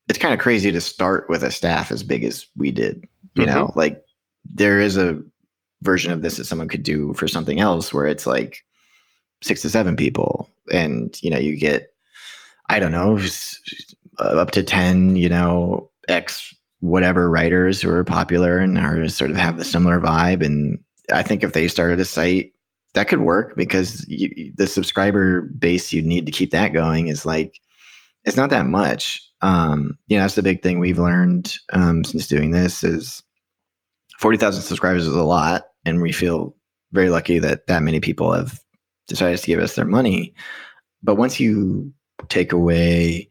it's 0.09 0.19
kind 0.19 0.35
of 0.35 0.41
crazy 0.41 0.71
to 0.71 0.81
start 0.81 1.29
with 1.29 1.43
a 1.43 1.51
staff 1.51 1.91
as 1.91 2.03
big 2.03 2.25
as 2.25 2.47
we 2.57 2.71
did. 2.71 3.07
You 3.35 3.45
mm-hmm. 3.45 3.55
know, 3.55 3.73
like 3.75 4.05
there 4.45 4.81
is 4.81 4.97
a 4.97 5.21
version 5.83 6.13
of 6.13 6.23
this 6.23 6.37
that 6.37 6.45
someone 6.45 6.69
could 6.69 6.83
do 6.83 7.15
for 7.15 7.29
something 7.29 7.61
else 7.61 7.93
where 7.93 8.07
it's 8.07 8.27
like 8.27 8.65
six 9.43 9.63
to 9.63 9.71
seven 9.71 9.97
people 9.97 10.49
and 10.73 11.21
you 11.23 11.29
know 11.29 11.39
you 11.39 11.55
get 11.55 11.93
i 12.71 12.79
don't 12.79 12.93
know 12.93 13.21
up 14.19 14.51
to 14.53 14.63
10 14.63 15.17
you 15.17 15.29
know 15.29 15.91
x 16.09 16.55
whatever 16.81 17.29
writers 17.29 17.83
who 17.83 17.91
are 17.91 18.05
popular 18.05 18.59
and 18.59 18.79
are 18.79 19.07
sort 19.09 19.31
of 19.31 19.37
have 19.37 19.59
the 19.59 19.65
similar 19.65 20.01
vibe 20.01 20.43
and 20.43 20.79
i 21.13 21.23
think 21.23 21.43
if 21.43 21.53
they 21.53 21.69
started 21.69 22.01
a 22.01 22.05
site 22.07 22.54
that 22.95 23.09
could 23.09 23.21
work 23.21 23.55
because 23.57 24.05
you, 24.09 24.53
the 24.57 24.67
subscriber 24.67 25.43
base 25.43 25.93
you 25.93 26.03
need 26.03 26.27
to 26.27 26.33
keep 26.33 26.51
that 26.51 26.73
going 26.73 27.09
is 27.09 27.27
like 27.27 27.61
it's 28.25 28.37
not 28.37 28.51
that 28.51 28.67
much 28.67 29.25
um, 29.45 29.99
you 30.07 30.17
know, 30.17 30.25
that's 30.25 30.37
the 30.37 30.43
big 30.43 30.63
thing 30.63 30.79
we've 30.79 30.99
learned 30.99 31.55
um, 31.75 32.03
since 32.03 32.27
doing 32.27 32.51
this 32.51 32.83
is 32.83 33.23
40,000 34.19 34.63
subscribers 34.63 35.07
is 35.07 35.15
a 35.15 35.23
lot. 35.23 35.65
And 35.85 36.01
we 36.01 36.13
feel 36.13 36.57
very 36.93 37.11
lucky 37.11 37.39
that 37.41 37.67
that 37.67 37.83
many 37.83 38.01
people 38.01 38.33
have 38.33 38.59
decided 39.07 39.39
to 39.39 39.47
give 39.47 39.61
us 39.61 39.75
their 39.75 39.85
money. 39.85 40.33
But 41.03 41.17
once 41.17 41.39
you 41.39 41.93
take 42.31 42.53
away 42.53 43.29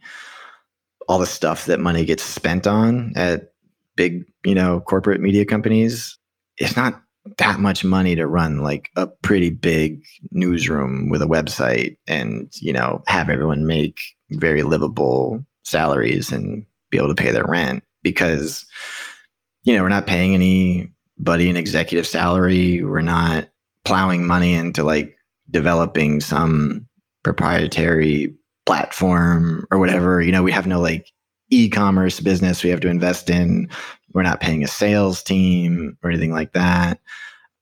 all 1.07 1.17
the 1.17 1.25
stuff 1.25 1.65
that 1.65 1.79
money 1.79 2.05
gets 2.05 2.21
spent 2.21 2.67
on 2.67 3.13
at 3.15 3.53
big, 3.95 4.23
you 4.45 4.53
know, 4.53 4.81
corporate 4.81 5.19
media 5.19 5.45
companies, 5.45 6.19
it's 6.57 6.75
not 6.75 7.01
that 7.37 7.59
much 7.59 7.85
money 7.85 8.15
to 8.15 8.27
run 8.27 8.63
like 8.63 8.89
a 8.95 9.07
pretty 9.07 9.49
big 9.49 10.01
newsroom 10.31 11.09
with 11.09 11.21
a 11.21 11.27
website 11.27 11.95
and, 12.07 12.51
you 12.61 12.73
know, 12.73 13.01
have 13.07 13.29
everyone 13.29 13.65
make 13.65 13.97
very 14.31 14.63
livable 14.63 15.45
salaries 15.63 16.31
and 16.31 16.65
be 16.91 16.97
able 16.97 17.07
to 17.07 17.15
pay 17.15 17.31
their 17.31 17.45
rent 17.45 17.83
because 18.03 18.65
you 19.63 19.75
know 19.75 19.81
we're 19.81 19.89
not 19.89 20.07
paying 20.07 20.33
anybody 20.35 21.49
an 21.49 21.57
executive 21.57 22.05
salary. 22.05 22.83
We're 22.83 23.01
not 23.01 23.49
plowing 23.85 24.27
money 24.27 24.53
into 24.53 24.83
like 24.83 25.15
developing 25.49 26.21
some 26.21 26.87
proprietary 27.23 28.35
platform 28.65 29.65
or 29.71 29.79
whatever. 29.79 30.21
You 30.21 30.31
know 30.31 30.43
we 30.43 30.51
have 30.51 30.67
no 30.67 30.79
like 30.79 31.07
e-commerce 31.49 32.19
business 32.19 32.63
we 32.63 32.69
have 32.71 32.79
to 32.79 32.87
invest 32.87 33.29
in 33.29 33.69
we're 34.13 34.23
not 34.23 34.39
paying 34.39 34.63
a 34.63 34.67
sales 34.67 35.21
team 35.23 35.97
or 36.03 36.09
anything 36.09 36.31
like 36.31 36.53
that 36.53 36.99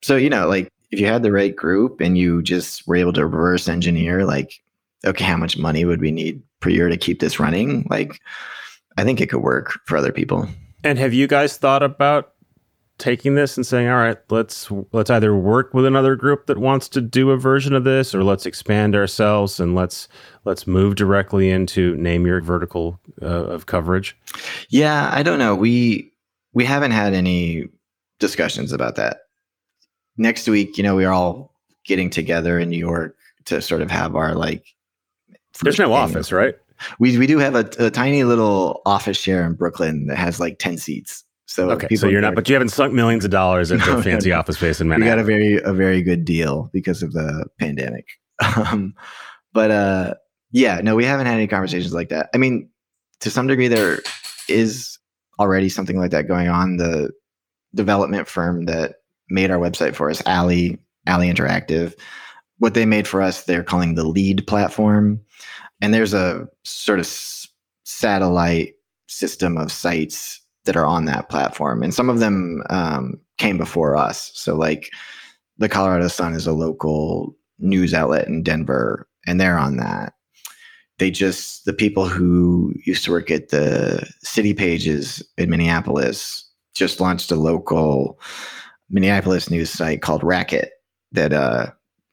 so 0.02 0.16
you 0.16 0.30
know 0.30 0.48
like 0.48 0.70
if 0.92 1.00
you 1.00 1.08
had 1.08 1.24
the 1.24 1.32
right 1.32 1.56
group 1.56 2.02
and 2.02 2.18
you 2.18 2.42
just 2.42 2.86
were 2.88 2.96
able 2.96 3.14
to 3.14 3.26
reverse 3.26 3.68
engineer 3.68 4.26
like 4.26 4.62
okay 5.06 5.24
how 5.24 5.38
much 5.38 5.58
money 5.58 5.86
would 5.86 6.02
we 6.02 6.12
need 6.12 6.42
per 6.62 6.70
year 6.70 6.88
to 6.88 6.96
keep 6.96 7.20
this 7.20 7.40
running, 7.40 7.86
like 7.90 8.22
I 8.98 9.04
think 9.04 9.20
it 9.20 9.30
could 9.30 9.42
work 9.42 9.80
for 9.86 9.98
other 9.98 10.14
people. 10.14 10.48
And 10.84 10.98
have 10.98 11.14
you 11.14 11.28
guys 11.28 11.58
thought 11.58 11.84
about 11.84 12.34
taking 12.98 13.36
this 13.36 13.58
and 13.58 13.66
saying, 13.66 13.90
all 13.90 13.98
right, 13.98 14.18
let's 14.30 14.72
let's 14.92 15.10
either 15.10 15.36
work 15.36 15.74
with 15.74 15.86
another 15.86 16.16
group 16.16 16.46
that 16.46 16.60
wants 16.60 16.88
to 16.90 17.02
do 17.02 17.32
a 17.32 17.38
version 17.38 17.74
of 17.74 17.84
this, 17.84 18.16
or 18.16 18.24
let's 18.24 18.46
expand 18.46 18.96
ourselves 18.96 19.60
and 19.60 19.76
let's 19.76 20.08
let's 20.46 20.66
move 20.66 20.96
directly 20.96 21.50
into 21.50 21.96
name 21.98 22.26
your 22.26 22.42
vertical 22.42 23.00
uh, 23.22 23.26
of 23.26 23.66
coverage? 23.66 24.18
Yeah, 24.70 25.10
I 25.14 25.24
don't 25.24 25.40
know. 25.40 25.56
We 25.56 26.11
we 26.54 26.66
haven't 26.66 26.92
had 26.92 27.14
any 27.14 27.66
discussions 28.20 28.72
about 28.72 28.96
that. 28.96 29.22
Next 30.18 30.48
week, 30.48 30.78
you 30.78 30.84
know, 30.84 30.96
we're 30.96 31.12
all 31.12 31.56
getting 31.86 32.10
together 32.10 32.60
in 32.60 32.70
New 32.70 32.78
York 32.78 33.16
to 33.46 33.62
sort 33.62 33.82
of 33.82 33.90
have 33.90 34.16
our 34.16 34.36
like 34.36 34.66
there's 35.64 35.80
no 35.80 35.94
office, 35.94 36.32
right? 36.32 36.56
We 37.00 37.18
we 37.18 37.28
do 37.28 37.38
have 37.38 37.56
a, 37.56 37.70
a, 37.78 37.92
tiny 37.92 38.24
little 38.24 38.82
office 38.86 39.18
share 39.18 39.46
in 39.46 39.54
Brooklyn 39.54 40.08
that 40.08 40.18
has 40.18 40.40
like 40.40 40.58
ten 40.60 40.78
seats. 40.78 41.24
So 41.46 41.70
okay, 41.72 41.96
so 41.96 42.08
you're 42.08 42.22
not, 42.22 42.34
but 42.34 42.48
you 42.48 42.56
haven't 42.56 42.70
sunk 42.70 42.94
millions 42.94 43.26
of 43.26 43.32
dollars 43.32 43.72
into 43.72 43.86
no, 43.86 43.98
a 43.98 44.04
fancy 44.04 44.30
no, 44.30 44.40
office 44.40 44.56
space 44.58 44.80
in 44.80 44.88
Manhattan. 44.88 45.06
We 45.06 45.10
got 45.10 45.20
a 45.20 45.24
very 45.24 45.62
a 45.64 45.74
very 45.74 46.02
good 46.02 46.26
deal 46.26 46.70
because 46.74 47.04
of 47.04 47.14
the 47.14 47.46
pandemic. 47.60 48.08
Um, 48.56 48.96
but 49.54 49.70
uh, 49.70 50.14
yeah, 50.52 50.80
no, 50.82 50.96
we 50.96 51.06
haven't 51.06 51.28
had 51.28 51.36
any 51.36 51.48
conversations 51.48 51.94
like 51.94 52.10
that. 52.10 52.30
I 52.34 52.38
mean, 52.38 52.70
to 53.20 53.30
some 53.30 53.48
degree, 53.48 53.68
there 53.68 54.00
is 54.48 54.91
already 55.42 55.68
something 55.68 55.98
like 55.98 56.12
that 56.12 56.28
going 56.28 56.48
on. 56.48 56.78
The 56.78 57.12
development 57.76 58.28
firm 58.28 58.66
that 58.66 58.96
made 59.30 59.52
our 59.52 59.58
website 59.58 59.96
for 59.96 60.10
us, 60.10 60.22
Alley 60.26 60.78
Alley 61.08 61.34
Interactive, 61.34 61.98
what 62.60 62.76
they 62.76 62.86
made 62.86 63.08
for 63.08 63.22
us, 63.22 63.44
they're 63.44 63.64
calling 63.64 63.96
the 63.96 64.04
Lede 64.04 64.46
platform. 64.46 65.20
And 65.82 65.94
there's 65.94 66.14
a 66.14 66.48
sort 66.64 67.00
of 67.00 67.08
satellite 67.84 68.76
system 69.08 69.58
of 69.58 69.72
sites 69.72 70.40
that 70.66 70.78
are 70.78 70.86
on 70.86 71.06
that 71.06 71.28
platform, 71.30 71.82
and 71.82 71.94
some 71.94 72.08
of 72.08 72.20
them 72.20 72.62
um, 72.70 73.20
came 73.38 73.58
before 73.58 73.98
us. 73.98 74.32
So, 74.36 74.56
like 74.56 74.92
the 75.58 75.68
Colorado 75.68 76.08
Sun 76.08 76.36
is 76.36 76.46
a 76.46 76.54
local 76.54 77.36
news 77.58 77.96
outlet 77.96 78.28
in 78.28 78.44
Denver, 78.44 79.08
and 79.26 79.42
they're 79.42 79.58
on 79.58 79.78
that. 79.78 80.14
They 81.02 81.10
just 81.10 81.66
the 81.66 81.74
people 81.74 82.08
who 82.08 82.76
used 82.86 83.04
to 83.06 83.12
work 83.12 83.32
at 83.32 83.50
the 83.50 84.08
city 84.22 84.54
pages 84.54 85.28
in 85.36 85.50
Minneapolis 85.50 86.48
just 86.76 87.00
launched 87.00 87.32
a 87.32 87.36
local 87.36 88.20
Minneapolis 88.92 89.50
news 89.50 89.72
site 89.72 90.04
called 90.04 90.24
Racket 90.24 90.74
that 91.12 91.34
uh, 91.34 91.72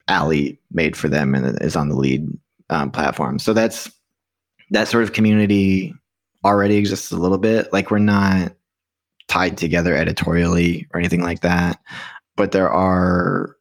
Alley 0.09 0.59
made 0.73 0.97
for 0.97 1.07
them 1.07 1.35
and 1.35 1.61
is 1.61 1.77
on 1.77 1.91
the 1.91 1.97
Lede 1.97 2.35
um, 2.71 2.91
platform. 2.91 3.39
So 3.39 3.53
that's 3.53 3.91
that 4.71 4.89
sort 4.89 5.05
of 5.05 5.13
community 5.13 5.93
already 6.43 6.77
exists 6.77 7.13
a 7.13 7.19
little 7.19 7.37
bit. 7.37 7.71
Like 7.75 7.91
we're 7.91 7.99
not 7.99 8.55
tied 9.29 9.59
together 9.59 9.95
editorially 9.95 10.87
or 10.95 10.99
anything 10.99 11.23
like 11.23 11.41
that, 11.41 11.79
but 12.39 12.53
there 12.53 12.71
are 12.71 13.55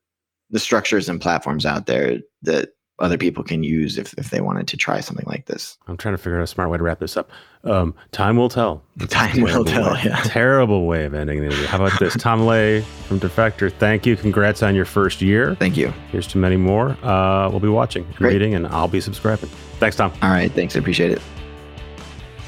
the 0.52 0.60
structures 0.60 1.10
and 1.10 1.20
platforms 1.20 1.66
out 1.66 1.86
there 1.86 2.20
that 2.44 2.70
other 3.00 3.18
people 3.18 3.44
can 3.44 3.64
use 3.64 3.98
if, 3.98 4.14
if 4.18 4.32
they 4.32 4.42
wanted 4.42 4.68
to 4.68 4.78
try 4.78 5.00
something 5.00 5.26
like 5.28 5.46
this. 5.46 5.78
I'm 5.88 5.98
trying 5.98 6.16
to 6.16 6.18
figure 6.18 6.38
out 6.38 6.44
a 6.44 6.48
smart 6.48 6.70
way 6.70 6.78
to 6.78 6.84
wrap 6.84 7.00
this 7.00 7.16
up. 7.16 7.30
Um, 7.64 7.94
time 8.12 8.38
will 8.38 8.50
tell. 8.50 8.82
Time 9.10 9.42
will 9.42 9.66
tell. 9.66 9.94
Way. 9.94 10.02
Yeah. 10.06 10.22
Terrible 10.24 10.86
way 10.86 11.06
of 11.06 11.14
ending 11.14 11.40
the 11.42 11.48
interview. 11.48 11.68
How 11.68 11.78
about 11.84 12.00
this? 12.00 12.16
Tom 12.20 12.46
Ley 12.46 12.82
from 13.08 13.20
Defector, 13.20 13.72
thank 13.72 14.06
you. 14.06 14.16
Congrats 14.16 14.64
on 14.64 14.74
your 14.74 14.86
first 14.86 15.22
year. 15.22 15.56
Thank 15.56 15.78
you. 15.78 15.94
Here's 16.12 16.28
to 16.28 16.38
many 16.38 16.58
more. 16.58 16.92
Uh, 17.04 17.50
we'll 17.50 17.60
be 17.60 17.68
watching 17.68 18.06
and 18.06 18.22
reading, 18.22 18.56
and 18.56 18.68
I'll 18.68 18.88
be 18.88 19.02
subscribing. 19.02 19.50
Thanks, 19.80 19.96
Tom. 19.96 20.12
All 20.22 20.30
right. 20.30 20.52
Thanks. 20.52 20.76
I 20.76 20.80
appreciate 20.80 21.12
it. 21.12 21.22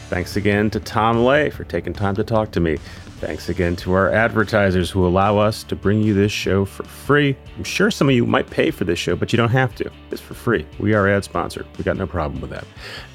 Thanks 0.10 0.36
again 0.36 0.72
to 0.72 0.80
Tom 0.80 1.24
Ley 1.24 1.52
for 1.52 1.64
taking 1.66 1.94
time 1.94 2.16
to 2.16 2.24
talk 2.24 2.52
to 2.52 2.60
me. 2.60 2.80
Thanks 3.20 3.50
again 3.50 3.76
to 3.78 3.92
our 3.92 4.10
advertisers 4.10 4.90
who 4.90 5.06
allow 5.06 5.38
us 5.38 5.64
to 5.66 5.76
bring 5.76 6.02
you 6.02 6.14
this 6.14 6.32
show 6.32 6.64
for 6.64 6.86
free. 6.86 7.36
I'm 7.58 7.66
sure 7.66 7.92
some 7.92 8.08
of 8.08 8.16
you 8.16 8.26
might 8.26 8.50
pay 8.50 8.72
for 8.72 8.86
this 8.86 8.98
show, 8.98 9.18
but 9.18 9.34
you 9.34 9.38
don't 9.38 9.50
have 9.50 9.76
to. 9.76 9.92
It's 10.10 10.22
for 10.22 10.36
free. 10.36 10.66
We 10.80 10.94
are 10.94 11.06
ad 11.10 11.26
sponsored. 11.26 11.68
We 11.78 11.84
got 11.84 11.98
no 11.98 12.08
problem 12.08 12.40
with 12.40 12.50
that. 12.52 12.64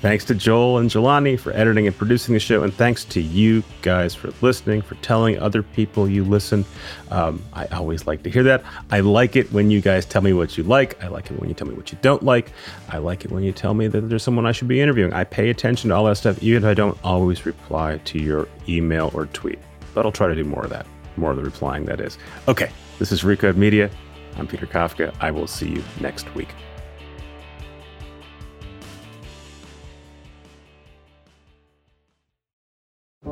Thanks 0.02 0.26
to 0.26 0.34
Joel 0.34 0.76
and 0.76 0.90
Jelani 0.90 1.40
for 1.40 1.54
editing 1.54 1.86
and 1.86 1.96
producing 1.96 2.34
the 2.34 2.38
show, 2.38 2.64
and 2.64 2.74
thanks 2.74 3.06
to 3.06 3.22
you 3.22 3.64
guys 3.80 4.14
for 4.14 4.30
listening, 4.42 4.82
for 4.82 4.96
telling 4.96 5.38
other 5.38 5.62
people 5.62 6.06
you 6.06 6.22
listen. 6.22 6.66
Um, 7.10 7.42
I 7.54 7.64
always 7.68 8.06
like 8.06 8.22
to 8.24 8.30
hear 8.30 8.42
that. 8.42 8.62
I 8.90 9.00
like 9.00 9.36
it 9.36 9.50
when 9.54 9.70
you 9.70 9.80
guys 9.80 10.04
tell 10.04 10.20
me 10.20 10.34
what 10.34 10.58
you 10.58 10.64
like. 10.64 11.02
I 11.02 11.08
like 11.08 11.30
it 11.30 11.40
when 11.40 11.48
you 11.48 11.54
tell 11.54 11.66
me 11.66 11.74
what 11.74 11.92
you 11.92 11.98
don't 12.02 12.22
like. 12.22 12.52
I 12.90 12.98
like 12.98 13.24
it 13.24 13.30
when 13.30 13.42
you 13.42 13.52
tell 13.52 13.72
me 13.72 13.86
that 13.86 14.02
there's 14.02 14.22
someone 14.22 14.44
I 14.44 14.52
should 14.52 14.68
be 14.68 14.82
interviewing. 14.82 15.14
I 15.14 15.24
pay 15.24 15.48
attention 15.48 15.88
to 15.88 15.96
all 15.96 16.04
that 16.04 16.16
stuff, 16.16 16.42
even 16.42 16.62
if 16.62 16.68
I 16.68 16.74
don't 16.74 16.98
always 17.02 17.46
reply 17.46 18.02
to 18.04 18.18
your 18.18 18.48
email 18.68 19.10
or 19.14 19.24
tweet 19.26 19.58
but 19.94 20.04
I'll 20.04 20.12
try 20.12 20.28
to 20.28 20.34
do 20.34 20.44
more 20.44 20.64
of 20.64 20.70
that, 20.70 20.86
more 21.16 21.30
of 21.30 21.36
the 21.36 21.44
replying, 21.44 21.84
that 21.86 22.00
is. 22.00 22.18
Okay, 22.48 22.70
this 22.98 23.12
is 23.12 23.22
Recode 23.22 23.56
Media. 23.56 23.90
I'm 24.36 24.46
Peter 24.46 24.66
Kafka. 24.66 25.14
I 25.20 25.30
will 25.30 25.46
see 25.46 25.68
you 25.68 25.84
next 26.00 26.32
week. 26.34 26.48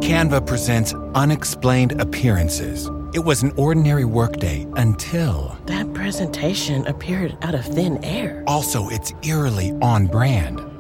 Canva 0.01 0.47
presents 0.47 0.95
Unexplained 1.15 2.01
Appearances. 2.01 2.91
It 3.15 3.21
was 3.21 3.43
an 3.43 3.53
ordinary 3.57 4.05
workday 4.05 4.67
until. 4.77 5.57
That 5.67 5.93
presentation 5.93 6.87
appeared 6.87 7.37
out 7.43 7.55
of 7.55 7.65
thin 7.65 8.03
air. 8.03 8.43
Also, 8.47 8.89
it's 8.89 9.13
eerily 9.23 9.73
on 9.83 10.07
brand. 10.07 10.72